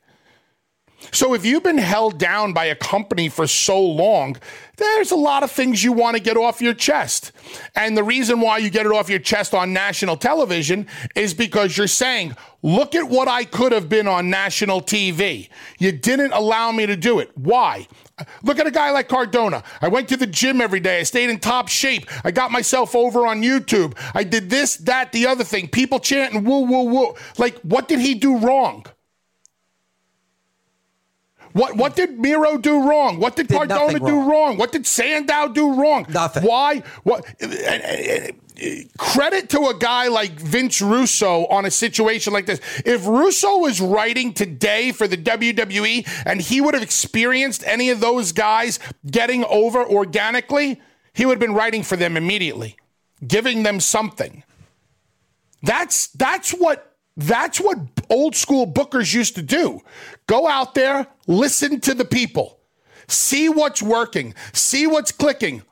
so 1.12 1.34
if 1.34 1.46
you've 1.46 1.64
been 1.64 1.78
held 1.78 2.18
down 2.18 2.54
by 2.54 2.66
a 2.66 2.76
company 2.76 3.30
for 3.30 3.48
so 3.48 3.82
long, 3.82 4.38
there's 4.78 5.12
a 5.12 5.16
lot 5.16 5.44
of 5.44 5.52
things 5.52 5.84
you 5.84 5.92
want 5.92 6.18
to 6.18 6.22
get 6.22 6.38
off 6.38 6.62
your 6.62 6.74
chest. 6.74 7.32
And 7.76 7.98
the 7.98 8.04
reason 8.04 8.42
why 8.42 8.60
you 8.60 8.70
get 8.70 8.86
it 8.86 8.92
off 8.92 9.10
your 9.10 9.20
chest 9.20 9.54
on 9.54 9.74
national 9.74 10.18
television 10.18 10.88
is 11.16 11.34
because 11.34 11.78
you're 11.78 11.88
saying, 11.88 12.36
look 12.62 12.94
at 12.94 13.10
what 13.10 13.28
I 13.28 13.44
could 13.44 13.72
have 13.72 13.90
been 13.90 14.08
on 14.08 14.30
national 14.30 14.82
TV. 14.82 15.50
You 15.80 15.92
didn't 15.92 16.34
allow 16.34 16.72
me 16.72 16.86
to 16.86 16.96
do 16.96 17.20
it. 17.20 17.32
Why? 17.36 17.88
Look 18.44 18.60
at 18.60 18.68
a 18.68 18.72
guy 18.72 18.92
like 18.92 19.08
Cardona. 19.08 19.64
I 19.82 19.88
went 19.88 20.10
to 20.10 20.18
the 20.18 20.28
gym 20.28 20.62
every 20.62 20.80
day. 20.80 21.00
I 21.00 21.04
stayed 21.04 21.30
in 21.30 21.40
top 21.40 21.68
shape. 21.68 22.06
I 22.24 22.32
got 22.32 22.52
myself 22.52 22.96
over 22.96 23.28
on 23.28 23.42
YouTube. 23.42 23.96
I 24.14 24.24
did 24.24 24.50
this, 24.50 24.78
that, 24.78 25.12
the 25.12 25.28
other 25.28 25.44
thing. 25.44 25.68
People 25.68 26.00
chanting 26.00 26.44
woo, 26.44 26.62
woo, 26.62 26.84
woo. 26.84 27.14
Like, 27.38 27.58
what 27.62 27.88
did 27.88 28.00
he 28.00 28.16
do 28.16 28.38
wrong? 28.38 28.86
What 31.58 31.76
what 31.76 31.96
did 31.96 32.20
Miro 32.20 32.58
do 32.58 32.88
wrong? 32.88 33.20
What 33.20 33.36
did, 33.36 33.48
did 33.48 33.58
Cardona 33.58 34.00
do 34.00 34.30
wrong. 34.30 34.58
What 34.58 34.72
did 34.72 34.86
Sandow 34.86 35.48
do 35.50 35.74
wrong? 35.74 36.06
Nothing. 36.08 36.44
Why? 36.44 36.84
What? 37.04 37.26
Credit 38.98 39.50
to 39.50 39.68
a 39.68 39.78
guy 39.78 40.08
like 40.08 40.32
Vince 40.32 40.82
Russo 40.82 41.48
on 41.48 41.66
a 41.66 41.72
situation 41.72 42.32
like 42.32 42.46
this. 42.46 42.60
If 42.86 43.08
Russo 43.08 43.58
was 43.58 43.82
writing 43.82 44.34
today 44.34 44.92
for 44.92 45.08
the 45.08 45.18
WWE 45.18 46.08
and 46.26 46.42
he 46.42 46.62
would 46.62 46.76
have 46.76 46.84
experienced 46.84 47.64
any 47.66 47.90
of 47.90 48.00
those 48.02 48.32
guys 48.32 48.80
getting 49.10 49.44
over 49.46 49.84
organically, 49.84 50.80
he 51.14 51.26
would 51.26 51.34
have 51.34 51.40
been 51.40 51.56
writing 51.56 51.82
for 51.82 51.96
them 51.96 52.18
immediately, 52.18 52.78
giving 53.26 53.64
them 53.64 53.80
something. 53.80 54.44
That's 55.64 56.08
that's 56.08 56.52
what 56.52 56.96
that's 57.18 57.60
what 57.60 57.80
old 58.12 58.36
school 58.36 58.68
bookers 58.68 59.14
used 59.14 59.36
to 59.36 59.42
do. 59.42 59.82
Go 60.28 60.48
out 60.48 60.76
there, 60.76 61.08
listen 61.26 61.80
to 61.82 61.94
the 61.94 62.06
people, 62.06 62.60
see 63.08 63.48
what's 63.50 63.82
working, 63.82 64.36
see 64.54 64.86
what's 64.86 65.12
clicking. 65.12 65.64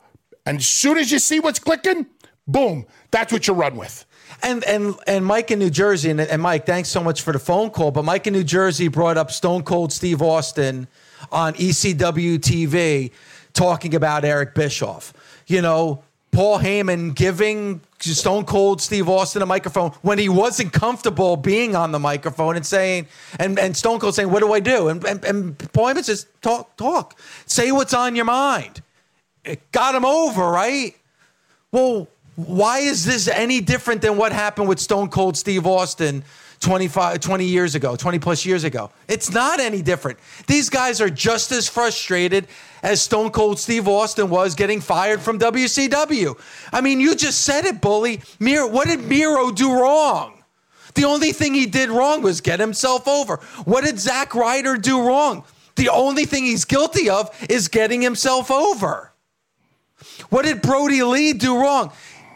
And 0.45 0.60
as 0.60 0.68
soon 0.68 0.97
as 0.97 1.12
you 1.12 1.20
see 1.20 1.39
what's 1.39 1.60
clicking, 1.60 2.06
boom, 2.47 2.86
that's 3.12 3.34
what 3.34 3.47
you 3.47 3.53
run 3.53 3.76
with. 3.76 4.06
And 4.41 4.64
and 4.64 4.95
and 5.08 5.26
Mike 5.26 5.51
in 5.51 5.60
New 5.60 5.70
Jersey, 5.70 6.10
and, 6.10 6.20
and 6.20 6.41
Mike, 6.41 6.66
thanks 6.66 6.89
so 6.89 7.03
much 7.03 7.22
for 7.22 7.32
the 7.34 7.39
phone 7.39 7.70
call. 7.70 7.91
But 7.91 8.06
Mike 8.06 8.28
in 8.28 8.34
New 8.34 8.43
Jersey 8.43 8.88
brought 8.88 9.18
up 9.18 9.32
Stone 9.32 9.64
Cold 9.64 9.91
Steve 9.91 10.22
Austin 10.22 10.88
on 11.32 11.53
ECW 11.53 12.39
TV 12.39 13.12
talking 13.53 13.95
about 13.95 14.24
Eric 14.24 14.56
Bischoff. 14.56 15.14
You 15.47 15.62
know, 15.62 16.03
Paul 16.36 16.59
Heyman 16.59 17.15
giving 17.15 17.79
Stone 18.01 18.43
Cold 18.43 18.81
Steve 18.81 19.07
Austin 19.07 19.41
a 19.41 19.45
microphone 19.45 19.91
when 20.01 20.19
he 20.19 20.27
wasn't 20.27 20.73
comfortable 20.73 21.38
being 21.38 21.77
on 21.77 21.93
the 21.93 21.99
microphone 21.99 22.57
and 22.57 22.65
saying, 22.65 23.07
and, 23.39 23.57
and 23.57 23.75
Stone 23.75 23.99
Cold 23.99 24.15
saying, 24.15 24.29
What 24.29 24.41
do 24.41 24.51
I 24.51 24.59
do? 24.59 24.89
And, 24.89 25.01
and, 25.05 25.23
and 25.23 25.57
Paul 25.71 25.86
Heyman 25.86 26.03
says, 26.03 26.27
Talk, 26.41 26.75
talk. 26.75 27.17
Say 27.45 27.71
what's 27.71 27.93
on 27.93 28.17
your 28.17 28.25
mind. 28.25 28.81
It 29.45 29.71
got 29.71 29.95
him 29.95 30.03
over, 30.03 30.49
right? 30.49 30.93
Well, 31.71 32.09
why 32.36 32.79
is 32.79 33.05
this 33.05 33.29
any 33.29 33.61
different 33.61 34.01
than 34.01 34.17
what 34.17 34.33
happened 34.33 34.67
with 34.67 34.81
Stone 34.81 35.11
Cold 35.11 35.38
Steve 35.38 35.65
Austin 35.65 36.25
25, 36.60 37.20
20 37.20 37.45
years 37.45 37.76
ago, 37.76 37.95
20 37.95 38.20
plus 38.20 38.45
years 38.45 38.64
ago. 38.64 38.91
It's 39.08 39.32
not 39.32 39.60
any 39.60 39.82
different. 39.82 40.20
These 40.47 40.70
guys 40.70 41.01
are 41.01 41.10
just 41.10 41.51
as 41.51 41.68
frustrated 41.68 42.47
as 42.84 43.01
Stone 43.01 43.32
Cold 43.32 43.60
Steve 43.60 43.88
Austin 43.88 44.30
was 44.30 44.56
getting 44.56 44.82
fired 44.82 45.22
from 45.22 45.39
WCW. 45.39 46.39
I 46.72 46.82
mean, 46.82 46.99
you 46.99 47.16
just 47.16 47.41
said 47.41 47.66
it, 47.66 47.82
Bully. 47.82 48.22
Miro, 48.39 48.68
what 48.68 48.88
did 48.88 49.01
Miro 49.01 49.51
do 49.51 49.74
wrong? 49.74 50.43
The 50.93 51.03
only 51.03 51.34
thing 51.34 51.53
he 51.53 51.66
did 51.66 51.89
wrong 51.89 52.22
was 52.22 52.41
get 52.41 52.60
himself 52.60 53.08
over. 53.08 53.38
What 53.66 53.84
did 53.84 53.99
Zack 53.99 54.34
Ryder 54.34 54.78
do 54.78 55.06
wrong? 55.06 55.43
The 55.76 55.89
only 55.89 56.26
thing 56.26 56.45
he's 56.45 56.64
guilty 56.64 57.10
of 57.10 57.30
is 57.49 57.68
getting 57.68 58.01
himself 58.01 58.49
over. 58.49 59.12
What 60.30 60.45
did 60.45 60.62
Brodie 60.62 61.03
Lee 61.03 61.34
do 61.34 61.58
wrong? 61.58 61.91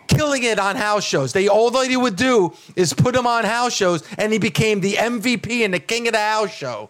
Killing 0.09 0.43
it 0.43 0.59
on 0.59 0.75
house 0.75 1.05
shows. 1.05 1.31
They 1.31 1.47
all 1.47 1.71
that 1.71 1.89
he 1.89 1.95
would 1.95 2.15
do 2.15 2.53
is 2.75 2.93
put 2.93 3.15
him 3.15 3.25
on 3.25 3.45
house 3.45 3.73
shows, 3.73 4.03
and 4.17 4.33
he 4.33 4.39
became 4.39 4.81
the 4.81 4.93
MVP 4.93 5.63
and 5.63 5.73
the 5.73 5.79
king 5.79 6.07
of 6.07 6.13
the 6.13 6.19
house 6.19 6.53
show. 6.53 6.89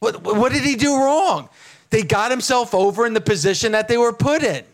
What, 0.00 0.22
what 0.22 0.52
did 0.52 0.62
he 0.62 0.76
do 0.76 0.96
wrong? 0.96 1.48
They 1.90 2.02
got 2.02 2.30
himself 2.30 2.74
over 2.74 3.06
in 3.06 3.14
the 3.14 3.20
position 3.20 3.72
that 3.72 3.88
they 3.88 3.98
were 3.98 4.12
put 4.12 4.42
in. 4.42 4.64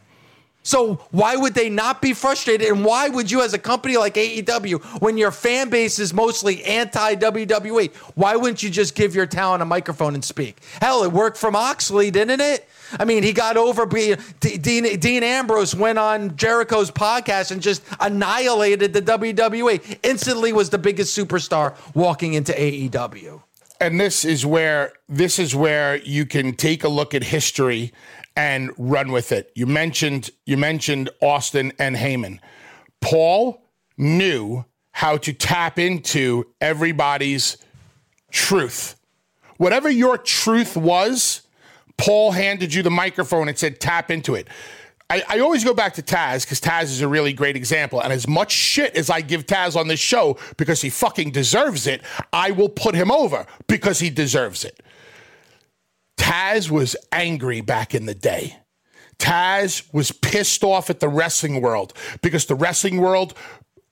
So 0.69 0.97
why 1.13 1.35
would 1.35 1.55
they 1.55 1.71
not 1.71 2.03
be 2.03 2.13
frustrated? 2.13 2.69
And 2.69 2.85
why 2.85 3.09
would 3.09 3.31
you, 3.31 3.41
as 3.41 3.55
a 3.55 3.59
company 3.59 3.97
like 3.97 4.17
AEW, 4.17 5.01
when 5.01 5.17
your 5.17 5.31
fan 5.31 5.71
base 5.71 5.99
is 5.99 6.13
mostly 6.13 6.63
anti 6.63 7.15
WWE, 7.15 7.91
why 8.17 8.37
wouldn't 8.37 8.63
you 8.63 8.69
just 8.69 8.95
give 8.95 9.15
your 9.15 9.25
talent 9.25 9.63
a 9.63 9.65
microphone 9.65 10.13
and 10.13 10.23
speak? 10.23 10.59
Hell, 10.83 11.05
it 11.05 11.11
worked 11.11 11.39
for 11.39 11.51
Moxley, 11.51 12.11
didn't 12.11 12.43
it? 12.43 12.69
I 13.01 13.07
mean, 13.07 13.23
he 13.23 13.33
got 13.33 13.57
over. 13.57 13.87
Dean, 13.87 14.99
Dean 14.99 15.23
Ambrose 15.23 15.75
went 15.75 15.99
on 15.99 16.37
Jericho's 16.37 16.91
podcast 16.91 17.51
and 17.51 17.63
just 17.63 17.83
annihilated 17.99 18.93
the 18.93 19.01
WWE. 19.01 19.99
Instantly, 20.03 20.53
was 20.53 20.69
the 20.69 20.77
biggest 20.77 21.17
superstar 21.17 21.77
walking 21.95 22.35
into 22.35 22.53
AEW. 22.53 23.41
And 23.81 23.99
this 23.99 24.25
is 24.25 24.45
where 24.45 24.93
this 25.09 25.39
is 25.39 25.55
where 25.55 25.97
you 25.97 26.27
can 26.27 26.55
take 26.55 26.85
a 26.85 26.89
look 26.89 27.15
at 27.15 27.23
history 27.23 27.93
and 28.39 28.71
run 28.79 29.11
with 29.11 29.33
it. 29.33 29.51
You 29.57 29.67
mentioned 29.67 30.31
you 30.47 30.57
mentioned 30.57 31.11
Austin 31.21 31.73
and 31.79 31.97
Heyman. 31.97 32.39
Paul 33.01 33.61
knew 33.99 34.65
how 34.93 35.17
to 35.19 35.33
tap 35.33 35.79
into 35.79 36.47
everybody's 36.61 37.59
truth. 38.31 38.95
Whatever 39.57 39.91
your 39.91 40.17
truth 40.17 40.77
was, 40.77 41.43
Paul 41.97 42.31
handed 42.31 42.73
you 42.73 42.85
the 42.85 42.91
microphone 42.91 43.49
and 43.49 43.59
said, 43.59 43.81
tap 43.81 44.11
into 44.11 44.37
it. 44.37 44.47
I, 45.11 45.23
I 45.29 45.39
always 45.41 45.65
go 45.65 45.75
back 45.75 45.95
to 45.95 46.03
Taz 46.03 46.45
because 46.45 46.61
Taz 46.61 46.85
is 46.85 47.01
a 47.01 47.09
really 47.09 47.33
great 47.33 47.57
example. 47.57 48.01
And 48.01 48.13
as 48.13 48.29
much 48.29 48.53
shit 48.53 48.97
as 48.97 49.11
I 49.11 49.21
give 49.21 49.47
Taz 49.47 49.75
on 49.75 49.89
this 49.89 50.01
show 50.01 50.39
because 50.57 50.81
he 50.81 50.91
fucking 50.91 51.33
deserves 51.33 51.87
it, 51.89 52.03
I 52.33 52.53
will 52.53 52.69
put 52.69 52.95
him 52.95 53.11
over 53.11 53.47
because 53.67 53.99
he 53.99 54.11
deserves 54.11 54.65
it. 54.65 54.81
Taz 56.19 56.71
was 56.71 56.97
angry 57.11 57.63
back 57.63 57.95
in 57.95 58.05
the 58.05 58.15
day. 58.15 58.57
Taz 59.19 59.83
was 59.93 60.13
pissed 60.13 60.63
off 60.63 60.91
at 60.91 61.01
the 61.01 61.09
wrestling 61.09 61.61
world 61.61 61.93
because 62.23 62.47
the 62.47 62.55
wrestling 62.55 62.99
world 62.99 63.35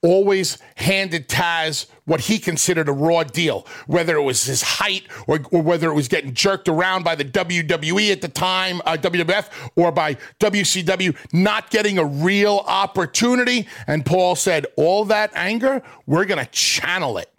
always 0.02 0.58
handed 0.76 1.28
Taz 1.28 1.86
what 2.04 2.20
he 2.20 2.38
considered 2.38 2.88
a 2.88 2.92
raw 2.92 3.24
deal, 3.24 3.66
whether 3.86 4.16
it 4.16 4.22
was 4.22 4.44
his 4.44 4.62
height 4.62 5.02
or, 5.26 5.40
or 5.50 5.62
whether 5.62 5.88
it 5.88 5.94
was 5.94 6.06
getting 6.06 6.32
jerked 6.32 6.68
around 6.68 7.02
by 7.02 7.14
the 7.14 7.24
WWE 7.24 8.12
at 8.12 8.20
the 8.20 8.28
time, 8.28 8.80
uh, 8.84 8.96
WWF, 8.96 9.48
or 9.74 9.90
by 9.90 10.14
WCW, 10.38 11.16
not 11.32 11.70
getting 11.70 11.98
a 11.98 12.04
real 12.04 12.62
opportunity. 12.66 13.66
And 13.86 14.06
Paul 14.06 14.36
said, 14.36 14.66
All 14.76 15.04
that 15.06 15.32
anger, 15.34 15.82
we're 16.06 16.26
going 16.26 16.44
to 16.44 16.50
channel 16.52 17.18
it. 17.18 17.30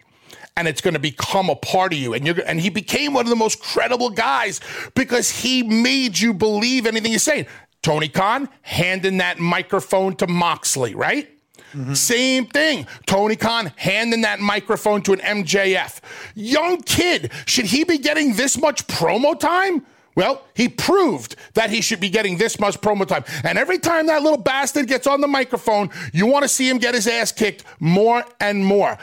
And 0.58 0.66
it's 0.66 0.80
going 0.80 0.94
to 0.94 1.00
become 1.00 1.48
a 1.50 1.54
part 1.54 1.92
of 1.92 2.00
you. 2.00 2.14
And, 2.14 2.26
you're, 2.26 2.40
and 2.44 2.60
he 2.60 2.68
became 2.68 3.14
one 3.14 3.24
of 3.24 3.30
the 3.30 3.36
most 3.36 3.60
credible 3.60 4.10
guys 4.10 4.60
because 4.96 5.30
he 5.30 5.62
made 5.62 6.18
you 6.18 6.34
believe 6.34 6.84
anything 6.84 7.12
he's 7.12 7.22
saying. 7.22 7.46
Tony 7.80 8.08
Khan 8.08 8.48
handing 8.62 9.18
that 9.18 9.38
microphone 9.38 10.16
to 10.16 10.26
Moxley, 10.26 10.96
right? 10.96 11.30
Mm-hmm. 11.72 11.94
Same 11.94 12.46
thing. 12.46 12.86
Tony 13.06 13.36
Khan 13.36 13.72
handing 13.76 14.22
that 14.22 14.40
microphone 14.40 15.02
to 15.02 15.12
an 15.12 15.20
MJF. 15.20 16.00
Young 16.34 16.80
kid, 16.82 17.30
should 17.46 17.66
he 17.66 17.84
be 17.84 17.98
getting 17.98 18.34
this 18.34 18.58
much 18.58 18.86
promo 18.86 19.38
time? 19.38 19.86
Well, 20.18 20.42
he 20.54 20.68
proved 20.68 21.36
that 21.54 21.70
he 21.70 21.80
should 21.80 22.00
be 22.00 22.10
getting 22.10 22.38
this 22.38 22.58
much 22.58 22.80
promo 22.80 23.06
time. 23.06 23.22
And 23.44 23.56
every 23.56 23.78
time 23.78 24.06
that 24.06 24.20
little 24.20 24.38
bastard 24.38 24.88
gets 24.88 25.06
on 25.06 25.20
the 25.20 25.28
microphone, 25.28 25.90
you 26.12 26.26
want 26.26 26.42
to 26.42 26.48
see 26.48 26.68
him 26.68 26.78
get 26.78 26.94
his 26.94 27.06
ass 27.06 27.30
kicked 27.30 27.62
more 27.78 28.24
and 28.40 28.66
more. 28.66 28.98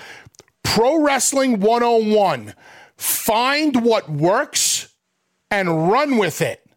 Pro 0.66 1.00
Wrestling 1.02 1.62
101 1.62 2.54
find 2.98 3.86
what 3.86 4.10
works 4.10 4.90
and 5.50 5.90
run 5.90 6.18
with 6.18 6.42
it. 6.42 6.68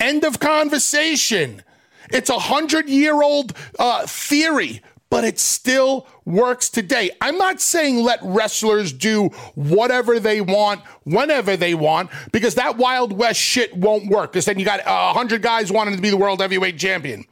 End 0.00 0.24
of 0.24 0.40
conversation. 0.40 1.62
It's 2.10 2.30
a 2.30 2.38
hundred 2.38 2.88
year 2.88 3.20
old 3.22 3.52
uh, 3.78 4.06
theory, 4.06 4.80
but 5.10 5.24
it 5.24 5.38
still 5.38 6.06
works 6.24 6.70
today. 6.70 7.10
I'm 7.20 7.36
not 7.36 7.60
saying 7.60 8.02
let 8.02 8.20
wrestlers 8.22 8.92
do 8.92 9.28
whatever 9.54 10.20
they 10.20 10.40
want, 10.40 10.82
whenever 11.04 11.56
they 11.56 11.74
want, 11.74 12.10
because 12.32 12.54
that 12.54 12.78
Wild 12.78 13.12
West 13.12 13.40
shit 13.40 13.76
won't 13.76 14.08
work. 14.08 14.32
Because 14.32 14.44
then 14.44 14.58
you 14.58 14.64
got 14.64 14.80
a 14.86 15.12
hundred 15.12 15.42
guys 15.42 15.72
wanting 15.72 15.96
to 15.96 16.02
be 16.02 16.10
the 16.10 16.16
world 16.16 16.40
heavyweight 16.40 16.78
champion. 16.78 17.24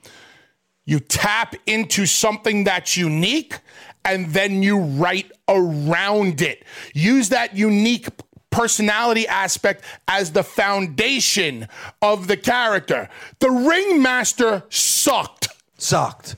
You 0.87 0.99
tap 0.99 1.55
into 1.67 2.05
something 2.05 2.65
that's 2.65 2.97
unique 2.97 3.61
and 4.05 4.33
then 4.33 4.63
you 4.63 4.79
write 4.79 5.31
around 5.49 6.41
it. 6.43 6.65
Use 6.95 7.29
that 7.31 7.57
unique 7.57 8.09
personality 8.51 9.27
aspect 9.29 9.85
as 10.09 10.33
the 10.33 10.43
foundation 10.43 11.69
of 12.03 12.27
the 12.27 12.37
character. 12.37 13.09
The 13.39 13.51
ringmaster 13.51 14.65
sucked. 14.69 15.49
Sucked. 15.79 16.37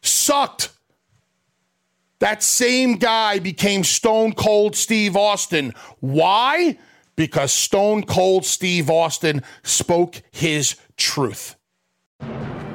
Sucked. 0.00 0.70
That 2.20 2.42
same 2.42 2.96
guy 2.96 3.38
became 3.38 3.84
Stone 3.84 4.32
Cold 4.32 4.76
Steve 4.76 5.16
Austin. 5.16 5.74
Why? 6.00 6.78
Because 7.16 7.52
Stone 7.52 8.04
Cold 8.04 8.44
Steve 8.44 8.88
Austin 8.88 9.42
spoke 9.62 10.22
his 10.30 10.76
truth. 10.96 11.56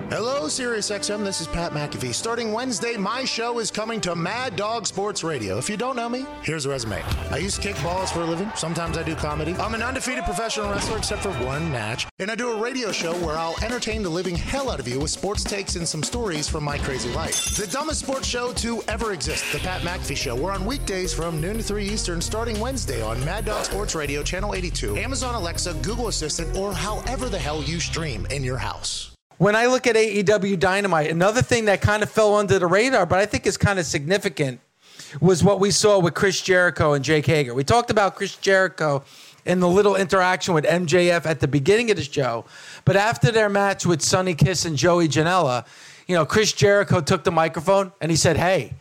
Hello, 0.10 0.48
SiriusXM. 0.48 1.24
This 1.24 1.40
is 1.40 1.46
Pat 1.46 1.72
McAfee. 1.72 2.16
Starting 2.16 2.52
Wednesday, 2.52 2.98
my 2.98 3.24
show 3.24 3.60
is 3.60 3.70
coming 3.70 4.02
to 4.02 4.16
Mad 4.16 4.56
Dog 4.56 4.88
Sports 4.88 5.24
Radio. 5.24 5.60
If 5.60 5.70
you 5.70 5.78
don't 5.78 5.96
know 5.96 6.10
me, 6.10 6.26
here's 6.42 6.66
a 6.66 6.70
resume. 6.70 7.04
I 7.30 7.38
used 7.38 7.58
to 7.58 7.62
kick 7.62 7.80
balls 7.84 8.12
for 8.12 8.22
a 8.22 8.26
living. 8.26 8.52
Sometimes 8.56 8.98
I 8.98 9.04
do 9.04 9.14
comedy. 9.14 9.54
I'm 9.58 9.76
an 9.76 9.84
undefeated 9.84 10.24
professional 10.24 10.72
wrestler, 10.72 10.98
except 10.98 11.22
for 11.22 11.30
one 11.46 11.72
match. 11.72 12.08
And 12.18 12.32
I 12.32 12.34
do 12.34 12.50
a 12.50 12.60
radio 12.60 12.92
show 12.92 13.14
where 13.24 13.38
I'll 13.38 13.56
entertain 13.64 14.02
the 14.02 14.10
living 14.10 14.36
hell 14.36 14.72
out 14.72 14.80
of 14.80 14.88
you 14.88 15.00
with 15.00 15.12
sports 15.12 15.44
takes 15.44 15.76
and 15.76 15.88
some 15.88 16.02
stories 16.02 16.50
from 16.50 16.64
my 16.64 16.80
crazy 16.80 17.14
life. 17.14 17.56
The 17.56 17.68
dumbest 17.68 18.00
sports 18.00 18.28
show 18.28 18.52
to 18.54 18.82
ever 18.88 19.14
exist, 19.14 19.46
The 19.52 19.60
Pat 19.60 19.84
McAfee 19.84 20.18
Show. 20.18 20.36
We're 20.36 20.54
on 20.54 20.66
weekdays 20.66 21.14
from 21.14 21.40
noon 21.40 21.58
to 21.58 21.64
3 21.64 21.88
Eastern, 21.88 22.20
starting 22.20 22.60
Wednesday 22.60 23.04
on 23.04 23.24
Mad 23.26 23.46
Dog 23.46 23.64
Sports 23.64 23.94
Radio, 23.94 24.24
Channel 24.24 24.56
82, 24.56 24.98
Amazon 24.98 25.36
Alexa, 25.36 25.76
Google 25.84 26.08
Assistant, 26.08 26.58
or 26.58 26.74
however 26.74 27.30
the 27.30 27.38
hell 27.38 27.62
you 27.62 27.80
stream 27.80 28.26
in 28.32 28.44
your 28.44 28.58
house 28.58 29.09
when 29.40 29.56
I 29.56 29.68
look 29.68 29.88
at 29.88 29.96
AEW 29.96 30.60
Dynamite, 30.60 31.10
another 31.10 31.42
thing 31.42 31.66
that 31.66 31.80
kind 31.80 32.04
of 32.04 32.12
fell 32.12 32.36
under 32.36 32.60
the 32.60 32.68
radar, 32.68 33.06
but 33.06 33.20
I 33.20 33.26
think 33.26 33.48
is 33.48 33.58
kind 33.58 33.80
of 33.80 33.86
significant, 33.86 34.60
was 35.22 35.44
what 35.44 35.62
we 35.62 35.72
saw 35.72 35.98
with 35.98 36.14
Chris 36.14 36.42
Jericho 36.42 36.92
and 36.92 37.04
Jake 37.04 37.26
Hager. 37.26 37.54
We 37.54 37.64
talked 37.64 37.90
about 37.90 38.16
Chris 38.16 38.36
Jericho 38.36 39.02
in 39.46 39.62
the 39.62 39.68
little 39.68 39.96
interaction 39.96 40.54
with 40.54 40.66
MJF 40.66 41.26
at 41.26 41.40
the 41.40 41.48
beginning 41.48 41.90
of 41.90 41.96
the 41.96 42.04
show, 42.04 42.44
but 42.84 42.98
after 42.98 43.32
their 43.32 43.48
match 43.48 43.86
with 43.86 44.02
Sonny 44.02 44.36
Kiss 44.36 44.66
and 44.66 44.76
Joey 44.76 45.08
Janela, 45.08 45.66
you 46.06 46.16
know, 46.16 46.26
Chris 46.26 46.52
Jericho 46.52 47.00
took 47.00 47.24
the 47.24 47.32
microphone 47.32 47.94
and 48.02 48.12
he 48.12 48.18
said, 48.18 48.36
"Hey, 48.36 48.74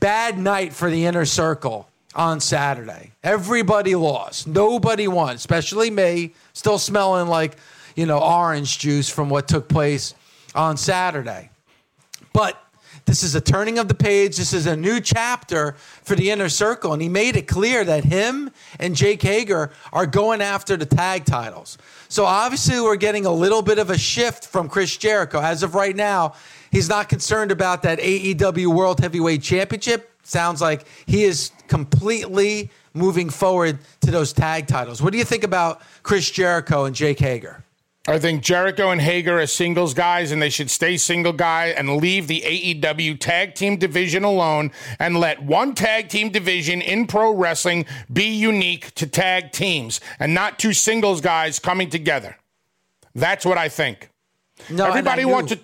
bad 0.00 0.36
night 0.38 0.72
for 0.72 0.90
the 0.90 1.06
inner 1.06 1.24
circle." 1.24 1.86
on 2.12 2.40
Saturday. 2.40 3.12
Everybody 3.22 3.94
lost. 3.94 4.48
Nobody 4.48 5.06
won, 5.06 5.36
especially 5.36 5.92
me, 5.92 6.34
still 6.54 6.76
smelling 6.76 7.28
like 7.28 7.56
you 7.96 8.06
know, 8.06 8.18
orange 8.18 8.78
juice 8.78 9.08
from 9.08 9.30
what 9.30 9.48
took 9.48 9.68
place 9.68 10.14
on 10.54 10.76
Saturday. 10.76 11.50
But 12.32 12.62
this 13.04 13.22
is 13.22 13.34
a 13.34 13.40
turning 13.40 13.78
of 13.78 13.88
the 13.88 13.94
page. 13.94 14.36
This 14.36 14.52
is 14.52 14.66
a 14.66 14.76
new 14.76 15.00
chapter 15.00 15.72
for 16.02 16.14
the 16.14 16.30
inner 16.30 16.48
circle. 16.48 16.92
And 16.92 17.02
he 17.02 17.08
made 17.08 17.36
it 17.36 17.48
clear 17.48 17.84
that 17.84 18.04
him 18.04 18.50
and 18.78 18.94
Jake 18.94 19.22
Hager 19.22 19.70
are 19.92 20.06
going 20.06 20.40
after 20.40 20.76
the 20.76 20.86
tag 20.86 21.24
titles. 21.24 21.78
So 22.08 22.24
obviously, 22.24 22.80
we're 22.80 22.96
getting 22.96 23.26
a 23.26 23.32
little 23.32 23.62
bit 23.62 23.78
of 23.78 23.90
a 23.90 23.98
shift 23.98 24.46
from 24.46 24.68
Chris 24.68 24.96
Jericho. 24.96 25.40
As 25.40 25.62
of 25.62 25.74
right 25.74 25.96
now, 25.96 26.34
he's 26.70 26.88
not 26.88 27.08
concerned 27.08 27.50
about 27.50 27.82
that 27.82 27.98
AEW 27.98 28.68
World 28.68 29.00
Heavyweight 29.00 29.42
Championship. 29.42 30.10
Sounds 30.22 30.60
like 30.60 30.86
he 31.06 31.24
is 31.24 31.50
completely 31.66 32.70
moving 32.94 33.30
forward 33.30 33.78
to 34.02 34.10
those 34.10 34.32
tag 34.32 34.66
titles. 34.66 35.02
What 35.02 35.12
do 35.12 35.18
you 35.18 35.24
think 35.24 35.44
about 35.44 35.82
Chris 36.02 36.30
Jericho 36.30 36.84
and 36.84 36.94
Jake 36.94 37.18
Hager? 37.18 37.64
I 38.08 38.18
think 38.18 38.42
Jericho 38.42 38.90
and 38.90 39.00
Hager 39.00 39.38
are 39.38 39.46
singles 39.46 39.92
guys, 39.92 40.32
and 40.32 40.40
they 40.40 40.48
should 40.48 40.70
stay 40.70 40.96
single 40.96 41.34
guy 41.34 41.66
and 41.66 41.96
leave 41.98 42.28
the 42.28 42.40
AEW 42.40 43.20
tag 43.20 43.54
team 43.54 43.76
division 43.76 44.24
alone 44.24 44.72
and 44.98 45.20
let 45.20 45.42
one 45.42 45.74
tag 45.74 46.08
team 46.08 46.30
division 46.30 46.80
in 46.80 47.06
pro 47.06 47.32
wrestling 47.34 47.84
be 48.10 48.24
unique 48.24 48.94
to 48.94 49.06
tag 49.06 49.52
teams 49.52 50.00
and 50.18 50.32
not 50.32 50.58
two 50.58 50.72
singles 50.72 51.20
guys 51.20 51.58
coming 51.58 51.90
together. 51.90 52.38
That's 53.14 53.44
what 53.44 53.58
I 53.58 53.68
think. 53.68 54.10
No, 54.70 54.86
everybody 54.86 55.26
wants 55.26 55.52
to. 55.52 55.60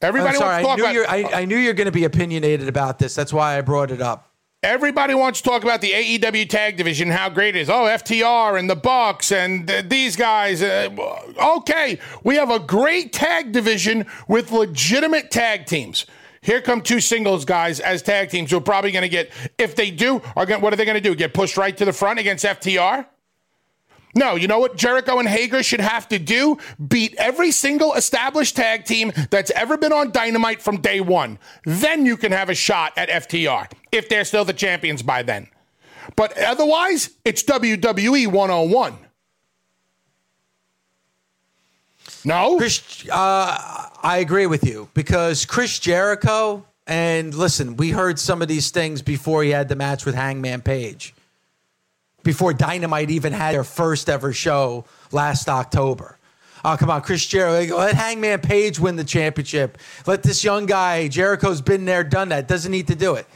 Everybody 0.00 0.36
sorry, 0.36 0.64
wants 0.64 0.82
to 0.82 0.82
talk 0.82 0.94
I 0.94 1.18
about. 1.18 1.32
I, 1.34 1.40
I 1.42 1.44
knew 1.44 1.56
you're 1.56 1.74
going 1.74 1.86
to 1.86 1.92
be 1.92 2.04
opinionated 2.04 2.68
about 2.68 2.98
this. 2.98 3.14
That's 3.14 3.32
why 3.32 3.58
I 3.58 3.60
brought 3.60 3.90
it 3.90 4.00
up. 4.00 4.32
Everybody 4.62 5.14
wants 5.14 5.40
to 5.42 5.48
talk 5.48 5.62
about 5.62 5.80
the 5.80 5.92
AEW 5.92 6.48
tag 6.48 6.76
division, 6.76 7.10
how 7.10 7.28
great 7.28 7.54
it 7.54 7.60
is. 7.60 7.70
Oh, 7.70 7.84
FTR 7.84 8.58
and 8.58 8.68
the 8.68 8.74
Bucks 8.74 9.30
and 9.30 9.68
th- 9.68 9.88
these 9.88 10.16
guys. 10.16 10.62
Uh, 10.62 10.88
okay, 11.58 11.98
we 12.24 12.36
have 12.36 12.50
a 12.50 12.58
great 12.58 13.12
tag 13.12 13.52
division 13.52 14.06
with 14.26 14.50
legitimate 14.50 15.30
tag 15.30 15.66
teams. 15.66 16.06
Here 16.40 16.60
come 16.60 16.80
two 16.80 17.00
singles 17.00 17.44
guys 17.44 17.80
as 17.80 18.02
tag 18.02 18.30
teams 18.30 18.50
who 18.50 18.56
are 18.56 18.62
probably 18.62 18.92
going 18.92 19.02
to 19.02 19.08
get, 19.08 19.30
if 19.58 19.76
they 19.76 19.90
do, 19.90 20.22
are 20.34 20.46
gonna, 20.46 20.60
what 20.60 20.72
are 20.72 20.76
they 20.76 20.84
going 20.84 20.94
to 20.94 21.00
do? 21.00 21.14
Get 21.14 21.34
pushed 21.34 21.56
right 21.56 21.76
to 21.76 21.84
the 21.84 21.92
front 21.92 22.18
against 22.18 22.44
FTR? 22.44 23.06
No, 24.16 24.34
you 24.34 24.48
know 24.48 24.58
what 24.58 24.76
Jericho 24.76 25.18
and 25.18 25.28
Hager 25.28 25.62
should 25.62 25.80
have 25.80 26.08
to 26.08 26.18
do? 26.18 26.56
Beat 26.88 27.14
every 27.18 27.52
single 27.52 27.92
established 27.92 28.56
tag 28.56 28.86
team 28.86 29.12
that's 29.30 29.50
ever 29.50 29.76
been 29.76 29.92
on 29.92 30.10
Dynamite 30.10 30.62
from 30.62 30.80
day 30.80 31.02
one. 31.02 31.38
Then 31.66 32.06
you 32.06 32.16
can 32.16 32.32
have 32.32 32.48
a 32.48 32.54
shot 32.54 32.94
at 32.96 33.10
FTR 33.10 33.70
if 33.92 34.08
they're 34.08 34.24
still 34.24 34.46
the 34.46 34.54
champions 34.54 35.02
by 35.02 35.22
then. 35.22 35.48
But 36.16 36.36
otherwise, 36.38 37.10
it's 37.26 37.42
WWE 37.42 38.28
101. 38.28 38.94
No? 42.24 42.56
Chris, 42.56 43.06
uh, 43.12 43.90
I 44.02 44.18
agree 44.22 44.46
with 44.46 44.64
you 44.64 44.88
because 44.94 45.44
Chris 45.44 45.78
Jericho, 45.78 46.64
and 46.86 47.34
listen, 47.34 47.76
we 47.76 47.90
heard 47.90 48.18
some 48.18 48.40
of 48.40 48.48
these 48.48 48.70
things 48.70 49.02
before 49.02 49.42
he 49.42 49.50
had 49.50 49.68
the 49.68 49.76
match 49.76 50.06
with 50.06 50.14
Hangman 50.14 50.62
Page 50.62 51.14
before 52.26 52.52
Dynamite 52.52 53.08
even 53.08 53.32
had 53.32 53.54
their 53.54 53.64
first 53.64 54.10
ever 54.10 54.32
show 54.32 54.84
last 55.12 55.48
October. 55.48 56.18
Oh, 56.64 56.76
come 56.76 56.90
on, 56.90 57.00
Chris 57.00 57.24
Jericho. 57.24 57.76
Let 57.76 57.94
Hangman 57.94 58.40
Page 58.40 58.80
win 58.80 58.96
the 58.96 59.04
championship. 59.04 59.78
Let 60.06 60.24
this 60.24 60.42
young 60.42 60.66
guy, 60.66 61.06
Jericho's 61.06 61.60
been 61.60 61.84
there, 61.84 62.02
done 62.02 62.30
that. 62.30 62.48
Doesn't 62.48 62.72
need 62.72 62.88
to 62.88 62.96
do 62.96 63.14
it. 63.14 63.26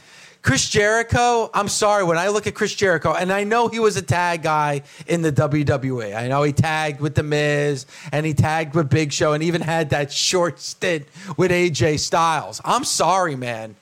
Chris 0.41 0.67
Jericho, 0.67 1.49
I'm 1.53 1.69
sorry, 1.69 2.03
when 2.03 2.17
I 2.17 2.27
look 2.29 2.47
at 2.47 2.55
Chris 2.55 2.75
Jericho, 2.75 3.13
and 3.13 3.31
I 3.31 3.45
know 3.45 3.69
he 3.69 3.79
was 3.79 3.95
a 3.95 4.01
tag 4.01 4.41
guy 4.41 4.81
in 5.07 5.21
the 5.21 5.31
WWE. 5.31 6.15
I 6.15 6.27
know 6.27 6.43
he 6.43 6.51
tagged 6.51 6.99
with 6.99 7.15
The 7.15 7.23
Miz 7.23 7.85
and 8.11 8.25
he 8.25 8.33
tagged 8.33 8.75
with 8.75 8.89
Big 8.89 9.13
Show 9.13 9.33
and 9.33 9.43
even 9.43 9.61
had 9.61 9.91
that 9.91 10.11
short 10.11 10.59
stint 10.59 11.07
with 11.37 11.51
AJ 11.51 11.99
Styles. 11.99 12.59
I'm 12.65 12.83
sorry, 12.83 13.35
man. 13.35 13.75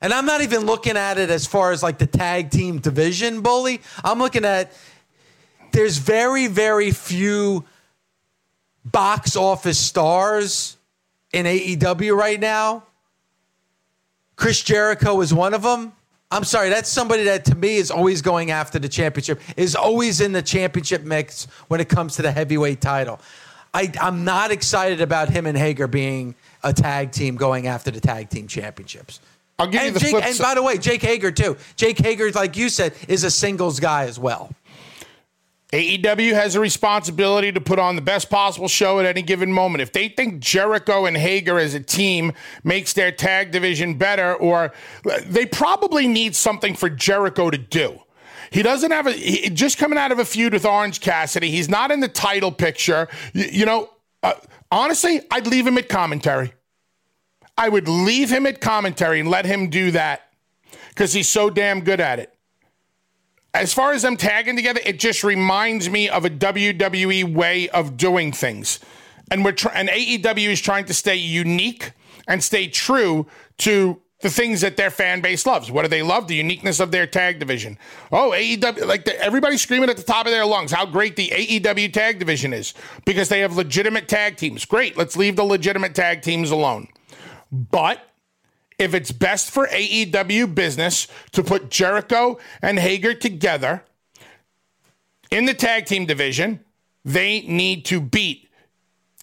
And 0.00 0.12
I'm 0.12 0.26
not 0.26 0.42
even 0.42 0.66
looking 0.66 0.96
at 0.96 1.18
it 1.18 1.30
as 1.30 1.46
far 1.46 1.72
as 1.72 1.82
like 1.82 1.98
the 1.98 2.06
tag 2.06 2.50
team 2.50 2.78
division 2.78 3.40
bully. 3.40 3.80
I'm 4.02 4.18
looking 4.18 4.44
at 4.44 4.72
there's 5.72 5.98
very, 5.98 6.46
very 6.46 6.90
few 6.90 7.64
box 8.84 9.34
office 9.34 9.78
stars 9.78 10.76
in 11.32 11.46
AEW 11.46 12.16
right 12.16 12.38
now. 12.38 12.84
Chris 14.36 14.62
Jericho 14.62 15.20
is 15.20 15.32
one 15.32 15.54
of 15.54 15.62
them. 15.62 15.92
I'm 16.30 16.44
sorry, 16.44 16.68
that's 16.68 16.88
somebody 16.88 17.24
that 17.24 17.44
to 17.46 17.54
me 17.54 17.76
is 17.76 17.90
always 17.90 18.20
going 18.20 18.50
after 18.50 18.78
the 18.78 18.88
championship, 18.88 19.40
is 19.56 19.76
always 19.76 20.20
in 20.20 20.32
the 20.32 20.42
championship 20.42 21.02
mix 21.02 21.44
when 21.68 21.80
it 21.80 21.88
comes 21.88 22.16
to 22.16 22.22
the 22.22 22.32
heavyweight 22.32 22.80
title. 22.80 23.20
I, 23.72 23.92
I'm 24.00 24.24
not 24.24 24.50
excited 24.50 25.00
about 25.00 25.28
him 25.28 25.46
and 25.46 25.56
Hager 25.56 25.86
being 25.86 26.34
a 26.62 26.72
tag 26.72 27.12
team 27.12 27.36
going 27.36 27.66
after 27.66 27.90
the 27.90 28.00
tag 28.00 28.30
team 28.30 28.46
championships. 28.46 29.20
I'll 29.58 29.66
give 29.66 29.82
you 29.82 29.88
And, 29.88 29.96
the 29.96 30.00
Jake, 30.00 30.10
flip 30.10 30.24
and 30.24 30.34
si- 30.34 30.42
by 30.42 30.54
the 30.54 30.62
way, 30.62 30.78
Jake 30.78 31.02
Hager 31.02 31.30
too. 31.30 31.56
Jake 31.76 31.98
Hager, 31.98 32.30
like 32.32 32.56
you 32.56 32.68
said, 32.68 32.92
is 33.08 33.24
a 33.24 33.30
singles 33.30 33.80
guy 33.80 34.04
as 34.04 34.18
well. 34.18 34.50
AEW 35.72 36.34
has 36.34 36.54
a 36.54 36.60
responsibility 36.60 37.50
to 37.50 37.60
put 37.60 37.80
on 37.80 37.96
the 37.96 38.02
best 38.02 38.30
possible 38.30 38.68
show 38.68 39.00
at 39.00 39.06
any 39.06 39.22
given 39.22 39.52
moment. 39.52 39.82
If 39.82 39.92
they 39.92 40.08
think 40.08 40.38
Jericho 40.38 41.04
and 41.04 41.16
Hager 41.16 41.58
as 41.58 41.74
a 41.74 41.80
team 41.80 42.32
makes 42.62 42.92
their 42.92 43.10
tag 43.10 43.50
division 43.50 43.94
better, 43.94 44.34
or 44.34 44.72
they 45.26 45.46
probably 45.46 46.06
need 46.06 46.36
something 46.36 46.76
for 46.76 46.88
Jericho 46.88 47.50
to 47.50 47.58
do. 47.58 48.00
He 48.50 48.62
doesn't 48.62 48.92
have 48.92 49.08
a 49.08 49.12
he, 49.12 49.50
just 49.50 49.78
coming 49.78 49.98
out 49.98 50.12
of 50.12 50.20
a 50.20 50.24
feud 50.24 50.52
with 50.52 50.64
Orange 50.64 51.00
Cassidy. 51.00 51.50
He's 51.50 51.68
not 51.68 51.90
in 51.90 51.98
the 51.98 52.08
title 52.08 52.52
picture. 52.52 53.08
You, 53.32 53.46
you 53.46 53.66
know, 53.66 53.90
uh, 54.22 54.34
honestly, 54.70 55.22
I'd 55.32 55.48
leave 55.48 55.66
him 55.66 55.76
at 55.76 55.88
commentary. 55.88 56.52
I 57.56 57.68
would 57.68 57.88
leave 57.88 58.30
him 58.30 58.46
at 58.46 58.60
commentary 58.60 59.20
and 59.20 59.30
let 59.30 59.46
him 59.46 59.70
do 59.70 59.90
that 59.92 60.28
because 60.88 61.12
he's 61.12 61.28
so 61.28 61.50
damn 61.50 61.80
good 61.82 62.00
at 62.00 62.18
it 62.18 62.34
as 63.54 63.72
far 63.72 63.92
as 63.92 64.02
them 64.02 64.16
tagging 64.16 64.56
together, 64.56 64.80
it 64.84 64.98
just 64.98 65.22
reminds 65.22 65.88
me 65.88 66.08
of 66.08 66.24
a 66.24 66.30
WWE 66.30 67.32
way 67.32 67.68
of 67.68 67.96
doing 67.96 68.32
things. 68.32 68.80
And 69.30 69.44
we're 69.44 69.52
try- 69.52 69.72
and 69.74 69.88
AEW 69.88 70.50
is 70.50 70.60
trying 70.60 70.84
to 70.86 70.94
stay 70.94 71.14
unique 71.14 71.92
and 72.26 72.42
stay 72.42 72.66
true 72.66 73.26
to 73.58 74.00
the 74.20 74.30
things 74.30 74.62
that 74.62 74.76
their 74.76 74.90
fan 74.90 75.20
base 75.20 75.46
loves. 75.46 75.70
What 75.70 75.82
do 75.82 75.88
they 75.88 76.02
love? 76.02 76.28
The 76.28 76.34
uniqueness 76.34 76.80
of 76.80 76.90
their 76.90 77.06
tag 77.06 77.38
division. 77.38 77.78
Oh, 78.10 78.32
AEW, 78.34 78.86
like 78.86 79.04
the, 79.04 79.20
everybody's 79.22 79.62
screaming 79.62 79.90
at 79.90 79.96
the 79.96 80.02
top 80.02 80.26
of 80.26 80.32
their 80.32 80.46
lungs 80.46 80.72
how 80.72 80.86
great 80.86 81.14
the 81.14 81.28
AEW 81.28 81.92
tag 81.92 82.18
division 82.18 82.52
is 82.52 82.74
because 83.04 83.28
they 83.28 83.40
have 83.40 83.56
legitimate 83.56 84.08
tag 84.08 84.36
teams. 84.36 84.64
Great, 84.64 84.96
let's 84.96 85.16
leave 85.16 85.36
the 85.36 85.44
legitimate 85.44 85.94
tag 85.94 86.22
teams 86.22 86.50
alone. 86.50 86.88
But 87.54 88.00
if 88.78 88.94
it's 88.94 89.12
best 89.12 89.50
for 89.50 89.68
AEW 89.68 90.54
business 90.54 91.06
to 91.32 91.44
put 91.44 91.70
Jericho 91.70 92.38
and 92.60 92.78
Hager 92.78 93.14
together 93.14 93.84
in 95.30 95.44
the 95.44 95.54
tag 95.54 95.86
team 95.86 96.06
division, 96.06 96.64
they 97.04 97.42
need 97.42 97.84
to 97.86 98.00
beat 98.00 98.48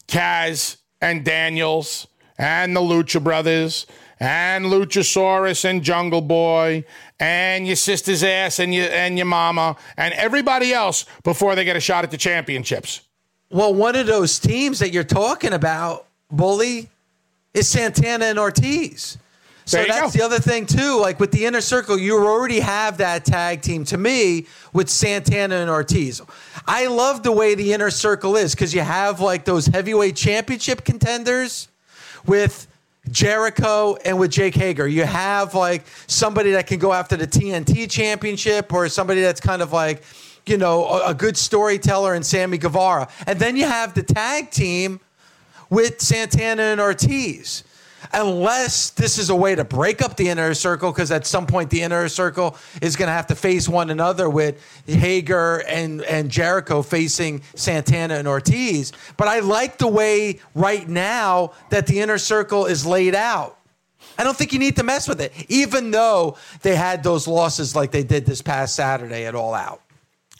Kaz 0.08 0.78
and 1.02 1.26
Daniels 1.26 2.08
and 2.38 2.76
the 2.76 2.80
Lucha 2.80 3.22
Brothers 3.22 3.86
and 4.20 4.66
Luchasaurus 4.66 5.66
and 5.66 5.84
Jungle 5.84 6.22
Boy 6.22 6.86
and 7.20 7.68
your 7.68 7.76
sister's 7.76 8.24
ass 8.24 8.60
and 8.60 8.74
your 8.74 8.88
and 8.90 9.18
your 9.18 9.26
mama 9.26 9.76
and 9.98 10.14
everybody 10.14 10.74
else 10.74 11.06
before 11.24 11.56
they 11.56 11.66
get 11.66 11.76
a 11.76 11.82
shot 11.82 12.04
at 12.04 12.12
the 12.12 12.18
championships. 12.18 13.02
Well, 13.50 13.74
one 13.74 13.96
of 13.98 14.08
those 14.08 14.40
teams 14.40 14.80
that 14.80 14.94
you're 14.94 15.04
talking 15.04 15.52
about, 15.52 16.08
Bully, 16.32 16.90
is 17.54 17.68
Santana 17.68 18.26
and 18.26 18.40
Ortiz. 18.40 19.18
So 19.66 19.84
that's 19.86 20.14
go. 20.14 20.20
the 20.20 20.26
other 20.26 20.40
thing 20.40 20.66
too. 20.66 21.00
Like 21.00 21.20
with 21.20 21.32
the 21.32 21.46
inner 21.46 21.62
circle, 21.62 21.98
you 21.98 22.18
already 22.18 22.60
have 22.60 22.98
that 22.98 23.26
tag 23.26 23.62
team 23.62 23.86
to 23.86 23.98
me 23.98 24.48
with 24.74 24.90
Santana 24.90 25.56
and 25.56 25.70
Ortiz. 25.70 26.22
I 26.66 26.88
love 26.88 27.24
the 27.24 27.32
way 27.32 27.56
the 27.56 27.72
inner 27.74 27.92
circle 27.92 28.36
is 28.36 28.54
because 28.54 28.74
you 28.74 28.82
have 28.82 29.20
like 29.20 29.46
those 29.46 29.68
heavyweight 29.68 30.16
championship 30.16 30.84
contenders 30.84 31.68
with 32.26 32.68
Jericho 33.10 33.96
and 34.04 34.20
with 34.20 34.32
Jake 34.32 34.56
Hager. 34.56 34.88
You 34.88 35.04
have 35.04 35.54
like 35.56 35.84
somebody 36.08 36.52
that 36.52 36.68
can 36.68 36.80
go 36.80 36.94
after 36.94 37.16
the 37.16 37.28
TNT 37.28 37.90
championship 37.90 38.74
or 38.74 38.90
somebody 38.90 39.22
that's 39.22 39.42
kind 39.42 39.62
of 39.62 39.72
like, 39.72 40.04
you 40.46 40.58
know, 40.58 40.86
a, 40.86 41.10
a 41.10 41.14
good 41.14 41.38
storyteller 41.38 42.16
in 42.16 42.24
Sammy 42.24 42.58
Guevara. 42.58 43.08
And 43.26 43.40
then 43.40 43.56
you 43.56 43.66
have 43.66 43.94
the 43.94 44.04
tag 44.04 44.52
team 44.52 45.00
with 45.72 46.00
Santana 46.00 46.62
and 46.62 46.80
Ortiz. 46.80 47.64
Unless 48.14 48.92
this 48.92 49.18
is 49.18 49.30
a 49.30 49.36
way 49.36 49.56
to 49.56 49.64
break 49.64 50.02
up 50.02 50.18
the 50.18 50.30
inner 50.30 50.54
circle, 50.54 50.92
because 50.92 51.12
at 51.12 51.26
some 51.26 51.46
point 51.46 51.70
the 51.70 51.82
inner 51.82 52.10
circle 52.10 52.58
is 52.82 52.96
going 52.96 53.08
to 53.08 53.14
have 53.14 53.28
to 53.28 53.36
face 53.36 53.70
one 53.70 53.90
another 53.90 54.30
with 54.30 54.62
Hager 54.86 55.64
and, 55.68 56.02
and 56.02 56.30
Jericho 56.30 56.82
facing 56.82 57.42
Santana 57.56 58.16
and 58.16 58.28
Ortiz. 58.28 58.92
But 59.18 59.28
I 59.28 59.40
like 59.40 59.78
the 59.78 59.88
way 59.88 60.40
right 60.56 60.88
now 60.90 61.54
that 61.70 61.88
the 61.88 62.00
inner 62.00 62.18
circle 62.18 62.66
is 62.66 62.86
laid 62.86 63.16
out. 63.16 63.58
I 64.18 64.24
don't 64.24 64.36
think 64.36 64.52
you 64.52 64.60
need 64.60 64.76
to 64.78 64.84
mess 64.84 65.08
with 65.08 65.22
it, 65.22 65.32
even 65.48 65.92
though 65.92 66.38
they 66.64 66.76
had 66.76 67.04
those 67.04 67.28
losses 67.28 67.76
like 67.76 67.92
they 67.92 68.04
did 68.04 68.26
this 68.26 68.42
past 68.42 68.76
Saturday 68.76 69.26
at 69.26 69.36
All 69.36 69.54
Out. 69.54 69.82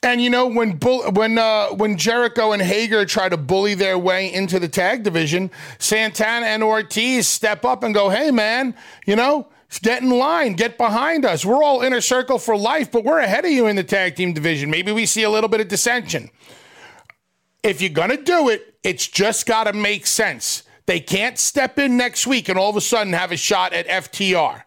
And 0.04 0.20
you 0.22 0.32
know 0.32 0.48
when 0.48 0.78
bull, 0.78 1.12
when 1.12 1.38
uh, 1.38 1.68
when 1.68 1.96
Jericho 1.96 2.54
and 2.54 2.62
Hager 2.62 3.06
try 3.06 3.30
to 3.30 3.38
bully 3.38 3.76
their 3.76 4.00
way 4.00 4.34
into 4.34 4.60
the 4.60 4.68
tag 4.68 5.04
division, 5.04 5.52
Santana 5.78 6.48
and 6.48 6.64
Ortiz 6.64 7.28
step 7.28 7.64
up 7.66 7.84
and 7.84 7.94
go, 7.94 8.10
"Hey, 8.10 8.32
man, 8.32 8.76
you 9.06 9.16
know." 9.16 9.48
Get 9.82 10.04
in 10.04 10.10
line, 10.10 10.56
get 10.56 10.78
behind 10.78 11.24
us. 11.24 11.46
We're 11.46 11.64
all 11.64 11.82
inner 11.82 12.02
circle 12.02 12.38
for 12.40 12.58
life, 12.58 12.92
but 12.92 13.06
we're 13.06 13.20
ahead 13.20 13.46
of 13.46 13.52
you 13.52 13.68
in 13.68 13.78
the 13.78 13.86
tag 13.86 14.18
team 14.18 14.34
division. 14.34 14.70
Maybe 14.70 14.92
we 14.92 15.06
see 15.06 15.24
a 15.24 15.30
little 15.30 15.48
bit 15.48 15.62
of 15.62 15.70
dissension. 15.70 16.30
If 17.64 17.82
you're 17.82 18.08
to 18.08 18.18
do 18.18 18.50
it, 18.50 18.76
it's 18.84 19.08
just 19.08 19.46
got 19.46 19.66
to 19.66 19.74
make 19.74 20.08
sense. 20.08 20.64
They 20.88 21.00
can't 21.00 21.38
step 21.38 21.80
in 21.80 21.96
next 21.96 22.28
week 22.28 22.50
and 22.50 22.60
all 22.60 22.70
of 22.70 22.76
a 22.76 22.82
sudden 22.82 23.14
have 23.14 23.32
a 23.32 23.38
shot 23.38 23.72
at 23.72 23.88
FTR. 23.88 24.64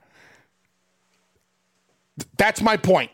That's 2.39 2.63
my 2.63 2.79
point. 2.79 3.11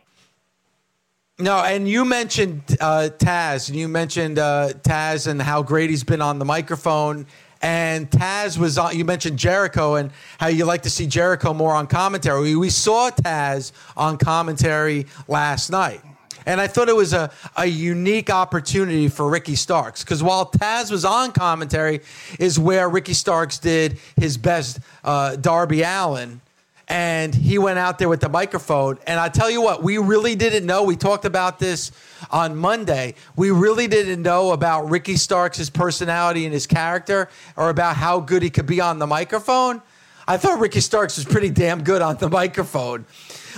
No, 1.40 1.64
and 1.64 1.88
you 1.88 2.04
mentioned 2.04 2.62
uh, 2.80 3.08
Taz, 3.16 3.70
and 3.70 3.78
you 3.78 3.88
mentioned 3.88 4.38
uh, 4.38 4.74
Taz 4.82 5.26
and 5.26 5.40
how 5.40 5.62
great 5.62 5.88
he's 5.88 6.04
been 6.04 6.20
on 6.20 6.38
the 6.38 6.44
microphone. 6.44 7.26
And 7.62 8.10
Taz 8.10 8.58
was 8.58 8.76
on. 8.76 8.96
You 8.96 9.06
mentioned 9.06 9.38
Jericho 9.38 9.94
and 9.94 10.10
how 10.38 10.48
you 10.48 10.66
like 10.66 10.82
to 10.82 10.90
see 10.90 11.06
Jericho 11.06 11.54
more 11.54 11.74
on 11.74 11.86
commentary. 11.86 12.42
We, 12.42 12.56
we 12.56 12.70
saw 12.70 13.10
Taz 13.10 13.72
on 13.96 14.18
commentary 14.18 15.06
last 15.28 15.70
night, 15.70 16.02
and 16.44 16.60
I 16.60 16.66
thought 16.66 16.90
it 16.90 16.96
was 16.96 17.14
a, 17.14 17.30
a 17.56 17.64
unique 17.64 18.28
opportunity 18.28 19.08
for 19.08 19.30
Ricky 19.30 19.56
Starks 19.56 20.04
because 20.04 20.22
while 20.22 20.44
Taz 20.44 20.90
was 20.90 21.06
on 21.06 21.32
commentary, 21.32 22.00
is 22.38 22.58
where 22.58 22.86
Ricky 22.88 23.14
Starks 23.14 23.58
did 23.58 23.98
his 24.16 24.36
best 24.36 24.78
uh, 25.04 25.36
Darby 25.36 25.82
Allin 25.84 26.42
and 26.90 27.32
he 27.32 27.56
went 27.56 27.78
out 27.78 28.00
there 28.00 28.08
with 28.08 28.20
the 28.20 28.28
microphone. 28.28 28.98
And 29.06 29.20
I 29.20 29.28
tell 29.28 29.48
you 29.48 29.62
what, 29.62 29.80
we 29.80 29.96
really 29.98 30.34
didn't 30.34 30.66
know. 30.66 30.82
We 30.82 30.96
talked 30.96 31.24
about 31.24 31.60
this 31.60 31.92
on 32.32 32.56
Monday. 32.56 33.14
We 33.36 33.52
really 33.52 33.86
didn't 33.86 34.20
know 34.20 34.50
about 34.50 34.90
Ricky 34.90 35.14
Starks' 35.14 35.70
personality 35.70 36.44
and 36.44 36.52
his 36.52 36.66
character, 36.66 37.28
or 37.56 37.70
about 37.70 37.94
how 37.94 38.18
good 38.18 38.42
he 38.42 38.50
could 38.50 38.66
be 38.66 38.80
on 38.80 38.98
the 38.98 39.06
microphone. 39.06 39.80
I 40.26 40.36
thought 40.36 40.58
Ricky 40.58 40.80
Starks 40.80 41.16
was 41.16 41.24
pretty 41.24 41.50
damn 41.50 41.84
good 41.84 42.02
on 42.02 42.16
the 42.16 42.28
microphone 42.28 43.06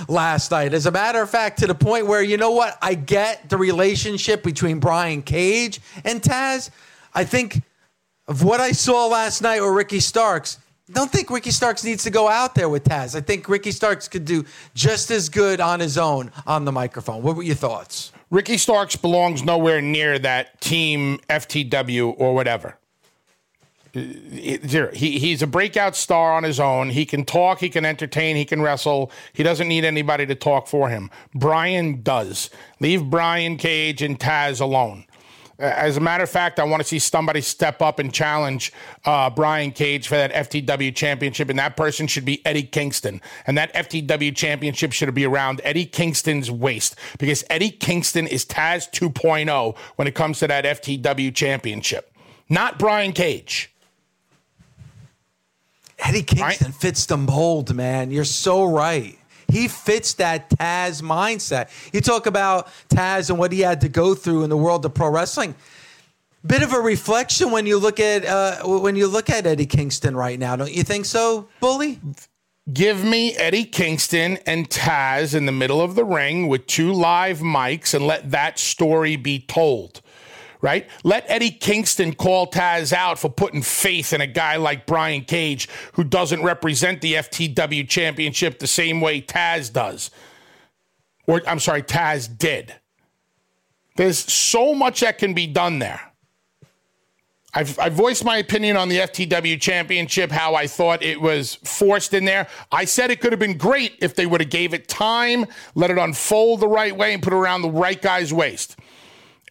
last 0.09 0.51
night. 0.51 0.75
As 0.75 0.85
a 0.85 0.91
matter 0.91 1.23
of 1.23 1.31
fact, 1.31 1.59
to 1.61 1.67
the 1.67 1.75
point 1.75 2.07
where, 2.07 2.23
you 2.23 2.37
know 2.37 2.51
what, 2.51 2.77
I 2.83 2.95
get 2.95 3.49
the 3.49 3.57
relationship 3.57 4.43
between 4.43 4.79
Brian 4.79 5.23
Cage 5.23 5.81
and 6.05 6.21
Taz. 6.21 6.69
I 7.15 7.25
think 7.25 7.63
of 8.29 8.43
what 8.43 8.61
I 8.61 8.73
saw 8.73 9.07
last 9.07 9.41
night 9.41 9.63
with 9.63 9.71
Ricky 9.71 10.01
Starks, 10.01 10.59
don't 10.93 11.11
think 11.11 11.31
Ricky 11.31 11.51
Starks 11.51 11.85
needs 11.85 12.05
to 12.05 12.11
go 12.11 12.29
out 12.29 12.55
there 12.55 12.69
with 12.69 12.85
Taz. 12.85 13.17
I 13.17 13.21
think 13.21 13.49
Ricky 13.49 13.73
Starks 13.73 14.09
could 14.09 14.25
do 14.25 14.45
just 14.75 15.11
as 15.11 15.29
good 15.29 15.61
on 15.61 15.81
his 15.81 15.99
own 15.99 16.31
on 16.47 16.65
the 16.65 16.73
microphone. 16.73 17.23
What 17.23 17.37
were 17.37 17.43
your 17.43 17.55
thoughts? 17.57 18.13
Ricky 18.31 18.57
Starks 18.57 18.97
belongs 18.97 19.43
nowhere 19.43 19.81
near 19.83 20.19
that 20.19 20.61
team 20.61 21.19
FTW 21.29 22.15
or 22.17 22.35
whatever. 22.35 22.79
He, 23.93 25.19
he's 25.19 25.43
a 25.43 25.47
breakout 25.47 25.95
star 25.95 26.33
on 26.33 26.45
his 26.45 26.59
own. 26.59 26.89
He 26.89 27.05
can 27.05 27.27
talk, 27.27 27.61
he 27.61 27.69
can 27.69 27.85
entertain, 27.85 28.37
he 28.37 28.47
can 28.47 28.63
wrestle. 28.63 29.13
He 29.35 29.43
doesn't 29.43 29.69
need 29.69 29.85
anybody 29.85 30.25
to 30.27 30.35
talk 30.35 30.67
for 30.67 30.89
him. 30.89 31.11
Brian 31.35 32.01
does. 32.01 32.49
Leave 32.81 33.05
Brian 33.11 33.59
Cage 33.59 34.01
and 34.01 34.19
Taz 34.19 34.63
alone. 34.63 35.05
As 35.63 35.97
a 35.97 36.01
matter 36.01 36.25
of 36.25 36.31
fact, 36.31 36.59
I 36.59 36.65
want 36.65 36.83
to 36.83 36.89
see 36.89 36.99
somebody 36.99 37.41
step 37.41 37.81
up 37.81 38.01
and 38.01 38.13
challenge 38.13 38.73
uh, 39.05 39.31
Brian 39.31 39.71
Cage 39.71 40.09
for 40.09 40.17
that 40.17 40.33
FTW 40.33 40.93
championship, 40.93 41.49
and 41.51 41.59
that 41.61 41.77
person 41.77 42.09
should 42.09 42.25
be 42.25 42.45
Eddie 42.45 42.65
Kingston. 42.65 43.21
And 43.47 43.57
that 43.57 43.73
FTW 43.73 44.35
championship 44.35 44.93
should 44.93 45.15
be 45.15 45.25
around 45.25 45.61
Eddie 45.63 45.87
Kingston's 45.87 46.51
waist 46.51 46.97
because 47.17 47.45
Eddie 47.49 47.71
Kingston 47.71 48.27
is 48.27 48.45
Taz 48.45 48.91
2.0 48.91 49.77
when 49.95 50.09
it 50.09 50.17
comes 50.17 50.41
to 50.41 50.49
that 50.49 50.65
FTW 50.65 51.33
championship, 51.33 52.13
not 52.49 52.77
Brian 52.77 53.13
Cage. 53.13 53.73
Eddie 56.01 56.25
Kingston 56.25 56.67
right? 56.67 56.75
fits 56.75 57.07
the 57.07 57.17
mold, 57.17 57.73
man. 57.73 58.11
You're 58.11 58.25
so 58.25 58.65
right. 58.65 59.17
He 59.53 59.69
fits 59.69 60.15
that 60.15 60.49
Taz 60.49 61.03
mindset. 61.03 61.69
You 61.93 62.01
talk 62.01 62.27
about 62.27 62.69
Taz 62.89 63.29
and 63.29 63.39
what 63.39 63.53
he 63.53 63.61
had 63.61 63.83
to 63.83 63.89
go 63.89 64.15
through 64.15 64.45
in 64.45 64.51
the 64.51 64.57
world 64.57 64.85
of 64.87 64.95
pro 64.95 65.11
wrestling. 65.11 65.55
Bit 66.45 66.63
of 66.63 66.73
a 66.73 66.81
reflection 66.81 67.51
when 67.51 67.67
you 67.67 67.79
look 67.79 68.01
at 68.01 68.25
uh, 68.25 68.63
when 68.65 68.97
you 68.97 69.07
look 69.07 69.29
at 69.29 69.47
Eddie 69.47 69.67
Kingston 69.67 70.17
right 70.17 70.39
now, 70.39 70.57
don't 70.57 70.73
you 70.73 70.83
think 70.83 71.05
so, 71.05 71.49
Bully? 71.61 72.01
Give 72.73 73.05
me 73.05 73.35
Eddie 73.37 73.65
Kingston 73.65 74.39
and 74.47 74.71
Taz 74.71 75.35
in 75.35 75.47
the 75.47 75.53
middle 75.53 75.83
of 75.83 75.97
the 75.97 76.05
ring 76.05 76.49
with 76.49 76.67
two 76.67 76.93
live 76.93 77.41
mics 77.41 77.93
and 77.93 78.07
let 78.07 78.31
that 78.31 78.59
story 78.59 79.17
be 79.17 79.39
told 79.39 80.01
right? 80.63 80.89
Let 81.03 81.25
Eddie 81.29 81.51
Kingston 81.51 82.15
call 82.15 82.47
Taz 82.47 82.93
out 82.93 83.19
for 83.19 83.29
putting 83.29 83.63
faith 83.63 84.13
in 84.13 84.21
a 84.21 84.27
guy 84.27 84.57
like 84.57 84.87
Brian 84.87 85.25
Cage 85.25 85.69
who 85.95 86.05
doesn't 86.05 86.43
represent 86.43 87.01
the 87.03 87.15
FTW 87.15 87.87
championship 87.87 88.61
the 88.61 88.69
same 88.69 89.01
way 89.01 89.21
Taz 89.21 89.71
does. 89.71 90.11
Or, 91.27 91.43
I'm 91.47 91.59
sorry, 91.59 91.83
Taz 91.83 92.39
did. 92.39 92.75
There's 93.97 94.19
so 94.19 94.75
much 94.75 95.01
that 95.01 95.19
can 95.19 95.35
be 95.35 95.47
done 95.47 95.81
there. 95.81 96.01
I've, 97.55 97.79
I 97.79 97.91
voiced 97.91 98.25
my 98.25 98.39
opinion 98.39 98.79
on 98.79 98.89
the 98.89 98.99
FTW 98.99 99.61
championship, 99.61 100.31
how 100.31 100.55
I 100.55 100.67
thought 100.67 101.03
it 101.03 101.21
was 101.21 101.57
forced 101.57 102.15
in 102.15 102.25
there. 102.25 102.49
I 102.71 102.87
said 102.87 103.11
it 103.11 103.21
could 103.21 103.33
have 103.33 103.39
been 103.39 103.59
great 103.59 103.99
if 104.01 104.15
they 104.15 104.25
would 104.25 104.41
have 104.41 104.49
gave 104.49 104.73
it 104.73 104.89
time, 104.89 105.45
let 105.75 105.91
it 105.91 105.99
unfold 105.99 106.61
the 106.61 106.69
right 106.69 106.97
way, 106.97 107.13
and 107.13 107.23
put 107.23 107.35
it 107.35 107.37
around 107.37 107.61
the 107.61 107.71
right 107.71 108.01
guy's 108.01 108.33
waist 108.33 108.77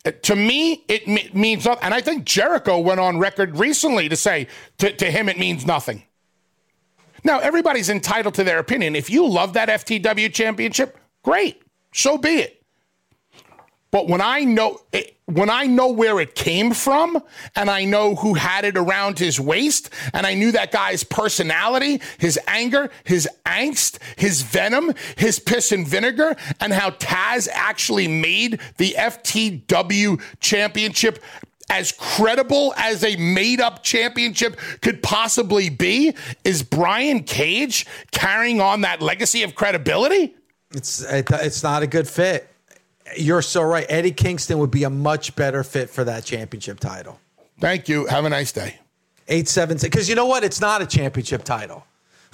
to 0.03 0.35
me, 0.35 0.83
it 0.87 1.07
me- 1.07 1.29
means 1.33 1.65
nothing. 1.65 1.83
And 1.83 1.93
I 1.93 2.01
think 2.01 2.25
Jericho 2.25 2.79
went 2.79 2.99
on 2.99 3.19
record 3.19 3.57
recently 3.57 4.09
to 4.09 4.15
say 4.15 4.47
to, 4.79 4.91
to 4.91 5.11
him, 5.11 5.29
it 5.29 5.37
means 5.37 5.65
nothing. 5.65 6.03
Now, 7.23 7.39
everybody's 7.39 7.89
entitled 7.89 8.33
to 8.35 8.43
their 8.43 8.59
opinion. 8.59 8.95
If 8.95 9.09
you 9.09 9.27
love 9.27 9.53
that 9.53 9.69
FTW 9.69 10.33
championship, 10.33 10.97
great. 11.23 11.61
So 11.93 12.17
be 12.17 12.37
it. 12.37 12.60
But 13.91 14.07
when 14.07 14.21
I 14.21 14.45
know 14.45 14.79
when 15.25 15.49
I 15.49 15.65
know 15.65 15.89
where 15.89 16.19
it 16.19 16.35
came 16.35 16.73
from 16.73 17.21
and 17.55 17.69
I 17.69 17.85
know 17.85 18.15
who 18.15 18.33
had 18.33 18.65
it 18.65 18.77
around 18.77 19.19
his 19.19 19.39
waist 19.39 19.89
and 20.13 20.25
I 20.25 20.33
knew 20.33 20.51
that 20.51 20.71
guy's 20.71 21.03
personality, 21.03 22.01
his 22.17 22.39
anger, 22.47 22.89
his 23.03 23.29
angst, 23.45 23.99
his 24.17 24.41
venom, 24.41 24.93
his 25.17 25.39
piss 25.39 25.71
and 25.71 25.87
vinegar 25.87 26.35
and 26.59 26.73
how 26.73 26.91
Taz 26.91 27.47
actually 27.51 28.07
made 28.07 28.59
the 28.77 28.95
FTW 28.97 30.21
championship 30.39 31.23
as 31.69 31.93
credible 31.93 32.73
as 32.75 33.03
a 33.03 33.15
made 33.15 33.61
up 33.61 33.83
championship 33.83 34.59
could 34.81 35.01
possibly 35.01 35.69
be, 35.69 36.13
is 36.43 36.63
Brian 36.63 37.23
Cage 37.23 37.85
carrying 38.11 38.59
on 38.59 38.81
that 38.81 39.01
legacy 39.01 39.43
of 39.43 39.55
credibility? 39.55 40.35
It's 40.73 41.01
it's 41.01 41.63
not 41.63 41.83
a 41.83 41.87
good 41.87 42.07
fit 42.07 42.50
you're 43.17 43.41
so 43.41 43.61
right. 43.61 43.85
Eddie 43.89 44.11
Kingston 44.11 44.59
would 44.59 44.71
be 44.71 44.83
a 44.83 44.89
much 44.89 45.35
better 45.35 45.63
fit 45.63 45.89
for 45.89 46.03
that 46.03 46.23
championship 46.23 46.79
title. 46.79 47.19
Thank 47.59 47.87
you. 47.89 48.05
Have 48.07 48.25
a 48.25 48.29
nice 48.29 48.51
day. 48.51 48.79
Eight 49.27 49.47
seven 49.47 49.77
six. 49.77 49.89
Because 49.89 50.09
you 50.09 50.15
know 50.15 50.25
what? 50.25 50.43
It's 50.43 50.59
not 50.59 50.81
a 50.81 50.85
championship 50.85 51.43
title. 51.43 51.85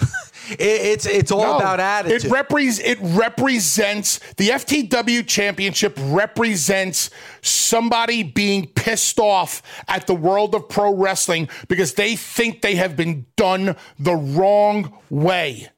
it, 0.50 0.58
it's 0.60 1.06
it's 1.06 1.30
all 1.30 1.42
no, 1.42 1.56
about 1.56 1.80
attitude. 1.80 2.24
It, 2.24 2.32
repre- 2.32 2.80
it 2.82 2.98
represents 3.00 4.18
the 4.34 4.50
FTW 4.50 5.26
championship 5.26 5.96
represents 6.00 7.10
somebody 7.42 8.22
being 8.22 8.66
pissed 8.66 9.18
off 9.18 9.62
at 9.86 10.06
the 10.06 10.14
world 10.14 10.54
of 10.54 10.68
pro 10.68 10.94
wrestling 10.94 11.48
because 11.68 11.94
they 11.94 12.16
think 12.16 12.62
they 12.62 12.76
have 12.76 12.96
been 12.96 13.26
done 13.36 13.76
the 13.98 14.14
wrong 14.14 14.98
way. 15.10 15.68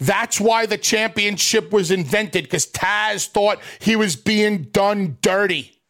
That's 0.00 0.40
why 0.40 0.64
the 0.66 0.78
championship 0.78 1.72
was 1.72 1.90
invented 1.90 2.44
because 2.44 2.66
Taz 2.66 3.28
thought 3.28 3.60
he 3.78 3.96
was 3.96 4.16
being 4.16 4.64
done 4.64 5.18
dirty. 5.20 5.80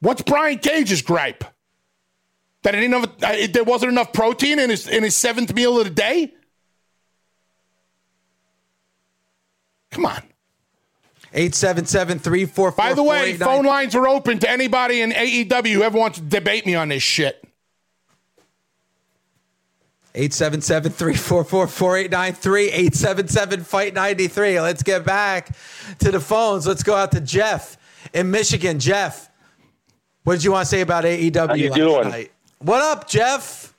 What's 0.00 0.22
Brian 0.22 0.58
Cage's 0.58 1.00
gripe? 1.00 1.44
That 2.62 2.72
didn't 2.72 2.92
have, 2.92 3.04
uh, 3.22 3.46
there 3.52 3.64
wasn't 3.64 3.92
enough 3.92 4.12
protein 4.12 4.58
in 4.58 4.70
his 4.70 4.86
in 4.86 5.02
his 5.02 5.16
seventh 5.16 5.54
meal 5.54 5.78
of 5.78 5.84
the 5.84 5.90
day. 5.90 6.34
Come 9.90 10.06
on. 10.06 10.22
877 11.34 12.18
By 12.76 12.92
the 12.94 13.02
way, 13.02 13.34
phone 13.34 13.64
lines 13.64 13.94
are 13.94 14.06
open 14.06 14.38
to 14.40 14.50
anybody 14.50 15.00
in 15.00 15.12
AEW 15.12 15.72
who 15.72 15.82
ever 15.82 15.98
wants 15.98 16.18
to 16.18 16.24
debate 16.24 16.66
me 16.66 16.74
on 16.74 16.88
this 16.90 17.02
shit. 17.02 17.42
877 20.14 20.92
344 20.92 21.66
4893 21.66 22.64
877 22.68 23.64
Fight 23.64 23.94
93. 23.94 24.60
Let's 24.60 24.82
get 24.82 25.04
back 25.04 25.56
to 26.00 26.10
the 26.10 26.20
phones. 26.20 26.66
Let's 26.66 26.82
go 26.82 26.94
out 26.94 27.12
to 27.12 27.20
Jeff 27.20 27.78
in 28.12 28.30
Michigan. 28.30 28.78
Jeff, 28.78 29.30
what 30.24 30.34
did 30.34 30.44
you 30.44 30.52
want 30.52 30.66
to 30.66 30.70
say 30.70 30.82
about 30.82 31.04
AEW 31.04 31.48
How 31.48 31.54
you 31.54 31.68
last 31.70 31.76
doing? 31.76 32.08
night? 32.10 32.32
What 32.58 32.82
up, 32.82 33.08
Jeff? 33.08 33.74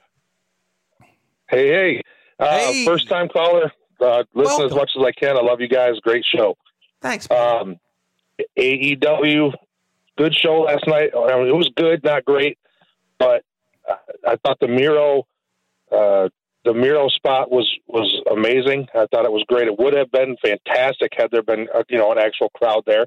Hey, 1.50 1.68
hey. 1.68 2.02
Uh, 2.40 2.58
hey. 2.58 2.86
First 2.86 3.08
time 3.08 3.30
caller. 3.30 3.72
Uh, 4.02 4.24
listen 4.34 4.58
Welcome. 4.58 4.66
as 4.66 4.76
much 4.76 4.92
as 4.98 5.06
I 5.06 5.12
can. 5.12 5.38
I 5.38 5.42
love 5.42 5.62
you 5.62 5.68
guys. 5.68 6.00
Great 6.02 6.26
show. 6.26 6.58
Thanks. 7.00 7.30
Um, 7.30 7.80
AEW, 8.58 9.54
good 10.18 10.36
show 10.36 10.62
last 10.62 10.88
night. 10.88 11.12
I 11.16 11.38
mean, 11.38 11.48
it 11.48 11.56
was 11.56 11.70
good, 11.76 12.04
not 12.04 12.26
great, 12.26 12.58
but 13.20 13.44
I 14.28 14.38
thought 14.38 14.60
the 14.60 14.68
Miro 14.68 15.28
uh, 15.94 16.30
the 16.66 16.74
Miro 16.74 17.10
spot 17.10 17.52
was 17.52 17.70
was 17.88 18.10
amazing. 18.32 18.88
I 18.94 19.06
thought 19.12 19.26
it 19.26 19.32
was 19.32 19.44
great. 19.48 19.68
It 19.68 19.78
would 19.78 19.94
have 19.94 20.12
been 20.12 20.36
fantastic 20.42 21.12
had 21.16 21.30
there 21.32 21.44
been 21.44 21.68
a, 21.74 21.80
uh, 21.80 21.84
you 21.90 21.98
know 21.98 22.12
an 22.12 22.18
actual 22.18 22.50
crowd 22.50 22.84
there. 22.86 23.06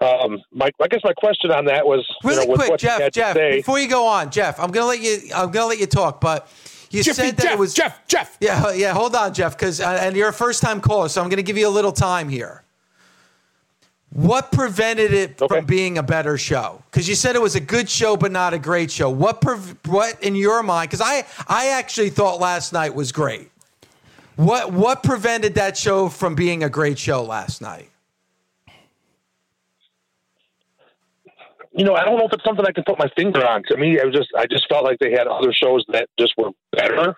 Um, 0.00 0.40
my, 0.50 0.70
I 0.80 0.88
guess 0.88 1.00
my 1.04 1.12
question 1.12 1.50
on 1.50 1.66
that 1.66 1.86
was 1.86 2.06
really 2.24 2.42
you 2.44 2.48
know, 2.48 2.54
quick, 2.54 2.78
Jeff. 2.78 3.12
Jeff, 3.12 3.36
before 3.36 3.78
you 3.78 3.88
go 3.88 4.06
on, 4.06 4.30
Jeff, 4.30 4.58
I'm 4.58 4.70
gonna 4.70 4.86
let 4.86 5.00
you. 5.00 5.18
I'm 5.34 5.50
gonna 5.50 5.66
let 5.66 5.78
you 5.78 5.86
talk, 5.86 6.20
but 6.20 6.50
you 6.90 7.02
Jeffy, 7.02 7.22
said 7.22 7.36
that 7.36 7.42
Jeff, 7.42 7.52
it 7.52 7.58
was 7.58 7.74
Jeff. 7.74 8.06
Jeff. 8.08 8.38
Yeah, 8.40 8.72
yeah. 8.72 8.94
Hold 8.94 9.14
on, 9.14 9.34
Jeff, 9.34 9.56
because 9.58 9.80
uh, 9.80 9.98
and 10.00 10.16
you're 10.16 10.28
a 10.28 10.32
first 10.32 10.62
time 10.62 10.80
caller, 10.80 11.08
so 11.10 11.22
I'm 11.22 11.28
gonna 11.28 11.42
give 11.42 11.58
you 11.58 11.68
a 11.68 11.70
little 11.70 11.92
time 11.92 12.30
here. 12.30 12.64
What 14.12 14.50
prevented 14.50 15.12
it 15.12 15.40
okay. 15.40 15.54
from 15.54 15.66
being 15.66 15.98
a 15.98 16.02
better 16.02 16.36
show? 16.36 16.82
Because 16.90 17.08
you 17.08 17.14
said 17.14 17.36
it 17.36 17.42
was 17.42 17.54
a 17.54 17.60
good 17.60 17.88
show, 17.88 18.16
but 18.16 18.32
not 18.32 18.52
a 18.52 18.58
great 18.58 18.90
show. 18.90 19.08
What, 19.08 19.40
pre- 19.40 19.56
what 19.86 20.20
in 20.22 20.34
your 20.34 20.62
mind? 20.64 20.90
Because 20.90 21.00
I, 21.00 21.24
I 21.46 21.68
actually 21.68 22.10
thought 22.10 22.40
last 22.40 22.72
night 22.72 22.94
was 22.94 23.12
great. 23.12 23.50
What, 24.34 24.72
what 24.72 25.04
prevented 25.04 25.54
that 25.54 25.76
show 25.76 26.08
from 26.08 26.34
being 26.34 26.64
a 26.64 26.68
great 26.68 26.98
show 26.98 27.22
last 27.22 27.60
night? 27.60 27.88
You 31.72 31.84
know, 31.84 31.94
I 31.94 32.04
don't 32.04 32.18
know 32.18 32.26
if 32.26 32.32
it's 32.32 32.42
something 32.42 32.64
I 32.66 32.72
can 32.72 32.82
put 32.84 32.98
my 32.98 33.08
finger 33.16 33.46
on. 33.46 33.62
To 33.68 33.76
me, 33.76 34.00
I 34.00 34.04
was 34.04 34.14
just, 34.14 34.30
I 34.36 34.46
just 34.46 34.68
felt 34.68 34.82
like 34.82 34.98
they 34.98 35.12
had 35.12 35.28
other 35.28 35.52
shows 35.52 35.84
that 35.88 36.08
just 36.18 36.34
were 36.36 36.50
better. 36.72 37.14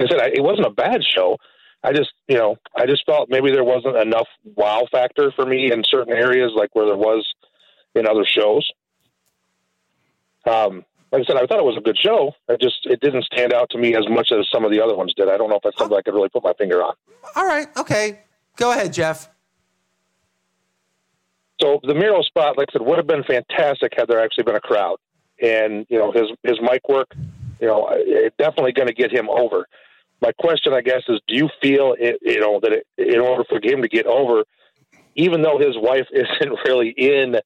I 0.00 0.08
said 0.08 0.18
I, 0.18 0.26
it 0.34 0.42
wasn't 0.42 0.66
a 0.66 0.70
bad 0.70 1.02
show. 1.04 1.36
I 1.82 1.92
just, 1.92 2.10
you 2.28 2.36
know, 2.36 2.56
I 2.76 2.86
just 2.86 3.06
felt 3.06 3.30
maybe 3.30 3.50
there 3.50 3.64
wasn't 3.64 3.96
enough 3.96 4.28
wow 4.44 4.86
factor 4.90 5.32
for 5.32 5.46
me 5.46 5.72
in 5.72 5.82
certain 5.84 6.12
areas, 6.12 6.52
like 6.54 6.74
where 6.74 6.86
there 6.86 6.96
was 6.96 7.26
in 7.94 8.06
other 8.06 8.24
shows. 8.24 8.68
Um, 10.46 10.84
like 11.10 11.22
I 11.22 11.24
said, 11.24 11.36
I 11.36 11.46
thought 11.46 11.58
it 11.58 11.64
was 11.64 11.76
a 11.76 11.80
good 11.80 11.98
show. 11.98 12.32
It 12.48 12.60
just 12.60 12.86
it 12.86 13.00
didn't 13.00 13.24
stand 13.24 13.52
out 13.52 13.70
to 13.70 13.78
me 13.78 13.96
as 13.96 14.08
much 14.08 14.30
as 14.30 14.46
some 14.52 14.64
of 14.64 14.70
the 14.70 14.80
other 14.80 14.94
ones 14.94 15.12
did. 15.16 15.28
I 15.28 15.36
don't 15.36 15.48
know 15.48 15.56
if 15.56 15.62
that's 15.62 15.76
something 15.78 15.96
I 15.96 16.02
could 16.02 16.14
really 16.14 16.28
put 16.28 16.44
my 16.44 16.52
finger 16.54 16.82
on. 16.82 16.94
All 17.34 17.46
right, 17.46 17.66
okay, 17.76 18.20
go 18.56 18.72
ahead, 18.72 18.92
Jeff. 18.92 19.28
So 21.60 21.80
the 21.82 21.94
Miro 21.94 22.22
spot, 22.22 22.56
like 22.56 22.68
I 22.70 22.72
said, 22.72 22.82
would 22.82 22.96
have 22.96 23.06
been 23.06 23.24
fantastic 23.24 23.92
had 23.96 24.08
there 24.08 24.22
actually 24.22 24.44
been 24.44 24.56
a 24.56 24.60
crowd, 24.60 24.98
and 25.42 25.84
you 25.88 25.98
know 25.98 26.12
his 26.12 26.28
his 26.42 26.60
mic 26.60 26.88
work, 26.88 27.12
you 27.60 27.66
know, 27.66 27.88
it 27.90 28.34
definitely 28.38 28.72
going 28.72 28.88
to 28.88 28.94
get 28.94 29.12
him 29.12 29.28
over 29.28 29.66
my 30.20 30.32
question, 30.32 30.72
I 30.72 30.80
guess, 30.80 31.02
is: 31.08 31.20
Do 31.26 31.34
you 31.34 31.48
feel 31.62 31.94
it, 31.98 32.18
you 32.22 32.40
know 32.40 32.60
that 32.60 32.72
it, 32.72 32.86
in 32.98 33.20
order 33.20 33.44
for 33.48 33.60
him 33.62 33.82
to 33.82 33.88
get 33.88 34.06
over, 34.06 34.44
even 35.14 35.42
though 35.42 35.58
his 35.58 35.76
wife 35.76 36.06
isn't 36.12 36.58
really 36.64 36.90
in, 36.90 37.36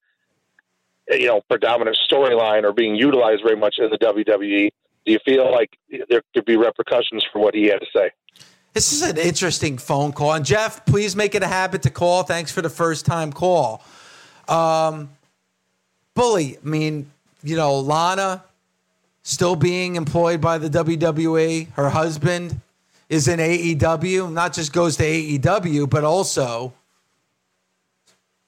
you 1.11 1.27
know, 1.27 1.41
predominant 1.49 1.99
storyline 2.11 2.65
or 2.65 2.73
being 2.73 2.95
utilized 2.95 3.43
very 3.43 3.57
much 3.57 3.77
in 3.79 3.91
the 3.91 3.99
WWE, 3.99 4.71
do 5.07 5.13
you 5.13 5.19
feel 5.25 5.51
like 5.51 5.71
there 6.09 6.23
could 6.35 6.45
be 6.45 6.57
repercussions 6.57 7.25
for 7.33 7.41
what 7.41 7.55
he 7.55 7.67
had 7.67 7.81
to 7.81 7.87
say? 7.95 8.11
This 8.73 8.93
is 8.93 9.03
an 9.03 9.19
interesting 9.19 9.79
phone 9.79 10.13
call, 10.13 10.33
and 10.33 10.45
Jeff, 10.45 10.85
please 10.85 11.15
make 11.15 11.35
it 11.35 11.43
a 11.43 11.47
habit 11.47 11.83
to 11.83 11.91
call. 11.91 12.25
Thanks 12.25 12.51
for 12.51 12.61
the 12.61 12.71
first 12.71 13.07
time 13.07 13.33
call. 13.33 13.85
Um, 14.49 15.11
Bully, 16.15 16.59
I 16.59 16.69
mean, 16.69 17.11
you 17.45 17.57
know, 17.57 17.79
Lana 17.79 18.43
still 19.23 19.57
being 19.57 19.97
employed 19.97 20.41
by 20.41 20.59
the 20.59 20.69
WWE. 20.69 21.71
Her 21.73 21.89
husband 21.91 22.61
is 23.09 23.29
in 23.29 23.39
AEW, 23.39 24.33
not 24.33 24.53
just 24.53 24.73
goes 24.73 24.97
to 24.97 25.05
AEW, 25.05 25.89
but 25.89 26.05
also 26.05 26.73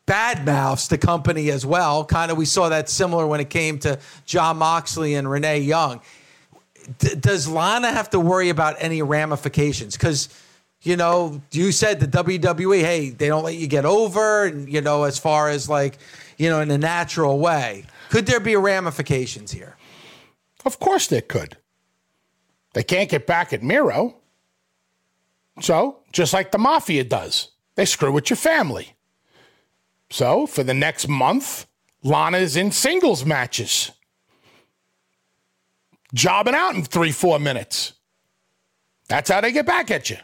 badmouths 0.06 0.88
the 0.88 0.98
company 0.98 1.50
as 1.50 1.66
well. 1.66 2.04
Kind 2.04 2.30
of, 2.30 2.38
we 2.38 2.44
saw 2.44 2.68
that 2.68 2.88
similar 2.88 3.26
when 3.26 3.40
it 3.40 3.50
came 3.50 3.78
to 3.80 3.98
Jon 4.24 4.58
Moxley 4.58 5.14
and 5.14 5.28
Renee 5.28 5.60
Young. 5.60 6.00
D- 6.98 7.16
does 7.16 7.48
Lana 7.48 7.90
have 7.90 8.10
to 8.10 8.20
worry 8.20 8.48
about 8.48 8.76
any 8.78 9.02
ramifications? 9.02 9.96
Because 9.96 10.28
you 10.82 10.96
know, 10.96 11.40
you 11.50 11.72
said 11.72 11.98
the 11.98 12.06
WWE, 12.06 12.80
hey, 12.80 13.10
they 13.10 13.26
don't 13.26 13.42
let 13.42 13.56
you 13.56 13.66
get 13.66 13.84
over, 13.84 14.44
and 14.44 14.72
you 14.72 14.80
know, 14.80 15.02
as 15.02 15.18
far 15.18 15.48
as 15.48 15.68
like, 15.68 15.98
you 16.36 16.48
know, 16.48 16.60
in 16.60 16.70
a 16.70 16.78
natural 16.78 17.40
way. 17.40 17.84
Could 18.10 18.26
there 18.26 18.38
be 18.38 18.54
ramifications 18.54 19.50
here? 19.50 19.76
Of 20.64 20.78
course 20.78 21.08
there 21.08 21.22
could. 21.22 21.56
They 22.74 22.84
can't 22.84 23.10
get 23.10 23.26
back 23.26 23.52
at 23.52 23.62
Miro. 23.62 24.16
So, 25.60 26.00
just 26.12 26.32
like 26.32 26.50
the 26.50 26.58
mafia 26.58 27.04
does, 27.04 27.52
they 27.76 27.84
screw 27.84 28.12
with 28.12 28.30
your 28.30 28.36
family. 28.36 28.94
So, 30.10 30.46
for 30.46 30.62
the 30.62 30.74
next 30.74 31.08
month, 31.08 31.66
Lana's 32.02 32.56
in 32.56 32.70
singles 32.70 33.24
matches, 33.24 33.90
jobbing 36.14 36.54
out 36.54 36.74
in 36.74 36.84
three, 36.84 37.10
four 37.10 37.38
minutes. 37.38 37.94
That's 39.08 39.30
how 39.30 39.40
they 39.40 39.52
get 39.52 39.66
back 39.66 39.90
at 39.90 40.10
you. 40.10 40.18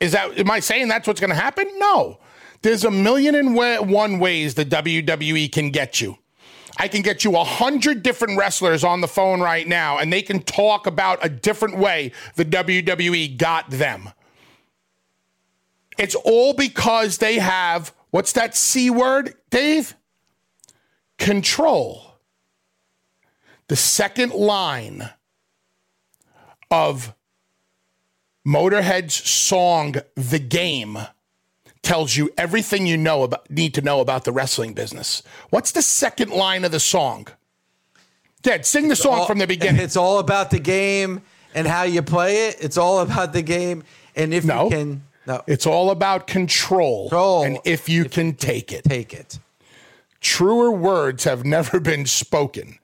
Is 0.00 0.12
that, 0.12 0.38
am 0.38 0.50
I 0.50 0.60
saying 0.60 0.88
that's 0.88 1.06
what's 1.06 1.20
going 1.20 1.30
to 1.30 1.36
happen? 1.36 1.66
No. 1.76 2.18
There's 2.62 2.84
a 2.84 2.90
million 2.90 3.34
and 3.34 3.54
one 3.54 4.18
ways 4.18 4.54
the 4.54 4.64
WWE 4.64 5.50
can 5.52 5.70
get 5.70 6.00
you. 6.00 6.18
I 6.76 6.86
can 6.88 7.02
get 7.02 7.24
you 7.24 7.36
a 7.36 7.44
hundred 7.44 8.02
different 8.02 8.38
wrestlers 8.38 8.84
on 8.84 9.00
the 9.00 9.08
phone 9.08 9.40
right 9.40 9.66
now, 9.66 9.98
and 9.98 10.12
they 10.12 10.22
can 10.22 10.40
talk 10.42 10.86
about 10.86 11.18
a 11.24 11.28
different 11.28 11.76
way 11.76 12.12
the 12.36 12.44
WWE 12.44 13.36
got 13.36 13.68
them. 13.70 14.10
It's 15.98 16.14
all 16.14 16.54
because 16.54 17.18
they 17.18 17.38
have 17.38 17.92
what's 18.10 18.32
that 18.32 18.56
C 18.56 18.88
word, 18.88 19.34
Dave? 19.50 19.94
Control. 21.18 22.14
The 23.66 23.76
second 23.76 24.32
line 24.32 25.10
of 26.70 27.14
Motorhead's 28.46 29.14
song 29.14 29.96
The 30.14 30.38
Game 30.38 30.98
tells 31.82 32.16
you 32.16 32.30
everything 32.38 32.86
you 32.86 32.96
know 32.96 33.24
about 33.24 33.50
need 33.50 33.74
to 33.74 33.82
know 33.82 34.00
about 34.00 34.24
the 34.24 34.32
wrestling 34.32 34.72
business. 34.74 35.22
What's 35.50 35.72
the 35.72 35.82
second 35.82 36.30
line 36.30 36.64
of 36.64 36.72
the 36.72 36.80
song? 36.80 37.28
Dad, 38.42 38.64
sing 38.64 38.88
the 38.88 38.96
song 38.96 39.20
all, 39.20 39.26
from 39.26 39.38
the 39.38 39.46
beginning. 39.46 39.82
It's 39.82 39.96
all 39.96 40.18
about 40.18 40.50
the 40.50 40.60
game 40.60 41.22
and 41.54 41.66
how 41.66 41.82
you 41.82 42.02
play 42.02 42.48
it. 42.48 42.56
It's 42.60 42.78
all 42.78 43.00
about 43.00 43.32
the 43.32 43.42
game 43.42 43.82
and 44.14 44.32
if 44.32 44.44
no, 44.44 44.64
you 44.64 44.70
can 44.70 45.02
no. 45.28 45.42
It's 45.46 45.66
all 45.66 45.90
about 45.90 46.26
control, 46.26 47.10
control 47.10 47.44
and 47.44 47.58
if 47.64 47.88
you 47.88 48.06
if 48.06 48.12
can 48.12 48.34
take 48.34 48.72
it. 48.72 48.84
Take 48.84 49.12
it. 49.12 49.38
Truer 50.20 50.72
words 50.72 51.24
have 51.24 51.44
never 51.44 51.78
been 51.78 52.06
spoken. 52.06 52.78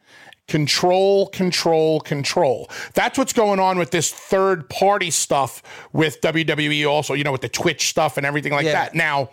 Control, 0.46 1.28
control, 1.28 2.00
control. 2.00 2.70
That's 2.92 3.16
what's 3.16 3.32
going 3.32 3.60
on 3.60 3.78
with 3.78 3.90
this 3.92 4.12
third 4.12 4.68
party 4.68 5.10
stuff 5.10 5.62
with 5.94 6.20
WWE, 6.20 6.86
also, 6.86 7.14
you 7.14 7.24
know, 7.24 7.32
with 7.32 7.40
the 7.40 7.48
Twitch 7.48 7.88
stuff 7.88 8.18
and 8.18 8.26
everything 8.26 8.52
like 8.52 8.66
yeah. 8.66 8.72
that. 8.72 8.94
Now, 8.94 9.30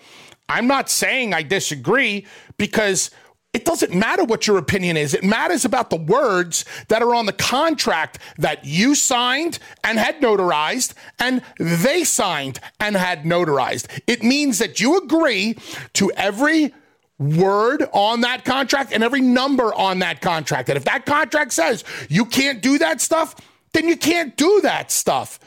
I'm 0.47 0.67
not 0.67 0.89
saying 0.89 1.33
I 1.33 1.43
disagree 1.43 2.25
because 2.57 3.11
it 3.53 3.65
doesn't 3.65 3.93
matter 3.93 4.23
what 4.23 4.47
your 4.47 4.57
opinion 4.57 4.95
is. 4.95 5.13
It 5.13 5.23
matters 5.23 5.65
about 5.65 5.89
the 5.89 5.97
words 5.97 6.63
that 6.87 7.01
are 7.01 7.13
on 7.13 7.25
the 7.25 7.33
contract 7.33 8.17
that 8.37 8.63
you 8.63 8.95
signed 8.95 9.59
and 9.83 9.99
had 9.99 10.21
notarized 10.21 10.93
and 11.19 11.41
they 11.59 12.05
signed 12.05 12.61
and 12.79 12.95
had 12.95 13.23
notarized. 13.23 13.87
It 14.07 14.23
means 14.23 14.59
that 14.59 14.79
you 14.79 14.97
agree 14.97 15.57
to 15.93 16.11
every 16.13 16.73
word 17.19 17.87
on 17.91 18.21
that 18.21 18.45
contract 18.45 18.93
and 18.93 19.03
every 19.03 19.21
number 19.21 19.73
on 19.73 19.99
that 19.99 20.21
contract. 20.21 20.69
And 20.69 20.77
if 20.77 20.85
that 20.85 21.05
contract 21.05 21.51
says 21.51 21.83
you 22.09 22.25
can't 22.25 22.61
do 22.61 22.77
that 22.77 23.01
stuff, 23.01 23.35
then 23.73 23.87
you 23.87 23.97
can't 23.97 24.35
do 24.37 24.61
that 24.61 24.91
stuff. 24.91 25.39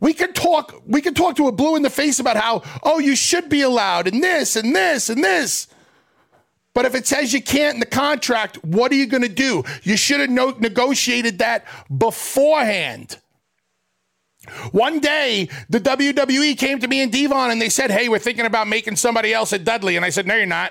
We 0.00 0.12
can 0.12 0.32
talk 0.32 0.82
we 0.86 1.00
can 1.00 1.14
talk 1.14 1.36
to 1.36 1.46
a 1.46 1.52
blue 1.52 1.76
in 1.76 1.82
the 1.82 1.90
face 1.90 2.18
about 2.18 2.36
how, 2.36 2.62
oh, 2.82 2.98
you 2.98 3.14
should 3.14 3.48
be 3.48 3.62
allowed 3.62 4.08
and 4.08 4.22
this 4.22 4.56
and 4.56 4.74
this 4.74 5.08
and 5.08 5.22
this. 5.22 5.68
But 6.78 6.86
if 6.86 6.94
it 6.94 7.08
says 7.08 7.32
you 7.32 7.42
can't 7.42 7.74
in 7.74 7.80
the 7.80 7.86
contract, 7.86 8.62
what 8.64 8.92
are 8.92 8.94
you 8.94 9.06
going 9.06 9.24
to 9.24 9.28
do? 9.28 9.64
You 9.82 9.96
should 9.96 10.20
have 10.20 10.30
no- 10.30 10.54
negotiated 10.60 11.40
that 11.40 11.64
beforehand. 11.98 13.18
One 14.70 15.00
day, 15.00 15.48
the 15.68 15.80
WWE 15.80 16.56
came 16.56 16.78
to 16.78 16.86
me 16.86 17.00
and 17.02 17.10
Devon 17.10 17.50
and 17.50 17.60
they 17.60 17.68
said, 17.68 17.90
Hey, 17.90 18.08
we're 18.08 18.20
thinking 18.20 18.46
about 18.46 18.68
making 18.68 18.94
somebody 18.94 19.34
else 19.34 19.52
a 19.52 19.58
Dudley. 19.58 19.96
And 19.96 20.04
I 20.04 20.10
said, 20.10 20.24
No, 20.28 20.36
you're 20.36 20.46
not. 20.46 20.70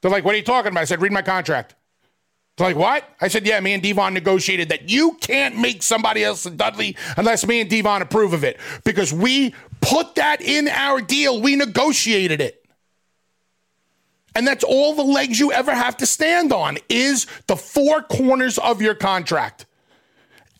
They're 0.00 0.12
like, 0.12 0.24
what 0.24 0.36
are 0.36 0.38
you 0.38 0.44
talking 0.44 0.70
about? 0.70 0.82
I 0.82 0.84
said, 0.84 1.02
read 1.02 1.10
my 1.10 1.22
contract. 1.22 1.74
They're 2.56 2.68
like, 2.68 2.76
what? 2.76 3.08
I 3.20 3.26
said, 3.26 3.44
yeah, 3.44 3.58
me 3.58 3.72
and 3.72 3.82
Devon 3.82 4.14
negotiated 4.14 4.68
that 4.68 4.90
you 4.90 5.14
can't 5.20 5.58
make 5.58 5.82
somebody 5.82 6.22
else 6.22 6.46
a 6.46 6.50
Dudley 6.52 6.96
unless 7.16 7.44
me 7.44 7.60
and 7.60 7.68
Devon 7.68 8.00
approve 8.00 8.32
of 8.32 8.44
it 8.44 8.60
because 8.84 9.12
we 9.12 9.56
put 9.80 10.14
that 10.14 10.40
in 10.40 10.68
our 10.68 11.00
deal. 11.00 11.40
We 11.42 11.56
negotiated 11.56 12.40
it. 12.40 12.61
And 14.34 14.46
that's 14.46 14.64
all 14.64 14.94
the 14.94 15.02
legs 15.02 15.38
you 15.38 15.52
ever 15.52 15.74
have 15.74 15.96
to 15.98 16.06
stand 16.06 16.52
on 16.52 16.78
is 16.88 17.26
the 17.46 17.56
four 17.56 18.02
corners 18.02 18.58
of 18.58 18.80
your 18.80 18.94
contract. 18.94 19.66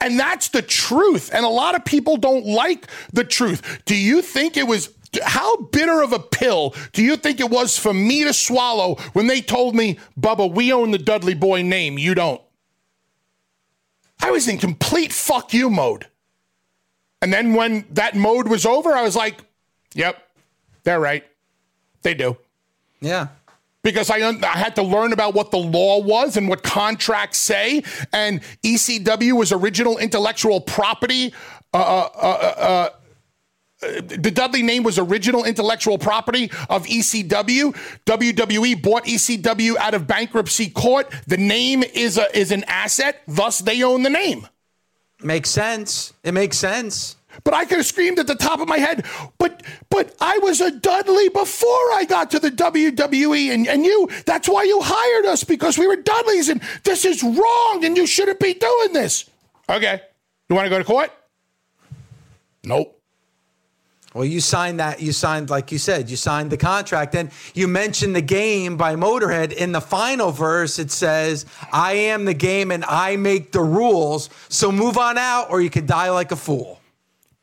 And 0.01 0.19
that's 0.19 0.49
the 0.49 0.63
truth. 0.63 1.31
And 1.33 1.45
a 1.45 1.49
lot 1.49 1.75
of 1.75 1.85
people 1.85 2.17
don't 2.17 2.45
like 2.45 2.89
the 3.13 3.25
truth. 3.25 3.83
Do 3.85 3.97
you 3.97 4.21
think 4.21 4.57
it 4.57 4.67
was 4.67 4.91
how 5.23 5.57
bitter 5.57 6.03
of 6.03 6.13
a 6.13 6.19
pill 6.19 6.75
do 6.93 7.03
you 7.03 7.17
think 7.17 7.39
it 7.39 7.51
was 7.51 7.79
for 7.79 7.93
me 7.93 8.25
to 8.25 8.33
swallow 8.33 8.97
when 9.13 9.27
they 9.27 9.41
told 9.41 9.75
me, 9.75 9.99
Bubba, 10.19 10.51
we 10.51 10.73
own 10.73 10.91
the 10.91 10.99
Dudley 10.99 11.35
Boy 11.35 11.63
name, 11.63 11.99
you 11.99 12.15
don't? 12.15 12.41
I 14.21 14.31
was 14.31 14.49
in 14.49 14.59
complete 14.59 15.13
fuck 15.13 15.53
you 15.53 15.69
mode. 15.69 16.07
And 17.21 17.33
then 17.33 17.55
when 17.55 17.85
that 17.91 18.17
mode 18.17 18.49
was 18.49 18.65
over, 18.65 18.93
I 18.93 19.03
was 19.03 19.15
like, 19.15 19.39
yep, 19.95 20.23
they're 20.85 21.01
right. 21.01 21.25
They 22.03 22.15
do. 22.15 22.37
Yeah. 23.01 23.29
Because 23.83 24.11
I, 24.11 24.19
I 24.19 24.47
had 24.47 24.77
to 24.77 24.83
learn 24.83 25.13
about 25.13 25.35
what 25.35 25.51
the 25.51 25.59
law 25.59 26.01
was 26.01 26.37
and 26.37 26.49
what 26.49 26.63
contracts 26.63 27.39
say. 27.39 27.83
And 28.13 28.41
ECW 28.63 29.33
was 29.33 29.51
original 29.51 29.99
intellectual 29.99 30.61
property. 30.61 31.35
Uh, 31.75 31.77
uh, 31.77 32.09
uh, 32.17 32.55
uh 32.61 32.89
the 33.83 34.31
Dudley 34.31 34.63
name 34.63 34.85
was 34.85 34.99
original 34.99 35.45
intellectual 35.45 35.99
property 35.99 36.51
of 36.71 36.87
ECW. 36.87 37.75
WWE 38.07 38.81
bought 38.81 39.05
ECW 39.05 39.77
out 39.77 39.95
of 39.95 40.07
bankruptcy 40.07 40.71
court. 40.71 41.13
The 41.27 41.37
name 41.37 41.83
is 41.83 42.17
a, 42.17 42.37
is 42.37 42.53
an 42.53 42.65
asset, 42.69 43.23
thus 43.27 43.59
they 43.59 43.83
own 43.83 44.05
the 44.05 44.11
name. 44.11 44.47
Makes 45.21 45.51
sense. 45.51 46.13
It 46.23 46.33
makes 46.33 46.59
sense. 46.59 47.17
But 47.45 47.55
I 47.55 47.65
could 47.65 47.79
have 47.79 47.87
screamed 47.87 48.19
at 48.19 48.27
the 48.27 48.35
top 48.35 48.61
of 48.61 48.69
my 48.69 48.79
head, 48.79 49.07
but 49.39 49.63
but 49.91 50.15
I 50.21 50.39
was 50.39 50.61
a 50.61 50.71
Dudley 50.71 51.29
before 51.29 51.93
I 51.93 52.05
got 52.09 52.31
to 52.33 52.39
the 52.39 52.51
WWE 52.51 53.53
and, 53.53 53.67
and 53.67 53.85
you 53.85 54.09
that's 54.27 54.49
why 54.49 54.65
you 54.65 54.81
hired 54.83 55.27
us 55.27 55.45
because 55.45 55.79
we 55.79 55.87
were 55.87 55.97
Dudleys 55.97 56.49
and 56.49 56.61
this 56.85 57.05
is 57.05 57.23
wrong 57.23 57.85
and 57.85 57.97
you 57.97 58.07
shouldn't 58.07 58.41
be 58.41 58.55
doing 58.55 58.93
this. 58.93 59.29
Okay. 59.69 60.01
You 60.49 60.57
want 60.57 60.67
to 60.67 60.71
go 60.71 60.79
to 60.79 60.85
court? 60.85 61.11
Nope. 62.65 62.99
Well, 64.15 64.27
you 64.27 64.41
signed 64.41 64.79
that. 64.81 65.01
You 65.01 65.13
signed, 65.13 65.49
like 65.49 65.73
you 65.73 65.79
said, 65.79 66.11
you 66.11 66.17
signed 66.17 66.51
the 66.51 66.59
contract. 66.59 67.15
And 67.15 67.31
you 67.55 67.67
mentioned 67.67 68.15
the 68.15 68.23
game 68.23 68.77
by 68.77 68.95
Motorhead. 68.95 69.53
In 69.53 69.73
the 69.73 69.81
final 69.81 70.31
verse, 70.31 70.79
it 70.79 70.91
says, 70.91 71.47
I 71.73 71.93
am 71.95 72.27
the 72.27 72.35
game 72.35 72.71
and 72.71 72.85
I 72.85 73.17
make 73.17 73.53
the 73.53 73.63
rules. 73.63 74.29
So 74.51 74.71
move 74.71 74.99
on 74.99 75.17
out 75.17 75.51
or 75.51 75.63
you 75.63 75.71
could 75.71 75.87
die 75.87 76.11
like 76.11 76.31
a 76.31 76.37
fool. 76.37 76.82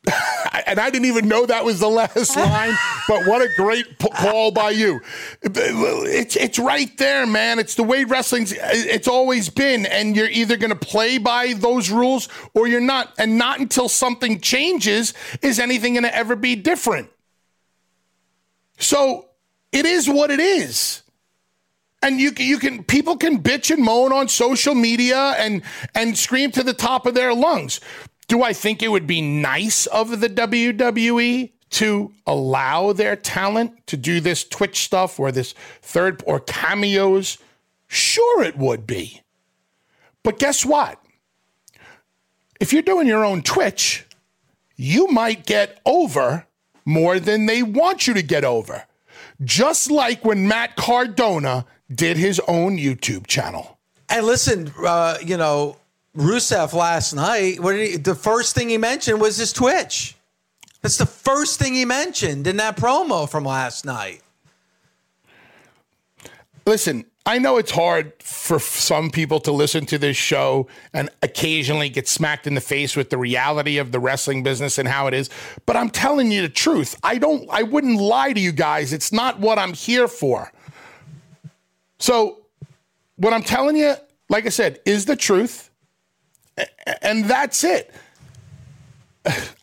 and 0.65 0.79
I 0.79 0.89
didn't 0.89 1.05
even 1.05 1.27
know 1.27 1.45
that 1.45 1.65
was 1.65 1.79
the 1.79 1.87
last 1.87 2.35
line, 2.35 2.75
but 3.07 3.25
what 3.25 3.41
a 3.41 3.49
great 3.55 3.99
p- 3.99 4.09
call 4.09 4.51
by 4.51 4.71
you. 4.71 5.01
It's, 5.41 6.35
it's 6.35 6.59
right 6.59 6.95
there, 6.97 7.25
man. 7.25 7.59
It's 7.59 7.75
the 7.75 7.83
way 7.83 8.03
wrestling's 8.03 8.53
it's 8.57 9.07
always 9.07 9.49
been. 9.49 9.85
And 9.85 10.15
you're 10.15 10.29
either 10.29 10.57
going 10.57 10.69
to 10.71 10.75
play 10.75 11.17
by 11.17 11.53
those 11.53 11.89
rules 11.89 12.29
or 12.53 12.67
you're 12.67 12.81
not. 12.81 13.13
And 13.17 13.37
not 13.37 13.59
until 13.59 13.89
something 13.89 14.39
changes 14.39 15.13
is 15.41 15.59
anything 15.59 15.93
going 15.93 16.03
to 16.03 16.15
ever 16.15 16.35
be 16.35 16.55
different. 16.55 17.09
So 18.77 19.29
it 19.71 19.85
is 19.85 20.09
what 20.09 20.31
it 20.31 20.39
is. 20.39 21.03
And 22.01 22.19
you 22.19 22.31
you 22.37 22.59
can 22.59 22.85
people 22.85 23.17
can 23.17 23.43
bitch 23.43 23.71
and 23.71 23.83
moan 23.83 24.13
on 24.13 24.29
social 24.29 24.73
media 24.73 25.35
and 25.37 25.61
and 25.93 26.17
scream 26.17 26.49
to 26.51 26.63
the 26.63 26.73
top 26.73 27.05
of 27.05 27.13
their 27.13 27.33
lungs. 27.33 27.81
Do 28.29 28.41
I 28.41 28.53
think 28.53 28.81
it 28.81 28.87
would 28.87 29.05
be 29.05 29.21
nice 29.21 29.85
of 29.87 30.21
the 30.21 30.29
WWE 30.29 31.51
to 31.71 32.13
allow 32.25 32.93
their 32.93 33.17
talent 33.17 33.85
to 33.87 33.97
do 33.97 34.21
this 34.21 34.43
Twitch 34.43 34.79
stuff 34.79 35.19
or 35.19 35.31
this 35.31 35.53
third 35.81 36.23
or 36.25 36.39
cameos 36.39 37.37
Sure, 37.91 38.43
it 38.43 38.55
would 38.55 38.85
be. 38.85 39.21
But 40.23 40.37
guess 40.37 40.63
what? 40.63 41.01
If 42.59 42.71
you're 42.71 42.83
doing 42.83 43.07
your 43.07 43.25
own 43.25 43.41
Twitch, 43.41 44.05
you 44.75 45.07
might 45.07 45.45
get 45.47 45.81
over 45.85 46.45
more 46.85 47.19
than 47.19 47.47
they 47.47 47.63
want 47.63 48.05
you 48.05 48.13
to 48.13 48.21
get 48.21 48.45
over. 48.45 48.85
Just 49.43 49.89
like 49.89 50.23
when 50.23 50.47
Matt 50.47 50.75
Cardona 50.75 51.65
did 51.91 52.17
his 52.17 52.39
own 52.47 52.77
YouTube 52.77 53.25
channel. 53.25 53.79
And 54.07 54.25
listen, 54.25 54.71
uh, 54.85 55.17
you 55.25 55.37
know, 55.37 55.77
Rusev 56.19 56.73
last 56.73 57.13
night, 57.13 57.61
what 57.61 57.77
he, 57.77 57.95
the 57.95 58.13
first 58.13 58.53
thing 58.53 58.67
he 58.67 58.77
mentioned 58.77 59.21
was 59.21 59.37
his 59.37 59.53
Twitch. 59.53 60.17
That's 60.81 60.97
the 60.97 61.05
first 61.05 61.59
thing 61.59 61.73
he 61.73 61.85
mentioned 61.85 62.45
in 62.45 62.57
that 62.57 62.75
promo 62.75 63.27
from 63.29 63.45
last 63.45 63.85
night. 63.85 64.21
Listen, 66.65 67.05
I 67.25 67.37
know 67.37 67.57
it's 67.57 67.71
hard 67.71 68.11
for 68.21 68.59
some 68.59 69.11
people 69.11 69.39
to 69.41 69.53
listen 69.53 69.85
to 69.87 69.97
this 69.97 70.17
show 70.17 70.67
and 70.93 71.09
occasionally 71.23 71.87
get 71.87 72.07
smacked 72.07 72.47
in 72.47 72.53
the 72.53 72.61
face 72.61 72.97
with 72.97 73.09
the 73.11 73.17
reality 73.17 73.77
of 73.77 73.93
the 73.93 73.99
wrestling 73.99 74.43
business 74.43 74.77
and 74.77 74.89
how 74.89 75.07
it 75.07 75.13
is, 75.13 75.29
but 75.65 75.77
I'm 75.77 75.89
telling 75.89 76.31
you 76.31 76.41
the 76.41 76.49
truth. 76.49 76.97
I 77.01 77.17
don't 77.17 77.47
I 77.49 77.63
wouldn't 77.63 77.99
lie 77.99 78.33
to 78.33 78.39
you 78.39 78.51
guys. 78.51 78.91
It's 78.91 79.13
not 79.13 79.39
what 79.39 79.57
I'm 79.57 79.73
here 79.73 80.07
for. 80.09 80.51
So, 81.97 82.39
what 83.15 83.33
I'm 83.33 83.43
telling 83.43 83.75
you, 83.75 83.95
like 84.29 84.45
I 84.45 84.49
said, 84.49 84.79
is 84.85 85.05
the 85.05 85.15
truth. 85.15 85.68
And 87.01 87.25
that's 87.25 87.63
it. 87.63 87.93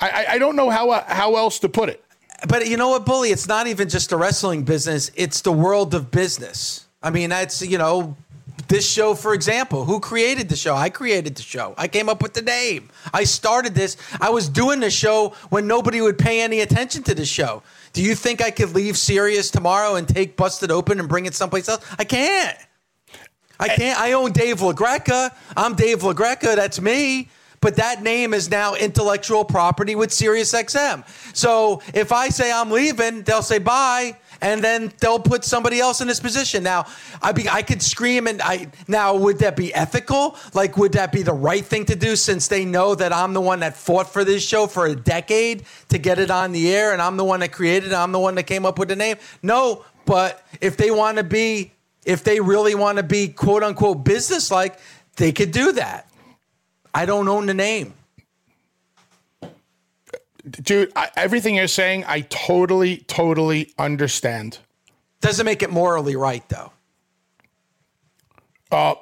I, 0.01 0.27
I 0.31 0.39
don't 0.39 0.57
know 0.57 0.71
how 0.71 0.91
uh, 0.91 1.05
how 1.07 1.37
else 1.37 1.59
to 1.61 1.69
put 1.69 1.89
it. 1.89 2.05
But 2.49 2.69
you 2.69 2.77
know 2.77 2.91
what, 2.91 3.07
Bully? 3.07 3.31
It's 3.31 3.49
not 3.49 3.67
even 3.67 3.89
just 3.89 4.11
the 4.11 4.17
wrestling 4.17 4.65
business, 4.65 5.11
it's 5.15 5.41
the 5.41 5.53
world 5.53 5.95
of 5.95 6.11
business. 6.11 6.87
I 7.03 7.11
mean, 7.11 7.31
that's, 7.31 7.63
you 7.63 7.79
know, 7.79 8.17
this 8.69 8.89
show, 8.89 9.15
for 9.15 9.33
example, 9.33 9.85
who 9.85 10.01
created 10.01 10.49
the 10.49 10.57
show? 10.57 10.75
I 10.75 10.91
created 10.91 11.37
the 11.37 11.43
show. 11.43 11.75
I 11.79 11.89
came 11.89 12.09
up 12.09 12.23
with 12.23 12.35
the 12.35 12.43
name. 12.43 12.89
I 13.15 13.25
started 13.25 13.75
this. 13.75 13.97
I 14.21 14.31
was 14.31 14.49
doing 14.49 14.81
the 14.81 14.91
show 14.91 15.35
when 15.51 15.67
nobody 15.67 16.01
would 16.01 16.19
pay 16.19 16.41
any 16.41 16.61
attention 16.61 17.03
to 17.05 17.15
the 17.15 17.25
show. 17.25 17.63
Do 17.93 18.03
you 18.03 18.15
think 18.15 18.43
I 18.43 18.51
could 18.51 18.75
leave 18.75 18.97
Sirius 18.97 19.51
tomorrow 19.51 19.95
and 19.95 20.09
take 20.09 20.37
Busted 20.37 20.71
Open 20.71 20.99
and 20.99 21.09
bring 21.09 21.27
it 21.27 21.35
someplace 21.35 21.69
else? 21.69 21.85
I 21.99 22.05
can't. 22.05 22.59
I 23.59 23.69
can't. 23.69 23.99
I 23.99 24.13
own 24.13 24.33
Dave 24.33 24.59
LaGreca. 24.59 25.35
I'm 25.57 25.75
Dave 25.75 26.01
LaGreca. 26.01 26.57
That's 26.57 26.81
me. 26.81 27.29
But 27.61 27.77
that 27.77 28.03
name 28.03 28.35
is 28.35 28.51
now 28.51 28.75
intellectual 28.75 29.45
property 29.45 29.95
with 29.95 30.11
SiriusXM. 30.11 31.05
So 31.35 31.83
if 31.95 32.13
I 32.13 32.29
say 32.29 32.53
I'm 32.53 32.71
leaving, 32.71 33.23
they'll 33.23 33.43
say 33.43 33.59
bye 33.59 34.17
and 34.41 34.63
then 34.63 34.93
they'll 35.01 35.19
put 35.19 35.45
somebody 35.45 35.81
else 35.81 36.01
in 36.01 36.09
this 36.09 36.21
position. 36.21 36.63
Now, 36.63 36.87
I 37.23 37.33
be 37.33 37.49
I 37.49 37.63
could 37.63 37.83
scream 37.83 38.27
and 38.27 38.43
I 38.43 38.69
now 38.87 39.17
would 39.17 39.39
that 39.39 39.57
be 39.57 39.73
ethical? 39.75 40.37
Like 40.55 40.77
would 40.77 40.93
that 40.93 41.13
be 41.13 41.23
the 41.23 41.33
right 41.33 41.65
thing 41.65 41.85
to 41.87 41.97
do 41.97 42.17
since 42.17 42.49
they 42.49 42.65
know 42.65 42.95
that 42.95 43.13
I'm 43.13 43.33
the 43.33 43.41
one 43.41 43.61
that 43.61 43.77
fought 43.77 44.13
for 44.13 44.25
this 44.25 44.47
show 44.47 44.67
for 44.67 44.87
a 44.87 44.95
decade 44.95 45.65
to 45.89 45.99
get 45.99 46.19
it 46.19 46.31
on 46.31 46.53
the 46.53 46.75
air 46.75 46.93
and 46.93 47.01
I'm 47.01 47.17
the 47.17 47.25
one 47.25 47.41
that 47.41 47.53
created 47.53 47.93
it, 47.93 47.95
I'm 47.95 48.13
the 48.13 48.19
one 48.19 48.35
that 48.35 48.45
came 48.45 48.67
up 48.67 48.79
with 48.79 48.89
the 48.89 48.97
name? 48.97 49.17
No, 49.43 49.85
but 50.05 50.47
if 50.61 50.77
they 50.77 50.91
want 50.91 51.17
to 51.19 51.25
be 51.25 51.73
if 52.07 52.25
they 52.25 52.41
really 52.41 52.75
want 52.75 52.97
to 52.97 53.03
be 53.03 53.29
quote 53.29 53.63
unquote 53.63 54.05
business 54.05 54.51
like, 54.51 54.79
they 55.17 55.33
could 55.33 55.51
do 55.51 55.73
that. 55.73 56.11
I 56.95 57.05
don't 57.05 57.29
own 57.29 57.45
the 57.45 57.55
name 57.55 57.93
dude, 60.51 60.93
I, 60.95 61.11
everything 61.17 61.57
you're 61.57 61.69
saying, 61.69 62.05
I 62.07 62.21
totally, 62.23 62.99
totally 62.99 63.73
understand. 63.79 64.59
Doesn't 65.21 65.45
make 65.47 65.63
it 65.63 65.71
morally 65.71 66.17
right, 66.17 66.47
though. 66.49 66.73
Uh, 68.71 68.95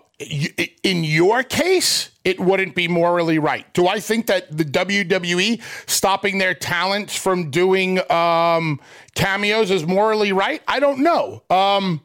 in 0.83 1.05
your 1.05 1.43
case, 1.43 2.11
it 2.25 2.39
wouldn't 2.39 2.75
be 2.75 2.87
morally 2.87 3.39
right. 3.39 3.71
Do 3.75 3.89
I 3.89 3.99
think 3.99 4.27
that 4.27 4.57
the 4.57 4.65
WWE 4.65 5.61
stopping 5.87 6.39
their 6.39 6.55
talents 6.55 7.17
from 7.17 7.51
doing 7.51 7.99
um, 8.11 8.81
cameos 9.15 9.71
is 9.71 9.85
morally 9.85 10.33
right? 10.33 10.63
I 10.69 10.81
don't 10.81 11.01
know. 11.01 11.43
Um, 11.51 12.01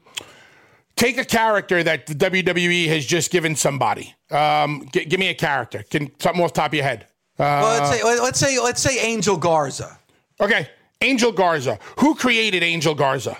take 0.99 1.17
a 1.17 1.25
character 1.25 1.81
that 1.81 2.05
the 2.05 2.13
WWE 2.13 2.87
has 2.89 3.05
just 3.05 3.31
given 3.31 3.55
somebody. 3.55 4.13
Um, 4.29 4.87
g- 4.93 5.05
give 5.05 5.19
me 5.19 5.29
a 5.29 5.33
character. 5.33 5.83
Can 5.89 6.11
something 6.19 6.43
off 6.43 6.53
the 6.53 6.61
top 6.61 6.71
of 6.71 6.73
your 6.75 6.83
head? 6.83 7.07
Uh, 7.39 7.43
well, 7.63 7.79
let's 7.81 7.89
say 7.89 8.03
let's 8.03 8.39
say 8.39 8.59
let's 8.59 8.81
say 8.81 8.99
Angel 8.99 9.37
Garza. 9.37 9.97
Okay, 10.39 10.69
Angel 11.01 11.31
Garza. 11.31 11.79
Who 11.99 12.13
created 12.15 12.61
Angel 12.63 12.93
Garza? 12.93 13.37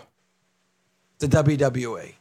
The 1.20 1.28
WWE. 1.28 2.14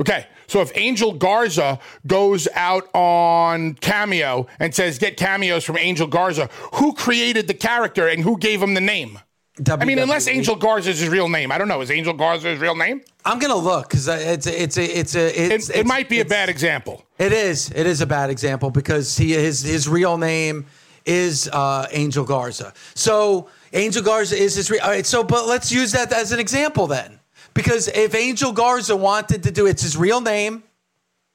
Okay, 0.00 0.26
so 0.46 0.62
if 0.62 0.72
Angel 0.74 1.12
Garza 1.12 1.78
goes 2.06 2.48
out 2.54 2.88
on 2.94 3.74
Cameo 3.74 4.46
and 4.58 4.74
says, 4.74 4.98
"Get 4.98 5.18
cameos 5.18 5.64
from 5.64 5.76
Angel 5.76 6.06
Garza," 6.06 6.48
who 6.74 6.94
created 6.94 7.46
the 7.46 7.54
character 7.54 8.08
and 8.08 8.22
who 8.22 8.38
gave 8.38 8.62
him 8.62 8.72
the 8.72 8.80
name? 8.80 9.18
WWE. 9.58 9.82
I 9.82 9.84
mean, 9.84 9.98
unless 9.98 10.28
Angel 10.28 10.56
Garza 10.56 10.90
is 10.90 11.00
his 11.00 11.10
real 11.10 11.28
name, 11.28 11.52
I 11.52 11.58
don't 11.58 11.68
know. 11.68 11.82
Is 11.82 11.90
Angel 11.90 12.14
Garza 12.14 12.48
his 12.48 12.58
real 12.58 12.74
name? 12.74 13.02
I'm 13.24 13.38
gonna 13.38 13.54
look 13.54 13.90
because 13.90 14.08
it's 14.08 14.46
it's 14.46 14.78
a, 14.78 14.98
it's 14.98 15.14
a 15.14 15.54
it's, 15.54 15.68
it, 15.68 15.80
it 15.80 15.86
might 15.86 16.08
be 16.08 16.20
a 16.20 16.24
bad 16.24 16.48
example. 16.48 17.04
It 17.18 17.32
is. 17.32 17.70
It 17.70 17.86
is 17.86 18.00
a 18.00 18.06
bad 18.06 18.30
example 18.30 18.70
because 18.70 19.18
he 19.18 19.32
his 19.32 19.62
his 19.62 19.86
real 19.88 20.16
name 20.16 20.64
is 21.04 21.48
uh, 21.52 21.86
Angel 21.90 22.24
Garza. 22.24 22.72
So 22.94 23.48
Angel 23.74 24.02
Garza 24.02 24.36
is 24.36 24.54
his. 24.54 24.70
real. 24.70 24.80
all 24.82 24.88
right. 24.88 25.04
So, 25.04 25.22
but 25.22 25.46
let's 25.46 25.70
use 25.70 25.92
that 25.92 26.12
as 26.12 26.32
an 26.32 26.40
example 26.40 26.86
then, 26.86 27.20
because 27.52 27.88
if 27.88 28.14
Angel 28.14 28.52
Garza 28.52 28.96
wanted 28.96 29.42
to 29.42 29.50
do, 29.50 29.66
it's 29.66 29.82
his 29.82 29.98
real 29.98 30.22
name. 30.22 30.62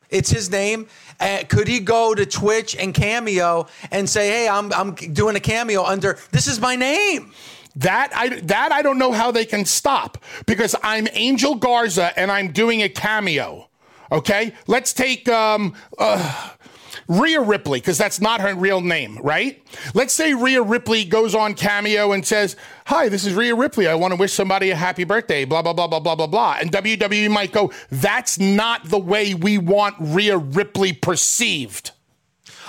It's 0.10 0.30
his 0.30 0.50
name. 0.50 0.88
Uh, 1.20 1.44
could 1.50 1.68
he 1.68 1.82
go 1.82 2.16
to 2.16 2.26
Twitch 2.26 2.76
and 2.76 2.94
Cameo 2.94 3.68
and 3.92 4.10
say, 4.10 4.30
"Hey, 4.30 4.50
I'm 4.50 4.74
I'm 4.74 4.96
doing 4.96 5.36
a 5.36 5.40
cameo 5.40 5.84
under 5.84 6.18
this 6.32 6.48
is 6.48 6.60
my 6.60 6.76
name." 6.76 7.34
That 7.78 8.12
I 8.14 8.40
that 8.42 8.72
I 8.72 8.82
don't 8.82 8.98
know 8.98 9.12
how 9.12 9.32
they 9.32 9.46
can 9.46 9.64
stop 9.66 10.18
because 10.46 10.76
I'm 10.84 11.08
Angel 11.14 11.56
Garza 11.56 12.18
and 12.20 12.32
I'm 12.32 12.52
doing 12.52 12.82
a 12.82 12.90
cameo. 12.90 13.70
Okay, 14.12 14.54
let's 14.68 14.94
take 14.94 15.30
um, 15.30 15.76
uh, 16.00 16.54
Rhea 17.08 17.40
Ripley, 17.42 17.80
because 17.80 17.98
that's 17.98 18.20
not 18.20 18.42
her 18.42 18.54
real 18.56 18.82
name, 18.82 19.18
right? 19.22 19.64
Let's 19.94 20.14
say 20.14 20.34
Rhea 20.34 20.62
Ripley 20.62 21.06
goes 21.06 21.36
on 21.36 21.54
Cameo 21.54 22.12
and 22.12 22.26
says, 22.26 22.56
Hi, 22.88 23.10
this 23.10 23.26
is 23.26 23.34
Rhea 23.34 23.56
Ripley. 23.56 23.88
I 23.88 23.96
want 23.96 24.14
to 24.14 24.20
wish 24.20 24.34
somebody 24.34 24.72
a 24.72 24.76
happy 24.76 25.04
birthday, 25.04 25.46
blah, 25.46 25.62
blah, 25.62 25.74
blah, 25.74 25.88
blah, 25.88 26.00
blah, 26.00 26.16
blah, 26.16 26.28
blah. 26.28 26.58
And 26.60 26.72
WWE 26.72 27.30
might 27.32 27.52
go, 27.52 27.72
That's 27.90 28.40
not 28.40 28.90
the 28.90 29.00
way 29.00 29.34
we 29.34 29.58
want 29.58 29.96
Rhea 30.00 30.38
Ripley 30.38 30.94
perceived. 30.94 31.92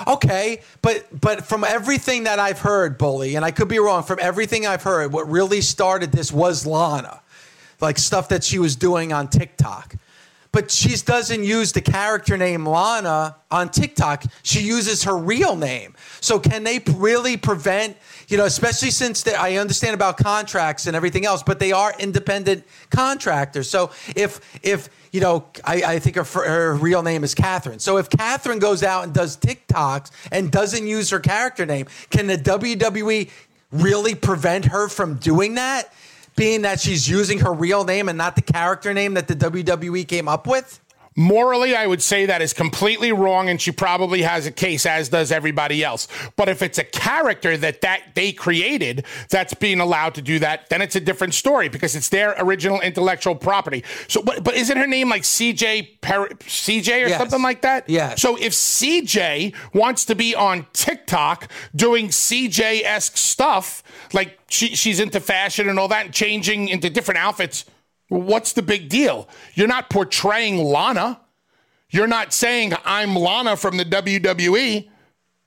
Okay, 0.06 0.60
but 0.82 1.06
but 1.20 1.44
from 1.44 1.64
everything 1.64 2.24
that 2.24 2.38
I've 2.38 2.60
heard, 2.60 2.98
Bully, 2.98 3.36
and 3.36 3.44
I 3.44 3.50
could 3.50 3.68
be 3.68 3.78
wrong, 3.78 4.02
from 4.02 4.18
everything 4.20 4.66
I've 4.66 4.82
heard, 4.82 5.12
what 5.12 5.28
really 5.28 5.60
started 5.60 6.12
this 6.12 6.32
was 6.32 6.66
Lana. 6.66 7.20
Like 7.80 7.98
stuff 7.98 8.28
that 8.30 8.42
she 8.42 8.58
was 8.58 8.74
doing 8.76 9.12
on 9.12 9.28
TikTok 9.28 9.94
but 10.52 10.70
she 10.70 10.96
doesn't 10.96 11.44
use 11.44 11.72
the 11.72 11.80
character 11.80 12.36
name 12.36 12.66
Lana 12.66 13.36
on 13.50 13.68
TikTok. 13.68 14.24
She 14.42 14.60
uses 14.60 15.04
her 15.04 15.16
real 15.16 15.56
name. 15.56 15.94
So 16.20 16.38
can 16.38 16.64
they 16.64 16.80
really 16.94 17.36
prevent, 17.36 17.96
you 18.28 18.36
know, 18.36 18.44
especially 18.44 18.90
since 18.90 19.22
they, 19.22 19.34
I 19.34 19.56
understand 19.56 19.94
about 19.94 20.16
contracts 20.16 20.86
and 20.86 20.96
everything 20.96 21.26
else, 21.26 21.42
but 21.42 21.58
they 21.58 21.72
are 21.72 21.94
independent 21.98 22.64
contractors. 22.90 23.68
So 23.68 23.90
if 24.16 24.40
if 24.62 24.88
you 25.12 25.20
know, 25.20 25.46
I, 25.64 25.82
I 25.82 25.98
think 25.98 26.16
her, 26.16 26.24
her 26.24 26.74
real 26.74 27.02
name 27.02 27.24
is 27.24 27.34
Catherine. 27.34 27.78
So 27.78 27.96
if 27.96 28.10
Catherine 28.10 28.58
goes 28.58 28.82
out 28.82 29.04
and 29.04 29.14
does 29.14 29.36
TikToks 29.36 30.10
and 30.30 30.50
doesn't 30.50 30.86
use 30.86 31.10
her 31.10 31.20
character 31.20 31.64
name, 31.64 31.86
can 32.10 32.26
the 32.26 32.36
WWE 32.36 33.30
really 33.72 34.14
prevent 34.14 34.66
her 34.66 34.88
from 34.88 35.16
doing 35.16 35.54
that? 35.54 35.92
Being 36.38 36.62
that 36.62 36.80
she's 36.80 37.08
using 37.08 37.40
her 37.40 37.52
real 37.52 37.84
name 37.84 38.08
and 38.08 38.16
not 38.16 38.36
the 38.36 38.42
character 38.42 38.94
name 38.94 39.14
that 39.14 39.28
the 39.28 39.34
WWE 39.34 40.06
came 40.06 40.28
up 40.28 40.46
with? 40.46 40.80
Morally, 41.18 41.74
I 41.74 41.84
would 41.84 42.00
say 42.00 42.26
that 42.26 42.40
is 42.40 42.52
completely 42.52 43.10
wrong, 43.10 43.48
and 43.48 43.60
she 43.60 43.72
probably 43.72 44.22
has 44.22 44.46
a 44.46 44.52
case, 44.52 44.86
as 44.86 45.08
does 45.08 45.32
everybody 45.32 45.82
else. 45.82 46.06
But 46.36 46.48
if 46.48 46.62
it's 46.62 46.78
a 46.78 46.84
character 46.84 47.56
that 47.56 47.80
that 47.80 48.14
they 48.14 48.30
created 48.30 49.04
that's 49.28 49.52
being 49.52 49.80
allowed 49.80 50.14
to 50.14 50.22
do 50.22 50.38
that, 50.38 50.70
then 50.70 50.80
it's 50.80 50.94
a 50.94 51.00
different 51.00 51.34
story 51.34 51.68
because 51.68 51.96
it's 51.96 52.08
their 52.08 52.36
original 52.38 52.80
intellectual 52.80 53.34
property. 53.34 53.82
So, 54.06 54.22
but, 54.22 54.44
but 54.44 54.54
isn't 54.54 54.76
her 54.76 54.86
name 54.86 55.08
like 55.08 55.22
CJ 55.22 56.00
per- 56.02 56.28
CJ 56.28 57.06
or 57.06 57.08
yes. 57.08 57.18
something 57.18 57.42
like 57.42 57.62
that? 57.62 57.90
Yeah. 57.90 58.14
So 58.14 58.36
if 58.36 58.52
CJ 58.52 59.56
wants 59.74 60.04
to 60.04 60.14
be 60.14 60.36
on 60.36 60.66
TikTok 60.72 61.50
doing 61.74 62.10
CJ 62.10 62.84
esque 62.84 63.16
stuff, 63.16 63.82
like 64.12 64.38
she, 64.48 64.76
she's 64.76 65.00
into 65.00 65.18
fashion 65.18 65.68
and 65.68 65.80
all 65.80 65.88
that, 65.88 66.04
and 66.06 66.14
changing 66.14 66.68
into 66.68 66.88
different 66.88 67.18
outfits 67.18 67.64
What's 68.08 68.52
the 68.52 68.62
big 68.62 68.88
deal? 68.88 69.28
You're 69.54 69.68
not 69.68 69.90
portraying 69.90 70.58
Lana. 70.58 71.20
You're 71.90 72.06
not 72.06 72.32
saying 72.32 72.74
I'm 72.84 73.14
Lana 73.14 73.56
from 73.56 73.76
the 73.76 73.84
WWE. 73.84 74.88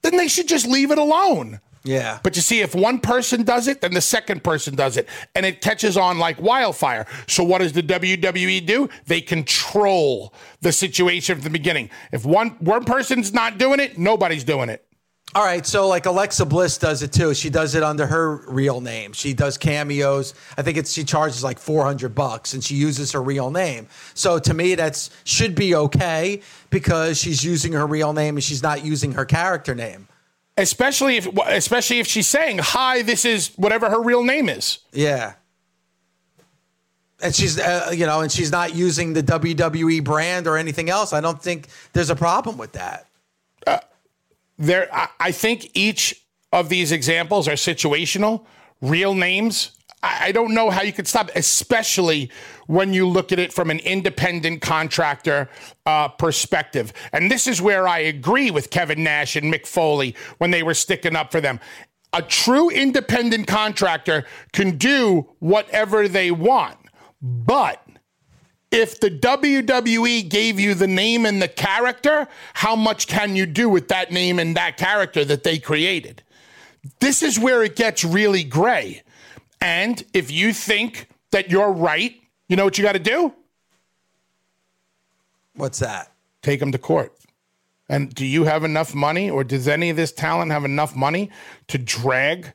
Then 0.02 0.18
they 0.18 0.28
should 0.28 0.48
just 0.48 0.68
leave 0.68 0.92
it 0.92 0.98
alone. 0.98 1.60
Yeah. 1.84 2.20
But 2.22 2.36
you 2.36 2.42
see, 2.42 2.62
if 2.62 2.76
one 2.76 3.00
person 3.00 3.44
does 3.44 3.68
it, 3.68 3.82
then 3.82 3.94
the 3.94 4.02
second 4.02 4.44
person 4.44 4.76
does 4.76 4.98
it, 4.98 5.10
and 5.34 5.46
it 5.46 5.62
catches 5.62 5.98
on 5.98 6.20
like 6.20 6.40
wildfire. 6.40 7.08
So 7.28 7.44
what 7.44 7.60
does 7.60 7.74
the 7.74 7.82
WWE 7.82 8.66
do? 8.66 8.90
They 9.08 9.22
control 9.22 10.34
the 10.62 10.72
situation 10.72 11.36
from 11.36 11.44
the 11.44 11.50
beginning. 11.50 11.90
If 12.12 12.26
one 12.26 12.50
one 12.60 12.86
person's 12.86 13.34
not 13.34 13.58
doing 13.58 13.80
it, 13.80 13.98
nobody's 13.98 14.44
doing 14.44 14.70
it. 14.70 14.86
All 15.34 15.46
right, 15.46 15.66
so 15.66 15.88
like 15.88 16.06
Alexa 16.06 16.46
Bliss 16.46 16.78
does 16.78 17.02
it 17.04 17.14
too. 17.14 17.34
She 17.34 17.50
does 17.50 17.74
it 17.74 17.84
under 17.84 18.06
her 18.06 18.36
real 18.48 18.82
name. 18.82 19.14
She 19.14 19.34
does 19.34 19.58
cameos. 19.58 20.34
I 20.58 20.62
think 20.62 20.78
it's 20.78 20.92
she 20.92 21.06
charges 21.06 21.42
like 21.42 21.58
400 21.58 22.14
bucks 22.14 22.54
and 22.54 22.62
she 22.62 22.76
uses 22.76 23.14
her 23.14 23.22
real 23.22 23.50
name. 23.50 23.88
So 24.14 24.40
to 24.40 24.54
me 24.54 24.76
that's 24.76 25.10
should 25.24 25.56
be 25.56 25.74
okay 25.74 26.42
because 26.70 27.18
she's 27.18 27.46
using 27.46 27.72
her 27.74 27.88
real 27.88 28.12
name 28.12 28.36
and 28.36 28.44
she's 28.44 28.62
not 28.62 28.84
using 28.84 29.14
her 29.14 29.24
character 29.24 29.74
name. 29.74 30.10
Especially 30.58 31.16
if 31.16 31.28
especially 31.48 32.00
if 32.00 32.08
she's 32.08 32.28
saying, 32.28 32.60
"Hi, 32.62 33.02
this 33.02 33.24
is 33.24 33.52
whatever 33.56 33.90
her 33.90 34.02
real 34.02 34.26
name 34.26 34.50
is." 34.50 34.80
Yeah. 34.92 35.34
And 37.24 37.34
she's, 37.34 37.58
uh, 37.58 37.92
you 37.96 38.06
know, 38.06 38.20
and 38.20 38.32
she's 38.32 38.52
not 38.52 38.76
using 38.76 39.14
the 39.14 39.24
WWE 39.24 40.04
brand 40.04 40.48
or 40.48 40.58
anything 40.58 40.90
else. 40.90 41.14
I 41.14 41.22
don't 41.22 41.42
think 41.42 41.68
there's 41.94 42.10
a 42.10 42.16
problem 42.16 42.58
with 42.58 42.74
that. 42.74 43.08
There 44.62 44.88
I, 44.94 45.08
I 45.20 45.32
think 45.32 45.72
each 45.74 46.26
of 46.54 46.70
these 46.70 46.92
examples 46.92 47.48
are 47.48 47.54
situational 47.54 48.46
real 48.82 49.14
names. 49.14 49.72
I, 50.04 50.28
I 50.28 50.32
don't 50.32 50.54
know 50.54 50.70
how 50.70 50.82
you 50.82 50.94
could 50.94 51.08
stop 51.08 51.32
especially 51.36 52.32
when 52.68 52.94
you 52.94 53.08
look 53.08 53.32
at 53.32 53.40
it 53.40 53.52
from 53.52 53.70
an 53.70 53.80
independent 53.80 54.62
contractor 54.62 55.50
uh, 55.86 56.08
perspective. 56.10 56.94
And 57.12 57.30
this 57.30 57.48
is 57.48 57.62
where 57.62 57.88
i 57.88 58.00
agree 58.00 58.52
with 58.52 58.70
kevin 58.70 59.04
nash 59.04 59.36
and 59.36 59.54
mick 59.54 59.66
foley 59.66 60.16
when 60.38 60.52
they 60.52 60.64
were 60.64 60.74
sticking 60.74 61.16
up 61.16 61.32
for 61.32 61.42
them. 61.42 61.60
A 62.14 62.22
true 62.22 62.70
independent 62.70 63.48
contractor 63.48 64.26
can 64.52 64.78
do 64.78 65.30
whatever 65.40 66.08
they 66.08 66.32
want 66.32 66.78
but 67.22 67.86
if 68.72 69.00
the 69.00 69.12
WWE 69.12 70.28
gave 70.30 70.60
you 70.60 70.74
the 70.74 70.88
name 70.88 71.26
and 71.26 71.42
the 71.42 71.48
character, 71.48 72.28
how 72.54 72.76
much 72.76 73.08
can 73.08 73.36
you 73.36 73.46
do 73.46 73.70
with 73.70 73.90
that 73.90 74.12
name 74.12 74.40
and 74.40 74.56
that 74.56 74.78
character 74.78 75.26
that 75.26 75.44
they 75.44 75.60
created? 75.60 76.24
This 77.00 77.22
is 77.22 77.38
where 77.38 77.64
it 77.64 77.76
gets 77.76 78.04
really 78.04 78.44
gray. 78.44 79.04
And 79.60 80.04
if 80.14 80.32
you 80.32 80.54
think 80.54 81.08
that 81.32 81.52
you're 81.52 81.72
right, 81.72 82.16
you 82.48 82.56
know 82.56 82.64
what 82.64 82.78
you 82.78 82.84
got 82.84 82.94
to 82.94 83.00
do? 83.00 83.34
What's 85.56 85.80
that? 85.80 86.12
Take 86.42 86.60
them 86.62 86.72
to 86.72 86.78
court. 86.78 87.14
And 87.90 88.14
do 88.16 88.26
you 88.26 88.46
have 88.46 88.64
enough 88.64 88.96
money, 88.96 89.30
or 89.30 89.44
does 89.44 89.68
any 89.68 89.90
of 89.90 89.98
this 89.98 90.14
talent 90.14 90.52
have 90.52 90.64
enough 90.64 90.96
money 90.96 91.30
to 91.68 91.78
drag 91.78 92.54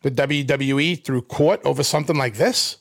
the 0.00 0.10
WWE 0.10 1.04
through 1.04 1.22
court 1.22 1.60
over 1.62 1.82
something 1.82 2.16
like 2.16 2.36
this? 2.36 2.78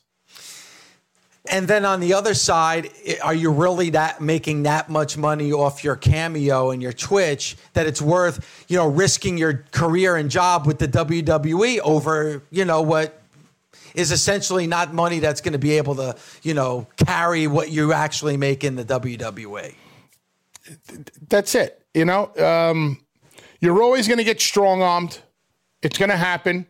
And 1.49 1.67
then 1.67 1.85
on 1.85 1.99
the 1.99 2.13
other 2.13 2.33
side, 2.33 2.89
are 3.23 3.33
you 3.33 3.51
really 3.51 3.91
that 3.91 4.21
making 4.21 4.63
that 4.63 4.89
much 4.89 5.17
money 5.17 5.51
off 5.51 5.83
your 5.83 5.95
cameo 5.95 6.71
and 6.71 6.81
your 6.81 6.93
Twitch 6.93 7.57
that 7.73 7.85
it's 7.85 8.01
worth, 8.01 8.65
you 8.67 8.77
know, 8.77 8.87
risking 8.87 9.37
your 9.37 9.65
career 9.71 10.15
and 10.15 10.29
job 10.29 10.65
with 10.65 10.79
the 10.79 10.87
WWE 10.87 11.79
over, 11.79 12.41
you 12.51 12.65
know, 12.65 12.81
what 12.81 13.21
is 13.95 14.11
essentially 14.11 14.67
not 14.67 14.93
money 14.93 15.19
that's 15.19 15.41
going 15.41 15.53
to 15.53 15.59
be 15.59 15.77
able 15.77 15.95
to, 15.95 16.15
you 16.43 16.53
know, 16.53 16.87
carry 16.97 17.47
what 17.47 17.71
you 17.71 17.93
actually 17.93 18.37
make 18.37 18.63
in 18.63 18.75
the 18.75 18.85
WWE. 18.85 19.73
that's 21.29 21.55
it. 21.55 21.81
You 21.93 22.05
know, 22.05 22.31
um, 22.37 22.99
you're 23.59 23.81
always 23.81 24.07
going 24.07 24.19
to 24.19 24.23
get 24.23 24.39
strong 24.39 24.81
armed. 24.81 25.19
It's 25.81 25.97
going 25.97 26.09
to 26.09 26.17
happen. 26.17 26.67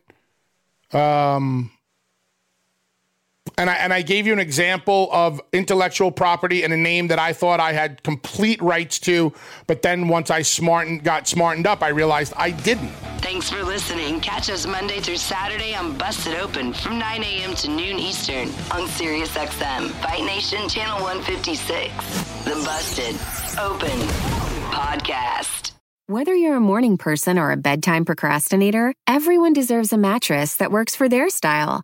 Um, 0.93 1.71
and 3.57 3.69
I 3.69 3.73
and 3.75 3.93
I 3.93 4.01
gave 4.01 4.27
you 4.27 4.33
an 4.33 4.39
example 4.39 5.09
of 5.11 5.41
intellectual 5.53 6.11
property 6.11 6.63
and 6.63 6.73
a 6.73 6.77
name 6.77 7.07
that 7.07 7.19
I 7.19 7.33
thought 7.33 7.59
I 7.59 7.73
had 7.73 8.03
complete 8.03 8.61
rights 8.61 8.99
to, 8.99 9.33
but 9.67 9.81
then 9.81 10.07
once 10.07 10.29
I 10.29 10.41
smartened 10.41 11.03
got 11.03 11.27
smartened 11.27 11.67
up, 11.67 11.83
I 11.83 11.89
realized 11.89 12.33
I 12.35 12.51
didn't. 12.51 12.91
Thanks 13.21 13.49
for 13.49 13.63
listening. 13.63 14.21
Catch 14.21 14.49
us 14.49 14.65
Monday 14.65 14.99
through 14.99 15.17
Saturday 15.17 15.75
on 15.75 15.97
Busted 15.97 16.35
Open 16.35 16.71
from 16.73 16.99
9 16.99 17.23
a.m. 17.23 17.53
to 17.55 17.69
noon 17.69 17.99
Eastern 17.99 18.47
on 18.71 18.87
SiriusXM, 18.87 19.89
Fight 20.01 20.23
Nation 20.23 20.69
Channel 20.69 21.01
156. 21.01 21.93
The 22.45 22.55
Busted 22.63 23.15
Open 23.59 23.99
Podcast. 24.71 25.71
Whether 26.09 26.33
you're 26.33 26.55
a 26.55 26.61
morning 26.61 26.97
person 26.97 27.37
or 27.37 27.51
a 27.51 27.57
bedtime 27.57 28.05
procrastinator, 28.05 28.93
everyone 29.07 29.51
deserves 29.51 29.91
a 29.91 29.97
mattress 29.97 30.55
that 30.55 30.71
works 30.71 30.95
for 30.95 31.09
their 31.09 31.29
style. 31.29 31.83